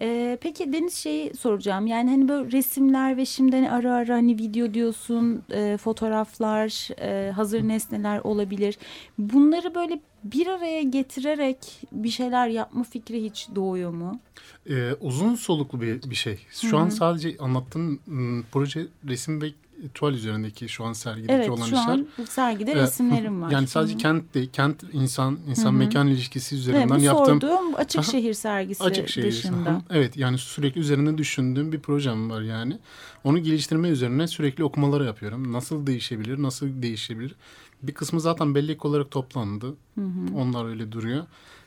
E, 0.00 0.38
peki 0.40 0.72
Deniz 0.72 0.94
şeyi 0.94 1.34
soracağım. 1.34 1.86
Yani 1.86 2.10
hani 2.10 2.28
böyle 2.28 2.52
resimler 2.52 3.16
ve 3.16 3.26
şimdi 3.26 3.56
hani 3.56 3.70
ara 3.70 3.94
ara 3.94 4.14
hani 4.14 4.38
video 4.38 4.74
diyorsun, 4.74 5.42
e, 5.50 5.76
fotoğraflar, 5.76 6.88
e, 7.00 7.30
hazır 7.30 7.68
nesneler 7.68 8.18
olabilir. 8.18 8.78
Bunları 9.18 9.74
böyle 9.74 10.00
bir 10.24 10.46
araya 10.46 10.82
getirerek 10.82 11.58
bir 11.92 12.10
şeyler 12.10 12.48
yapma 12.48 12.82
fikri 12.82 13.24
hiç 13.24 13.48
doğuyor 13.54 13.90
mu? 13.90 14.20
Ee, 14.70 14.92
uzun 15.00 15.34
soluklu 15.34 15.80
bir, 15.80 16.10
bir 16.10 16.14
şey. 16.14 16.38
Şu 16.50 16.78
an 16.78 16.88
sadece 16.88 17.36
anlattığım 17.38 18.00
m, 18.06 18.42
proje 18.52 18.86
resim 19.08 19.42
ve 19.42 19.46
tuval 19.94 20.14
üzerindeki 20.14 20.68
şu 20.68 20.84
an 20.84 20.92
sergideki 20.92 21.32
Evet 21.32 21.50
olan 21.50 21.66
şu 21.66 21.76
işler. 21.76 21.88
an 21.92 22.06
bu 22.18 22.26
sergide 22.26 22.72
Evet. 22.72 22.82
resimlerim 22.82 23.42
var. 23.42 23.50
Yani 23.56 23.66
sadece 23.66 23.92
Hı 23.92 23.96
hı. 23.96 24.02
kent 24.02 24.34
değil, 24.34 24.50
kent 24.52 24.82
insan 24.92 25.38
insan 25.48 25.74
mekan 25.74 26.06
ilişkisi 26.06 26.54
Evet, 26.54 26.60
üzerinden 26.62 26.98
bu 27.00 27.02
yaptığım 27.02 27.40
sorduğum 27.40 27.74
açık 27.74 28.00
Aha. 28.00 28.10
şehir 28.10 28.34
sergisi 28.34 28.84
açık 28.84 29.08
şey. 29.08 29.24
dışında. 29.24 29.70
Aha, 29.70 29.82
Evet 29.90 30.16
yani 30.16 30.38
sürekli 30.38 30.80
üzerine 30.80 31.18
düşündüğüm 31.18 31.72
bir 31.72 31.80
projem 31.80 32.30
var 32.30 32.40
yani. 32.42 32.78
Onu 33.24 33.38
geliştirme 33.38 33.88
üzerine 33.88 34.28
sürekli 34.28 34.64
okumaları 34.64 35.04
yapıyorum. 35.04 35.52
Nasıl 35.52 35.86
değişebilir, 35.86 36.42
nasıl 36.42 36.82
değişebilir? 36.82 37.34
Bir 37.82 37.94
kısmı 37.94 38.20
zaten 38.20 38.54
bellek 38.54 38.84
olarak 38.84 39.10
toplandı. 39.10 39.74
Onlar 40.36 40.64
öyle 40.68 40.92
duruyor. 40.92 41.26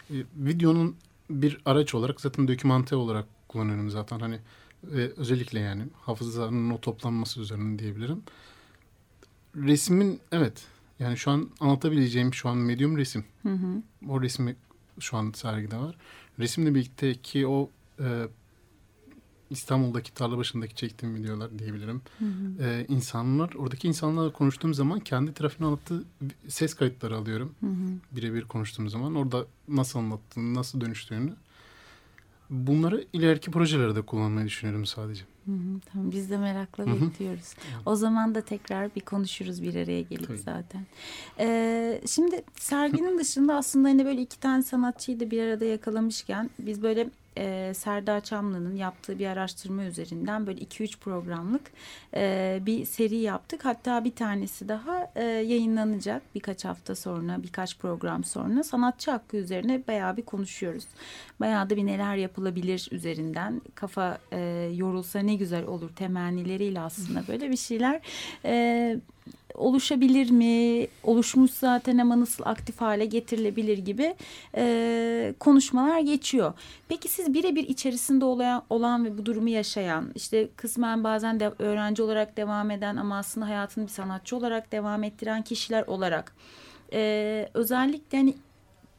E, 0.09 0.15
videonun 0.37 0.95
bir 1.29 1.57
araç 1.65 1.95
olarak 1.95 2.21
zaten 2.21 2.47
dokümante 2.47 2.95
olarak 2.95 3.25
kullanıyorum 3.47 3.89
zaten. 3.89 4.19
Hani 4.19 4.39
e, 4.83 4.97
özellikle 5.17 5.59
yani 5.59 5.83
hafızanın 6.01 6.69
o 6.69 6.81
toplanması 6.81 7.41
üzerine 7.41 7.79
diyebilirim. 7.79 8.23
Resmin 9.55 10.19
evet 10.31 10.67
yani 10.99 11.17
şu 11.17 11.31
an 11.31 11.49
anlatabileceğim 11.59 12.33
şu 12.33 12.49
an 12.49 12.57
medium 12.57 12.97
resim. 12.97 13.25
Hı 13.43 13.53
hı. 13.53 13.81
O 14.09 14.21
resmi 14.21 14.55
şu 14.99 15.17
an 15.17 15.31
sergide 15.31 15.77
var. 15.77 15.95
Resimle 16.39 16.75
birlikte 16.75 17.15
ki 17.15 17.47
o 17.47 17.69
e, 17.99 18.27
İstanbul'daki 19.49 20.13
tarla 20.13 20.37
başındaki 20.37 20.75
çektiğim 20.75 21.15
videolar 21.15 21.59
diyebilirim. 21.59 22.01
E, 22.59 22.85
insanlar, 22.89 23.53
oradaki 23.53 23.87
insanlarla 23.87 24.33
konuştuğum 24.33 24.73
zaman 24.73 24.99
kendi 24.99 25.33
trafiğini 25.33 25.67
anlattığı 25.67 26.03
ses 26.47 26.73
kayıtları 26.73 27.15
alıyorum. 27.17 27.55
Birebir 28.11 28.41
konuştuğum 28.41 28.89
zaman 28.89 29.15
orada 29.15 29.45
nasıl 29.67 29.99
anlattığını, 29.99 30.53
nasıl 30.53 30.81
dönüştüğünü. 30.81 31.33
Bunları 32.49 33.05
ileriki 33.13 33.51
projelerde 33.51 34.01
kullanmayı 34.01 34.47
düşünüyorum 34.47 34.85
sadece. 34.85 35.23
Hı 35.45 35.51
hı, 35.51 35.79
tamam 35.93 36.11
biz 36.11 36.29
de 36.31 36.37
merakla 36.37 36.85
Hı 36.85 36.89
hı. 36.89 37.01
bekliyoruz. 37.01 37.53
O 37.85 37.95
zaman 37.95 38.35
da 38.35 38.41
tekrar 38.41 38.95
bir 38.95 39.01
konuşuruz 39.01 39.63
bir 39.63 39.75
araya 39.75 40.01
gelip 40.01 40.27
Tabii. 40.27 40.37
zaten. 40.37 40.85
Ee, 41.39 42.01
şimdi 42.07 42.43
serginin 42.59 43.19
dışında 43.19 43.55
aslında 43.55 43.87
hani 43.89 44.05
böyle 44.05 44.21
iki 44.21 44.39
tane 44.39 44.63
sanatçıyı 44.63 45.19
da 45.19 45.31
bir 45.31 45.41
arada 45.43 45.65
yakalamışken 45.65 46.49
biz 46.59 46.81
böyle 46.83 47.09
e, 47.39 47.73
Serdar 47.73 48.21
Çamlı'nın 48.21 48.75
yaptığı 48.75 49.19
bir 49.19 49.27
araştırma 49.27 49.83
üzerinden 49.83 50.47
böyle 50.47 50.61
2-3 50.61 50.99
programlık 50.99 51.71
e, 52.15 52.59
bir 52.65 52.85
seri 52.85 53.15
yaptık. 53.15 53.65
Hatta 53.65 54.05
bir 54.05 54.15
tanesi 54.15 54.69
daha 54.69 55.11
e, 55.15 55.23
yayınlanacak 55.23 56.21
birkaç 56.35 56.65
hafta 56.65 56.95
sonra, 56.95 57.43
birkaç 57.43 57.77
program 57.77 58.23
sonra. 58.23 58.63
Sanatçı 58.63 59.11
hakkı 59.11 59.37
üzerine 59.37 59.83
bayağı 59.87 60.17
bir 60.17 60.25
konuşuyoruz. 60.25 60.87
Bayağı 61.39 61.69
da 61.69 61.75
bir 61.75 61.85
neler 61.85 62.15
yapılabilir 62.15 62.87
üzerinden 62.91 63.61
kafa 63.75 64.17
e, 64.31 64.39
yorulsa 64.75 65.19
ne 65.19 65.35
güzel 65.35 65.65
olur 65.65 65.89
temennileriyle 65.89 66.79
aslında 66.81 67.27
böyle 67.27 67.51
bir 67.51 67.57
şeyler 67.57 68.01
e, 68.45 68.99
oluşabilir 69.59 70.31
mi? 70.31 70.87
Oluşmuş 71.03 71.51
zaten 71.51 71.97
ama 71.97 72.19
nasıl 72.19 72.43
aktif 72.45 72.81
hale 72.81 73.05
getirilebilir 73.05 73.77
gibi 73.77 74.15
e, 74.55 75.33
konuşmalar 75.39 75.99
geçiyor. 75.99 76.53
Peki 76.87 77.07
siz 77.07 77.33
birebir 77.33 77.67
içerisinde 77.67 78.25
olan, 78.25 78.63
olan 78.69 79.05
ve 79.05 79.17
bu 79.17 79.25
durumu 79.25 79.49
yaşayan, 79.49 80.11
işte 80.15 80.47
kısmen 80.55 81.03
bazen 81.03 81.39
de 81.39 81.51
öğrenci 81.59 82.03
olarak 82.03 82.37
devam 82.37 82.71
eden 82.71 82.95
ama 82.95 83.17
aslında 83.17 83.47
hayatını 83.47 83.83
bir 83.83 83.91
sanatçı 83.91 84.35
olarak 84.35 84.71
devam 84.71 85.03
ettiren 85.03 85.41
kişiler 85.41 85.83
olarak 85.87 86.35
e, 86.93 87.49
özellikle 87.53 88.17
hani 88.17 88.33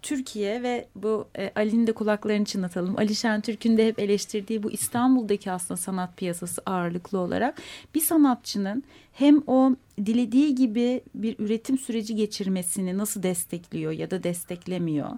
Türkiye 0.02 0.62
ve 0.62 0.88
bu 0.94 1.28
e, 1.38 1.52
Ali'nin 1.56 1.86
de 1.86 1.92
kulaklarını 1.92 2.44
çınlatalım. 2.44 2.98
Ali 2.98 3.14
Şentürk'ün 3.14 3.76
de 3.76 3.86
hep 3.86 3.98
eleştirdiği 3.98 4.62
bu 4.62 4.70
İstanbul'daki 4.70 5.50
aslında 5.50 5.76
sanat 5.76 6.16
piyasası 6.16 6.62
ağırlıklı 6.66 7.18
olarak 7.18 7.62
bir 7.94 8.00
sanatçının 8.00 8.82
hem 9.12 9.42
o 9.46 9.70
dilediği 10.07 10.55
gibi 10.55 11.01
bir 11.14 11.38
üretim 11.38 11.78
süreci 11.78 12.16
geçirmesini 12.16 12.98
nasıl 12.98 13.22
destekliyor 13.22 13.92
ya 13.92 14.11
da 14.11 14.22
desteklemiyor 14.22 15.11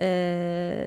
e, 0.00 0.06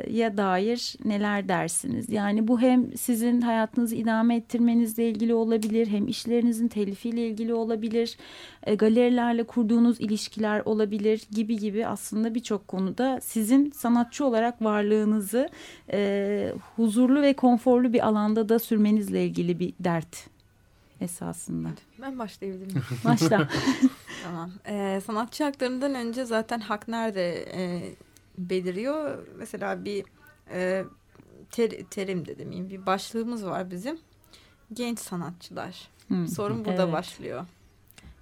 ya 0.09 0.37
dair 0.37 0.95
neler 1.05 1.49
dersiniz? 1.49 2.09
Yani 2.09 2.47
bu 2.47 2.61
hem 2.61 2.97
sizin 2.97 3.41
hayatınızı 3.41 3.95
idame 3.95 4.35
ettirmenizle 4.35 5.09
ilgili 5.09 5.33
olabilir 5.33 5.87
hem 5.87 6.07
işlerinizin 6.07 6.67
telifiyle 6.67 7.27
ilgili 7.27 7.53
olabilir 7.53 8.17
e, 8.63 8.75
galerilerle 8.75 9.43
kurduğunuz 9.43 10.01
ilişkiler 10.01 10.61
olabilir 10.65 11.21
gibi 11.31 11.57
gibi 11.57 11.87
aslında 11.87 12.35
birçok 12.35 12.67
konuda 12.67 13.19
sizin 13.21 13.71
sanatçı 13.71 14.25
olarak 14.25 14.61
varlığınızı 14.61 15.49
e, 15.91 16.53
huzurlu 16.75 17.21
ve 17.21 17.33
konforlu 17.33 17.93
bir 17.93 18.07
alanda 18.07 18.49
da 18.49 18.59
sürmenizle 18.59 19.25
ilgili 19.25 19.59
bir 19.59 19.73
dert 19.79 20.34
esasında. 21.01 21.69
Ben 22.01 22.19
başlayabilir 22.19 22.65
miyim? 22.65 22.83
Başla. 23.05 23.49
tamam. 24.23 24.51
Ee, 24.67 25.01
sanatçı 25.05 25.43
haklarından 25.43 25.95
önce 25.95 26.25
zaten 26.25 26.59
hak 26.59 26.87
nerede 26.87 27.45
e, 27.53 27.93
beliriyor? 28.37 29.27
Mesela 29.37 29.85
bir 29.85 30.05
e, 30.51 30.85
ter, 31.51 31.71
terim 31.91 32.25
de 32.25 32.37
demeyeyim 32.39 32.69
bir 32.69 32.85
başlığımız 32.85 33.45
var 33.45 33.71
bizim. 33.71 33.99
Genç 34.73 34.99
sanatçılar. 34.99 35.89
Hı, 36.07 36.27
Sorun 36.27 36.65
burada 36.65 36.83
evet. 36.83 36.93
başlıyor. 36.93 37.45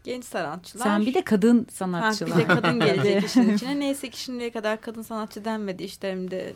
Genç 0.04 0.26
sanatçılar. 0.26 0.84
Sen 0.84 1.06
bir 1.06 1.14
de 1.14 1.24
kadın 1.24 1.60
Ha, 1.60 1.66
sanatçılar. 1.72 2.32
bir 2.32 2.44
de 2.44 2.48
kadın 2.48 2.80
gelecek 2.86 3.24
işin 3.24 3.56
içine. 3.56 3.80
Neyse 3.80 4.10
ki 4.10 4.22
şimdiye 4.22 4.52
kadar 4.52 4.82
kadın 4.82 5.02
sanatçı 5.02 5.46
denmedi. 5.46 5.84
İşlerimde 5.84 6.54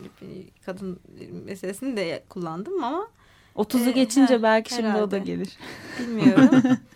kadın 0.66 1.00
meselesini 1.44 1.96
de 1.96 2.24
kullandım 2.28 2.84
ama 2.84 3.08
30'u 3.58 3.88
Ee, 3.88 3.92
geçince 3.92 4.34
ha, 4.36 4.42
belki 4.42 4.74
şimdi 4.74 4.88
o 4.88 4.92
da 4.92 4.96
herhalde. 4.96 5.18
gelir. 5.18 5.56
bilmiyorum. 6.00 6.62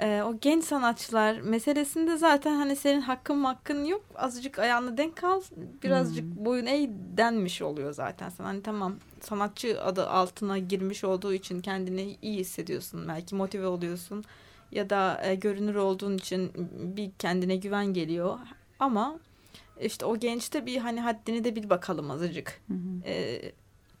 Ee, 0.00 0.22
o 0.22 0.38
genç 0.40 0.64
sanatçılar 0.64 1.40
meselesinde 1.40 2.16
zaten 2.16 2.54
hani 2.54 2.76
senin 2.76 3.00
hakkın 3.00 3.44
hakkın 3.44 3.84
yok. 3.84 4.04
Azıcık 4.14 4.58
ayağını 4.58 4.96
denk 4.96 5.24
al. 5.24 5.42
Birazcık 5.82 6.24
boyun 6.24 6.66
eğ 6.66 6.88
denmiş 7.16 7.62
oluyor 7.62 7.92
zaten. 7.92 8.28
Sen 8.28 8.44
hani 8.44 8.62
tamam 8.62 8.94
sanatçı 9.20 9.82
adı 9.82 10.08
altına 10.08 10.58
girmiş 10.58 11.04
olduğu 11.04 11.32
için 11.34 11.60
kendini 11.60 12.16
iyi 12.22 12.38
hissediyorsun. 12.38 13.08
Belki 13.08 13.34
motive 13.34 13.66
oluyorsun. 13.66 14.24
Ya 14.72 14.90
da 14.90 15.20
e, 15.24 15.34
görünür 15.34 15.74
olduğun 15.74 16.16
için 16.16 16.50
bir 16.96 17.10
kendine 17.18 17.56
güven 17.56 17.86
geliyor. 17.86 18.38
Ama 18.80 19.16
işte 19.80 20.04
o 20.06 20.16
gençte 20.18 20.66
bir 20.66 20.76
hani 20.78 21.00
haddini 21.00 21.44
de 21.44 21.56
bil 21.56 21.70
bakalım 21.70 22.10
azıcık. 22.10 22.60
Hı 22.68 22.74
hı. 22.74 22.78
Ee, 23.06 23.52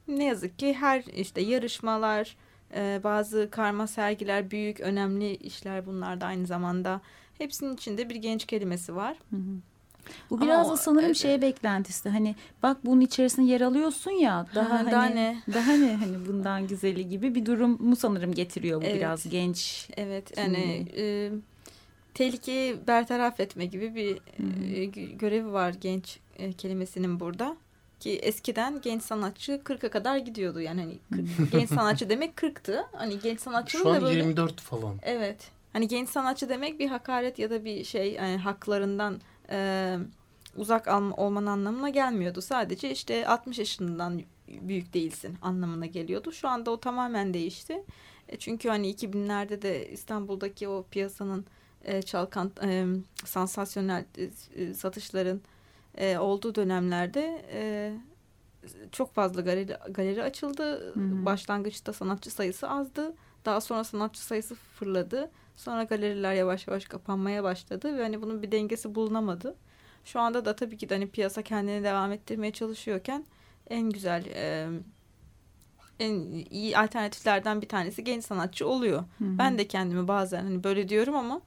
ne 0.08 0.24
yazık 0.24 0.58
ki 0.58 0.74
her 0.74 1.02
işte 1.16 1.40
yarışmalar, 1.40 2.36
e, 2.74 3.00
bazı 3.04 3.48
karma 3.50 3.86
sergiler, 3.86 4.50
büyük 4.50 4.80
önemli 4.80 5.36
işler 5.36 5.86
bunlar 5.86 6.20
da 6.20 6.26
aynı 6.26 6.46
zamanda. 6.46 7.00
Hepsinin 7.38 7.74
içinde 7.74 8.08
bir 8.10 8.14
genç 8.16 8.44
kelimesi 8.46 8.96
var. 8.96 9.16
Hı 9.30 9.36
hı. 9.36 9.40
Bu 10.30 10.34
Ama 10.34 10.44
biraz 10.44 10.68
o- 10.68 10.72
da 10.72 10.76
sanırım 10.76 11.04
evet. 11.06 11.16
şeye 11.16 11.42
beklentisi. 11.42 12.08
Hani 12.08 12.34
bak 12.62 12.76
bunun 12.84 13.00
içerisinde 13.00 13.50
yer 13.52 13.60
alıyorsun 13.60 14.10
ya 14.10 14.46
daha 14.54 14.70
Ha, 14.70 14.78
hani 14.78 14.90
daha 14.92 15.04
ne? 15.06 15.42
daha 15.54 15.72
ne 15.72 15.94
hani 15.96 16.26
bundan 16.26 16.66
güzeli 16.66 17.08
gibi 17.08 17.34
bir 17.34 17.46
durumu 17.46 17.96
sanırım 17.96 18.32
getiriyor 18.34 18.80
bu 18.80 18.84
Evet. 18.84 18.96
biraz 18.96 19.28
genç. 19.28 19.88
Evet 19.96 20.38
yani 20.38 20.86
e, 20.96 21.30
tehlikeyi 22.14 22.76
bertaraf 22.86 23.40
etme 23.40 23.66
gibi 23.66 23.94
bir 23.94 24.16
e, 24.16 24.84
gö- 24.84 25.16
görevi 25.18 25.52
var 25.52 25.74
genç 25.80 26.18
e, 26.38 26.52
kelimesinin 26.52 27.20
burada. 27.20 27.56
Ki 28.00 28.10
eskiden 28.18 28.80
genç 28.80 29.02
sanatçı 29.02 29.52
40'a 29.52 29.90
kadar 29.90 30.16
gidiyordu. 30.16 30.60
Yani 30.60 30.80
hani 30.80 30.98
kırk- 31.12 31.52
genç 31.52 31.68
sanatçı 31.68 32.08
demek 32.08 32.34
40'tı. 32.36 32.86
Hani 32.92 33.20
genç 33.20 33.40
sanatçının 33.40 33.82
Şu 33.82 33.88
da 33.88 33.92
an 33.94 34.02
böyle 34.02 34.18
24 34.18 34.60
falan. 34.60 34.94
Evet. 35.02 35.50
Hani 35.72 35.88
genç 35.88 36.08
sanatçı 36.08 36.48
demek 36.48 36.78
bir 36.80 36.88
hakaret 36.88 37.38
ya 37.38 37.50
da 37.50 37.64
bir 37.64 37.84
şey 37.84 38.12
yani 38.12 38.36
haklarından 38.36 39.20
e, 39.50 39.98
uzak 40.56 40.88
olman 41.18 41.46
anlamına 41.46 41.88
gelmiyordu. 41.88 42.42
Sadece 42.42 42.90
işte 42.90 43.28
60 43.28 43.58
yaşından 43.58 44.22
büyük 44.48 44.94
değilsin 44.94 45.36
anlamına 45.42 45.86
geliyordu. 45.86 46.32
Şu 46.32 46.48
anda 46.48 46.70
o 46.70 46.80
tamamen 46.80 47.34
değişti. 47.34 47.82
E, 48.28 48.36
çünkü 48.36 48.68
hani 48.68 48.94
2000'lerde 48.94 49.62
de 49.62 49.90
İstanbul'daki 49.90 50.68
o 50.68 50.84
piyasanın 50.90 51.44
e, 51.84 52.02
çalkan 52.02 52.50
e, 52.62 52.86
sansasyonel 53.24 54.04
e, 54.18 54.30
e, 54.62 54.74
satışların 54.74 55.40
e, 55.98 56.18
olduğu 56.18 56.54
dönemlerde 56.54 57.44
e, 57.52 57.92
çok 58.92 59.14
fazla 59.14 59.40
galeri, 59.40 59.76
galeri 59.90 60.22
açıldı. 60.22 60.94
hı. 60.94 61.24
Başlangıçta 61.26 61.92
sanatçı 61.92 62.30
sayısı 62.30 62.70
azdı. 62.70 63.14
Daha 63.44 63.60
sonra 63.60 63.84
sanatçı 63.84 64.24
sayısı 64.24 64.54
fırladı. 64.54 65.30
Sonra 65.56 65.82
galeriler 65.82 66.34
yavaş 66.34 66.68
yavaş 66.68 66.84
kapanmaya 66.84 67.44
başladı 67.44 67.98
ve 67.98 68.02
hani 68.02 68.22
bunun 68.22 68.42
bir 68.42 68.52
dengesi 68.52 68.94
bulunamadı. 68.94 69.56
Şu 70.04 70.20
anda 70.20 70.44
da 70.44 70.56
tabii 70.56 70.76
ki 70.76 70.88
de 70.88 70.94
hani 70.94 71.10
piyasa 71.10 71.42
kendini 71.42 71.84
devam 71.84 72.12
ettirmeye 72.12 72.52
çalışıyorken 72.52 73.24
en 73.70 73.90
güzel 73.90 74.24
e, 74.34 74.68
en 76.00 76.14
iyi 76.50 76.78
alternatiflerden 76.78 77.62
bir 77.62 77.68
tanesi 77.68 78.04
genç 78.04 78.24
sanatçı 78.24 78.68
oluyor. 78.68 78.98
Hı 79.18 79.24
hı. 79.24 79.38
Ben 79.38 79.58
de 79.58 79.68
kendimi 79.68 80.08
bazen 80.08 80.42
hani 80.42 80.64
böyle 80.64 80.88
diyorum 80.88 81.16
ama 81.16 81.40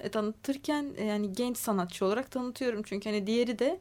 e, 0.00 0.08
tanıtırken 0.08 0.86
e, 0.96 1.04
yani 1.04 1.32
genç 1.32 1.56
sanatçı 1.56 2.04
olarak 2.04 2.30
tanıtıyorum. 2.30 2.82
Çünkü 2.82 3.10
hani 3.10 3.26
diğeri 3.26 3.58
de 3.58 3.80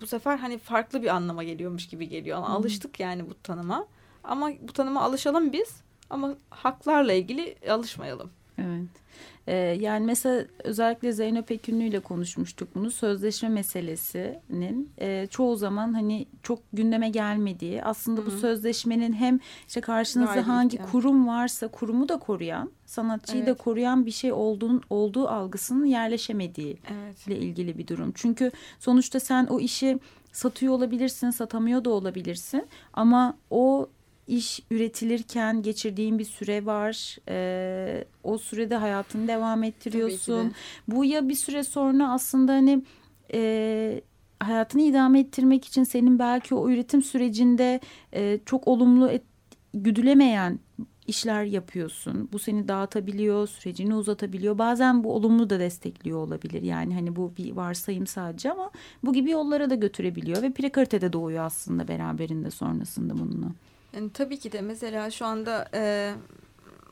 bu 0.00 0.06
sefer 0.06 0.36
hani 0.38 0.58
farklı 0.58 1.02
bir 1.02 1.08
anlama 1.08 1.44
geliyormuş 1.44 1.88
gibi 1.88 2.08
geliyor. 2.08 2.38
Ama 2.38 2.48
Hı. 2.48 2.52
alıştık 2.52 3.00
yani 3.00 3.30
bu 3.30 3.34
tanıma. 3.42 3.86
Ama 4.24 4.50
bu 4.60 4.72
tanıma 4.72 5.02
alışalım 5.02 5.52
biz. 5.52 5.80
Ama 6.10 6.34
haklarla 6.50 7.12
ilgili 7.12 7.56
alışmayalım. 7.70 8.30
Evet. 8.58 8.88
Ee, 9.46 9.54
yani 9.80 10.06
mesela 10.06 10.44
özellikle 10.64 11.12
Zeynep 11.12 11.50
Ekünlü 11.50 11.84
ile 11.84 12.00
konuşmuştuk 12.00 12.68
bunu. 12.74 12.90
Sözleşme 12.90 13.48
meselesinin 13.48 14.90
e, 15.00 15.26
çoğu 15.30 15.56
zaman 15.56 15.92
hani 15.94 16.26
çok 16.42 16.58
gündeme 16.72 17.08
gelmediği 17.08 17.82
aslında 17.84 18.20
Hı 18.20 18.26
bu 18.26 18.30
sözleşmenin 18.30 19.12
hem 19.12 19.40
işte 19.68 19.80
karşınızda 19.80 20.32
Gayet 20.32 20.46
hangi 20.46 20.76
yani. 20.76 20.90
kurum 20.90 21.28
varsa 21.28 21.68
kurumu 21.68 22.08
da 22.08 22.18
koruyan, 22.18 22.70
sanatçıyı 22.86 23.46
da 23.46 23.50
Evet. 23.50 23.58
koruyan 23.62 24.06
bir 24.06 24.10
şey 24.10 24.32
olduğun 24.32 24.82
olduğu 24.90 25.28
algısının 25.28 25.84
yerleşemediği 25.86 26.78
Evet. 26.92 27.26
ile 27.26 27.38
ilgili 27.38 27.78
bir 27.78 27.86
durum. 27.86 28.12
Çünkü 28.14 28.50
sonuçta 28.80 29.20
sen 29.20 29.46
o 29.46 29.60
işi 29.60 29.98
satıyor 30.32 30.72
olabilirsin, 30.72 31.30
satamıyor 31.30 31.84
da 31.84 31.90
olabilirsin 31.90 32.66
ama 32.92 33.36
o 33.50 33.88
iş 34.26 34.60
üretilirken 34.70 35.62
geçirdiğin 35.62 36.18
bir 36.18 36.24
süre 36.24 36.66
var. 36.66 37.16
Ee, 37.28 38.04
o 38.24 38.38
sürede 38.38 38.76
hayatını 38.76 39.28
devam 39.28 39.62
ettiriyorsun. 39.62 40.52
Bu 40.88 41.04
ya 41.04 41.28
bir 41.28 41.34
süre 41.34 41.64
sonra 41.64 42.10
aslında 42.10 42.52
hani 42.52 42.82
e, 43.32 44.00
hayatını 44.40 44.82
idame 44.82 45.20
ettirmek 45.20 45.64
için 45.64 45.84
senin 45.84 46.18
belki 46.18 46.54
o 46.54 46.70
üretim 46.70 47.02
sürecinde 47.02 47.80
e, 48.12 48.38
çok 48.46 48.68
olumlu 48.68 49.10
et, 49.10 49.22
güdülemeyen 49.74 50.58
işler 51.06 51.44
yapıyorsun. 51.44 52.28
Bu 52.32 52.38
seni 52.38 52.68
dağıtabiliyor, 52.68 53.48
sürecini 53.48 53.94
uzatabiliyor. 53.94 54.58
Bazen 54.58 55.04
bu 55.04 55.14
olumlu 55.14 55.50
da 55.50 55.60
destekliyor 55.60 56.18
olabilir. 56.18 56.62
Yani 56.62 56.94
hani 56.94 57.16
bu 57.16 57.32
bir 57.38 57.52
varsayım 57.52 58.06
sadece 58.06 58.52
ama 58.52 58.70
bu 59.02 59.12
gibi 59.12 59.30
yollara 59.30 59.70
da 59.70 59.74
götürebiliyor 59.74 60.42
ve 60.42 60.52
prekarite 60.52 61.00
de 61.00 61.12
doğuyor 61.12 61.44
aslında 61.44 61.88
beraberinde 61.88 62.50
sonrasında 62.50 63.18
bununla. 63.18 63.46
Yani 63.96 64.12
tabii 64.12 64.38
ki 64.38 64.52
de 64.52 64.60
mesela 64.60 65.10
şu 65.10 65.26
anda 65.26 65.68
e, 65.74 66.14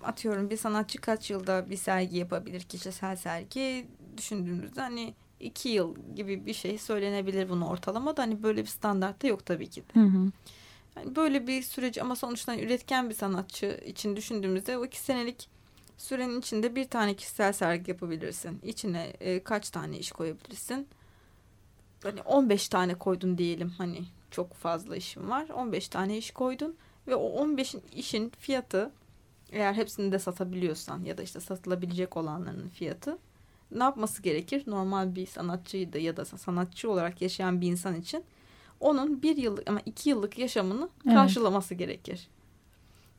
atıyorum 0.02 0.50
bir 0.50 0.56
sanatçı 0.56 1.00
kaç 1.00 1.30
yılda 1.30 1.70
bir 1.70 1.76
sergi 1.76 2.18
yapabilir 2.18 2.60
kişisel 2.60 3.16
sergi 3.16 3.86
düşündüğümüzde 4.16 4.80
hani 4.80 5.14
iki 5.40 5.68
yıl 5.68 5.96
gibi 6.16 6.46
bir 6.46 6.54
şey 6.54 6.78
söylenebilir 6.78 7.48
bunu 7.48 7.68
ortalamada 7.68 8.22
hani 8.22 8.42
böyle 8.42 8.62
bir 8.62 8.68
standart 8.68 9.22
da 9.22 9.26
yok 9.26 9.46
tabii 9.46 9.70
ki 9.70 9.82
de. 9.82 10.00
Hı 10.00 10.04
hı. 10.04 10.30
Yani 10.96 11.16
böyle 11.16 11.46
bir 11.46 11.62
süreci 11.62 12.02
ama 12.02 12.16
sonuçta 12.16 12.52
hani 12.52 12.62
üretken 12.62 13.10
bir 13.10 13.14
sanatçı 13.14 13.80
için 13.86 14.16
düşündüğümüzde 14.16 14.78
o 14.78 14.84
iki 14.84 15.00
senelik 15.00 15.48
sürenin 15.98 16.40
içinde 16.40 16.76
bir 16.76 16.84
tane 16.84 17.14
kişisel 17.14 17.52
sergi 17.52 17.90
yapabilirsin. 17.90 18.60
İçine 18.62 19.12
e, 19.20 19.42
kaç 19.42 19.70
tane 19.70 19.98
iş 19.98 20.12
koyabilirsin? 20.12 20.88
Hani 22.02 22.22
15 22.22 22.68
tane 22.68 22.94
koydun 22.94 23.38
diyelim 23.38 23.68
hani 23.78 24.04
çok 24.30 24.54
fazla 24.54 24.96
işim 24.96 25.30
var. 25.30 25.48
15 25.48 25.88
tane 25.88 26.18
iş 26.18 26.30
koydun 26.30 26.76
ve 27.08 27.14
o 27.14 27.26
15 27.28 27.74
işin 27.96 28.32
fiyatı 28.38 28.90
eğer 29.52 29.74
hepsini 29.74 30.12
de 30.12 30.18
satabiliyorsan 30.18 31.04
ya 31.04 31.18
da 31.18 31.22
işte 31.22 31.40
satılabilecek 31.40 32.16
olanların 32.16 32.68
fiyatı 32.68 33.18
ne 33.70 33.82
yapması 33.82 34.22
gerekir? 34.22 34.62
Normal 34.66 35.14
bir 35.14 35.26
sanatçıydı 35.26 35.98
ya 35.98 36.16
da 36.16 36.24
sanatçı 36.24 36.90
olarak 36.90 37.22
yaşayan 37.22 37.60
bir 37.60 37.66
insan 37.66 37.94
için 38.00 38.24
onun 38.80 39.22
bir 39.22 39.36
yıllık 39.36 39.70
ama 39.70 39.80
iki 39.86 40.10
yıllık 40.10 40.38
yaşamını 40.38 40.88
Evet. 41.06 41.14
karşılaması 41.14 41.74
gerekir. 41.74 42.28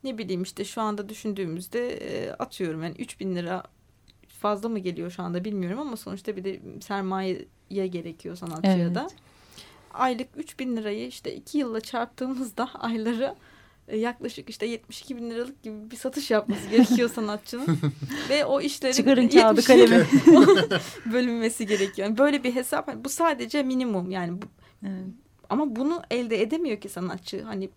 Ne 0.03 0.17
bileyim 0.17 0.43
işte 0.43 0.65
şu 0.65 0.81
anda 0.81 1.09
düşündüğümüzde 1.09 1.89
e, 1.89 2.31
atıyorum 2.31 2.83
yani 2.83 2.95
3000 2.99 3.35
lira 3.35 3.63
fazla 4.27 4.69
mı 4.69 4.79
geliyor 4.79 5.11
şu 5.11 5.23
anda 5.23 5.45
bilmiyorum 5.45 5.79
ama 5.79 5.97
sonuçta 5.97 6.35
bir 6.35 6.43
de 6.43 6.59
sermaye 6.81 7.45
gerekiyor 7.69 8.35
sanatçıya 8.35 8.77
Evet. 8.77 8.95
da. 8.95 9.07
Aylık 9.93 10.27
3000 10.35 10.77
lirayı 10.77 11.07
işte 11.07 11.35
iki 11.35 11.57
yılla 11.57 11.81
çarptığımızda 11.81 12.69
ayları 12.79 13.35
yaklaşık 13.93 14.49
işte 14.49 14.65
72 14.65 15.17
bin 15.17 15.29
liralık 15.29 15.63
gibi 15.63 15.91
bir 15.91 15.95
satış 15.95 16.31
yapması 16.31 16.69
gerekiyor 16.69 17.09
sanatçının. 17.15 17.79
Ve 18.29 18.45
o 18.45 18.61
işlerin 18.61 18.93
Çıkarın 18.93 19.27
kağıdı 19.27 19.61
70 19.61 19.65
kalemi. 19.65 20.05
bölünmesi 21.13 21.67
gerekiyor. 21.67 22.07
Yani 22.07 22.17
böyle 22.17 22.43
bir 22.43 22.55
hesap 22.55 22.87
hani 22.87 23.03
bu 23.03 23.09
sadece 23.09 23.63
minimum 23.63 24.11
yani 24.11 24.41
bu, 24.41 24.45
Evet. 24.83 25.05
ama 25.49 25.75
bunu 25.75 26.01
elde 26.11 26.41
edemiyor 26.41 26.77
ki 26.81 26.89
sanatçı. 26.89 27.43
Hani 27.43 27.69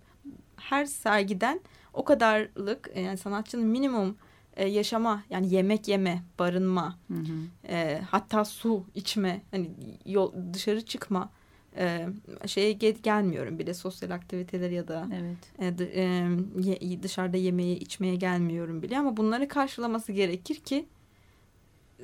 her 0.57 0.85
sergiden 0.85 1.61
o 1.95 2.05
kadarlık 2.05 2.91
e, 2.95 3.01
yani 3.01 3.19
sanatçının 3.19 3.67
minimum 3.67 4.17
e, 4.57 4.69
yaşama 4.69 5.23
yani 5.31 5.55
yemek 5.55 5.89
yeme, 5.89 6.23
barınma, 6.39 6.99
Hı 7.09 7.15
hı. 7.15 7.69
e, 7.69 8.01
hatta 8.11 8.45
su 8.45 8.85
içme, 8.95 9.43
hani 9.51 9.71
yol 10.07 10.33
dışarı 10.53 10.85
çıkma 10.87 11.31
e, 11.79 12.07
şeye 12.47 12.73
ge- 12.73 13.03
gelmiyorum 13.03 13.59
bile 13.59 13.75
sosyal 13.75 14.11
aktiviteler 14.11 14.71
ya 14.71 14.89
da 14.89 15.09
Evet. 15.15 15.81
e, 15.81 15.85
e, 16.01 16.29
ye- 16.61 17.03
dışarıda 17.03 17.37
yemeğe 17.37 17.77
içmeye 17.77 18.15
gelmiyorum 18.17 18.83
bile 18.83 18.99
ama 18.99 19.17
bunları 19.17 19.49
karşılaması 19.49 20.13
gerekir 20.13 20.55
ki 20.57 20.87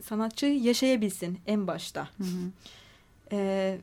sanatçı 0.02 0.46
yaşayabilsin 0.46 1.38
en 1.46 1.66
başta. 1.66 2.08
Hı 2.18 2.24
hı. 2.24 2.50
E, 3.32 3.78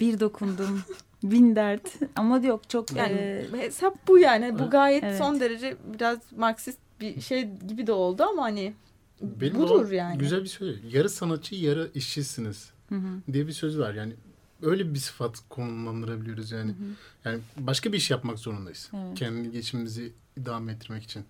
Bir 0.00 0.20
dokundum. 0.20 0.82
Bin 1.22 1.56
dert. 1.56 1.90
Ama 2.16 2.38
yok 2.38 2.70
çok 2.70 2.96
Yani 2.96 3.12
e, 3.12 3.46
hesap 3.56 4.08
bu 4.08 4.18
yani. 4.18 4.58
Bu 4.58 4.70
gayet 4.70 5.04
Evet. 5.04 5.18
son 5.18 5.40
derece 5.40 5.76
biraz 5.94 6.18
Marksist 6.36 6.78
bir 7.00 7.20
şey 7.20 7.50
gibi 7.68 7.86
de 7.86 7.92
oldu 7.92 8.22
ama 8.22 8.42
hani 8.42 8.72
Benim 9.20 9.54
budur 9.54 9.90
o 9.90 9.94
yani. 9.94 10.18
Güzel 10.18 10.42
bir 10.42 10.46
söz. 10.48 10.94
Yarı 10.94 11.08
sanatçı, 11.08 11.54
yarı 11.54 11.90
işçisiniz 11.94 12.70
hı 12.88 12.94
hı. 12.94 13.32
diye 13.32 13.46
bir 13.46 13.52
söz 13.52 13.78
var. 13.78 13.94
Yani 13.94 14.12
öyle 14.62 14.94
bir 14.94 14.98
sıfat 14.98 15.42
konumlandırabiliyoruz 15.48 16.52
yani. 16.52 16.74
Yani 17.24 17.38
başka 17.56 17.92
bir 17.92 17.96
iş 17.98 18.10
yapmak 18.10 18.38
zorundayız. 18.38 18.90
Evet. 18.94 19.18
Kendi 19.18 19.50
geçimimizi 19.50 20.12
idame 20.36 20.72
ettirmek 20.72 21.02
için. 21.02 21.24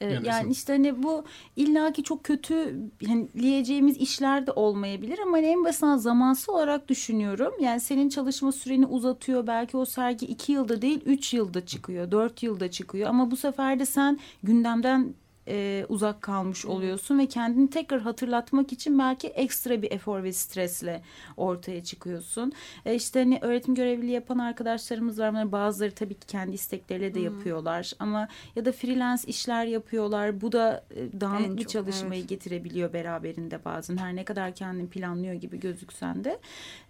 Evet, 0.00 0.26
Yani 0.26 0.52
işte 0.52 0.72
hani 0.72 1.02
bu 1.02 1.24
illaki 1.56 2.02
çok 2.02 2.24
kötü 2.24 2.76
hani 3.06 3.28
diyeceğimiz 3.38 3.96
işler 3.96 4.46
de 4.46 4.52
olmayabilir 4.52 5.18
ama 5.18 5.36
hani 5.36 5.46
en 5.46 5.64
basitinden 5.64 5.96
zamansal 5.96 6.52
olarak 6.54 6.88
düşünüyorum. 6.88 7.52
Yani 7.60 7.80
senin 7.80 8.08
çalışma 8.08 8.52
süreni 8.52 8.86
uzatıyor. 8.86 9.46
Belki 9.46 9.76
o 9.76 9.84
sergi 9.84 10.26
iki 10.26 10.52
yılda 10.52 10.82
değil 10.82 11.00
üç 11.04 11.34
yılda 11.34 11.66
çıkıyor, 11.66 12.10
dört 12.10 12.42
yılda 12.42 12.70
çıkıyor. 12.70 13.08
Ama 13.08 13.30
bu 13.30 13.36
sefer 13.36 13.78
de 13.78 13.86
sen 13.86 14.18
gündemden 14.42 15.14
e, 15.48 15.86
uzak 15.88 16.22
kalmış 16.22 16.66
oluyorsun 16.66 17.18
ve 17.18 17.26
kendini 17.26 17.70
tekrar 17.70 18.00
hatırlatmak 18.00 18.72
için 18.72 18.98
belki 18.98 19.28
ekstra 19.28 19.82
bir 19.82 19.92
efor 19.92 20.22
ve 20.22 20.32
stresle 20.32 21.02
ortaya 21.36 21.84
çıkıyorsun. 21.84 22.52
E 22.86 22.94
işte 22.94 23.18
hani 23.18 23.38
öğretim 23.42 23.74
görevliliği 23.74 24.12
yapan 24.12 24.38
arkadaşlarımız 24.38 25.18
var. 25.18 25.30
Bunların 25.30 25.52
bazıları 25.52 25.94
tabii 25.94 26.14
ki 26.14 26.26
kendi 26.26 26.54
istekleriyle 26.54 27.14
de 27.14 27.20
yapıyorlar 27.20 27.92
ama 27.98 28.28
ya 28.56 28.64
da 28.64 28.72
freelance 28.72 29.22
işler 29.26 29.64
yapıyorlar. 29.64 30.40
Bu 30.40 30.52
da 30.52 30.84
e, 30.90 31.20
dağınık 31.20 31.58
bir 31.58 31.64
çalışmayı 31.64 32.20
evet. 32.20 32.28
getirebiliyor 32.28 32.92
beraberinde 32.92 33.64
bazen. 33.64 33.96
Her 33.96 34.16
ne 34.16 34.24
kadar 34.24 34.54
kendini 34.54 34.88
planlıyor 34.88 35.34
gibi 35.34 35.60
gözüksen 35.60 36.24
de. 36.24 36.40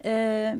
E, 0.04 0.56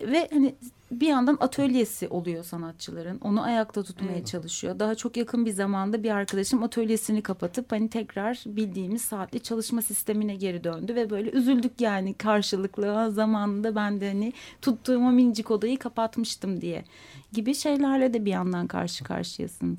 ve 0.00 0.28
hani 0.32 0.54
bir 0.90 1.06
yandan 1.06 1.36
atölyesi 1.40 2.08
oluyor 2.08 2.44
sanatçıların. 2.44 3.18
Onu 3.18 3.42
ayakta 3.42 3.82
tutmaya 3.82 4.12
Evet. 4.18 4.26
çalışıyor. 4.26 4.78
Daha 4.78 4.94
çok 4.94 5.16
yakın 5.16 5.46
bir 5.46 5.50
zamanda 5.50 6.02
bir 6.02 6.10
arkadaşım 6.10 6.62
atölyesini 6.62 7.22
kapatıp 7.22 7.72
hani 7.72 7.90
tekrar 7.90 8.42
bildiğimiz 8.46 9.02
saatli 9.02 9.40
çalışma 9.40 9.82
sistemine 9.82 10.34
geri 10.34 10.64
döndü 10.64 10.94
ve 10.94 11.10
böyle 11.10 11.30
üzüldük 11.30 11.80
yani 11.80 12.14
karşılıklı 12.14 13.12
zamanında 13.12 13.74
ben 13.76 14.00
de 14.00 14.08
hani 14.08 14.32
tuttuğum 14.62 14.98
o 14.98 15.10
minicik 15.12 15.50
odayı 15.50 15.78
kapatmıştım 15.78 16.60
diye 16.60 16.84
gibi 17.32 17.54
şeylerle 17.54 18.14
de 18.14 18.24
bir 18.24 18.30
yandan 18.30 18.66
karşı 18.66 19.04
karşıyasınız. 19.04 19.78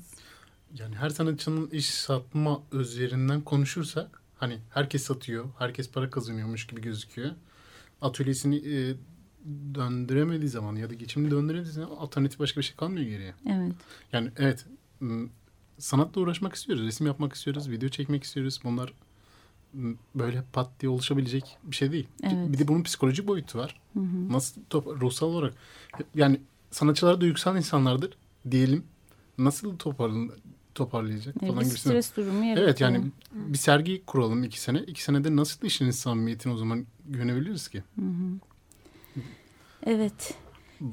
Yani 0.78 0.96
her 0.96 1.10
sanatçının 1.10 1.70
iş 1.70 1.90
satma 1.90 2.60
özlerinden 2.72 3.40
konuşursak 3.40 4.22
hani 4.36 4.58
herkes 4.70 5.02
satıyor, 5.02 5.44
herkes 5.58 5.90
para 5.90 6.10
kazanıyormuş 6.10 6.66
gibi 6.66 6.80
gözüküyor. 6.80 7.30
Atölyesini 8.00 8.56
e, 8.56 8.94
döndüremediği 9.74 10.48
zaman 10.48 10.76
ya 10.76 10.90
da 10.90 10.94
geçimini 10.94 11.30
döndüremediği 11.30 11.72
zaman 11.74 11.96
alternatif 11.96 12.38
başka 12.38 12.60
bir 12.60 12.64
şey 12.64 12.76
kalmıyor 12.76 13.06
geriye. 13.06 13.34
Evet. 13.46 13.72
Yani 14.12 14.30
evet 14.36 14.66
sanatla 15.78 16.20
uğraşmak 16.20 16.54
istiyoruz, 16.54 16.86
resim 16.86 17.06
yapmak 17.06 17.32
istiyoruz, 17.32 17.70
video 17.70 17.88
çekmek 17.88 18.24
istiyoruz. 18.24 18.60
Bunlar 18.64 18.92
böyle 20.14 20.44
pat 20.52 20.70
diye 20.80 20.90
oluşabilecek 20.90 21.58
bir 21.62 21.76
şey 21.76 21.92
değil. 21.92 22.06
Evet. 22.22 22.52
Bir 22.52 22.58
de 22.58 22.68
bunun 22.68 22.82
psikolojik 22.82 23.26
boyutu 23.26 23.58
var. 23.58 23.80
Hı 23.92 24.00
hı. 24.00 24.32
Nasıl 24.32 24.60
top- 24.70 25.00
ruhsal 25.00 25.26
olarak 25.26 25.54
yani 26.14 26.40
sanatçılar 26.70 27.20
duygusal 27.20 27.56
insanlardır 27.56 28.10
diyelim. 28.50 28.84
Nasıl 29.38 29.76
toparlan 29.76 30.30
toparlayacak 30.74 31.34
Evet, 31.42 31.52
falan 31.52 31.64
gibisinden. 31.64 32.00
stres 32.00 32.16
durumu 32.16 32.44
yaratıyor. 32.44 32.68
Evet 32.68 32.80
yani 32.80 33.04
bir 33.34 33.58
sergi 33.58 34.02
kuralım 34.06 34.44
iki 34.44 34.60
sene. 34.60 34.82
İki 34.86 35.02
senede 35.02 35.36
nasıl 35.36 35.66
işinin 35.66 35.90
samimiyetini 35.90 36.52
o 36.52 36.56
zaman 36.56 36.86
güvenebiliriz 37.08 37.68
ki? 37.68 37.82
Hı 37.98 38.02
hı. 38.02 38.49
Evet. 39.86 40.34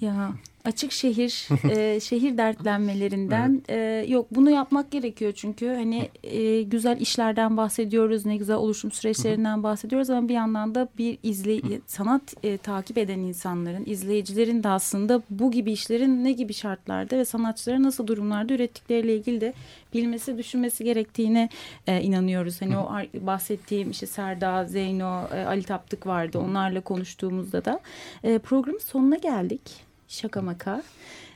Ya 0.02 0.34
açık 0.68 0.92
şehir 0.92 1.48
e, 1.72 2.00
şehir 2.00 2.38
dertlenmelerinden 2.38 3.62
e, 3.70 4.06
yok 4.08 4.28
bunu 4.32 4.50
yapmak 4.50 4.92
gerekiyor 4.92 5.34
çünkü 5.36 5.68
hani 5.68 6.10
e, 6.24 6.62
güzel 6.62 7.02
işlerden 7.02 7.58
bahsediyoruz 7.58 8.26
ne 8.26 8.38
güzel 8.38 8.56
oluşum 8.56 8.92
süreçlerinden 8.92 9.64
bahsediyoruz 9.64 10.10
ama 10.10 10.30
bir 10.30 10.34
yandan 10.34 10.76
da 10.76 10.88
bir 10.98 11.18
izley 11.24 11.62
sanat 11.86 12.34
e, 12.44 12.58
takip 12.58 12.98
eden 12.98 13.20
insanların 13.20 13.84
izleyicilerin 13.86 14.64
de 14.64 14.70
aslında 14.70 15.22
bu 15.30 15.52
gibi 15.52 15.72
işlerin 15.72 16.24
ne 16.24 16.32
gibi 16.32 16.54
şartlarda 16.54 17.18
ve 17.18 17.26
sanatçılara 17.26 17.84
nasıl 17.84 18.08
durumlarda 18.08 18.54
ürettikleriyle 18.54 19.16
ilgili 19.16 19.42
de 19.42 19.54
bilmesi 19.94 20.38
düşünmesi 20.38 20.84
gerektiğine 20.84 21.50
e, 21.88 22.02
inanıyoruz. 22.02 22.62
Hani 22.62 22.78
o 22.78 22.92
bahsettiğim 23.14 23.92
işte 23.92 24.06
Serda, 24.06 24.66
Zeyno, 24.66 25.28
e, 25.36 25.46
Ali 25.46 25.64
Taptık 25.64 26.08
vardı. 26.08 26.40
Onlarla 26.40 26.82
konuştuğumuzda 26.82 27.66
da 27.66 27.80
e, 28.24 28.38
programın 28.38 28.80
sonuna 28.80 29.16
geldik. 29.16 29.87
Şaka 30.08 30.42
maka. 30.42 30.84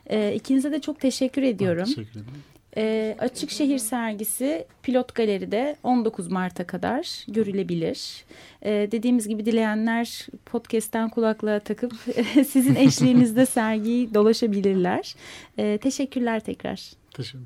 E, 0.10 0.34
ikinize 0.36 0.72
de 0.72 0.82
çok 0.82 1.00
teşekkür 1.00 1.42
ediyorum. 1.44 1.86
Teşekkür 1.86 2.12
ederim. 2.12 2.44
E, 2.78 3.16
Açık 3.20 3.52
Şehir 3.52 3.78
sergisi 3.78 4.66
Pilot 4.84 5.16
Galeri'de 5.16 5.76
19 5.84 6.28
Mart'a 6.28 6.68
kadar 6.68 7.26
görülebilir. 7.28 8.26
E, 8.62 8.72
dediğimiz 8.92 9.28
gibi 9.28 9.46
dileyenler 9.46 10.28
podcast'ten 10.46 11.10
kulaklığa 11.10 11.60
takıp 11.60 11.94
sizin 12.48 12.76
eşliğinizde 12.76 13.46
sergiyi 13.46 14.14
dolaşabilirler. 14.14 15.16
E, 15.58 15.78
teşekkürler 15.78 16.40
tekrar. 16.40 16.92
Teşekkür. 17.14 17.42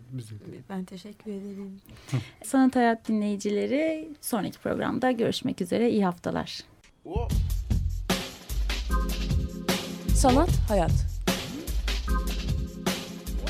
Ben 0.70 0.86
teşekkür 0.86 1.32
ederim. 1.32 1.82
Sanat 2.44 2.76
Hayat 2.76 3.08
dinleyicileri 3.08 4.10
sonraki 4.22 4.60
programda 4.60 5.12
görüşmek 5.12 5.62
üzere. 5.62 5.90
İyi 5.92 6.06
haftalar. 6.06 6.60
Sanat, 10.16 10.50
hayat 10.70 11.15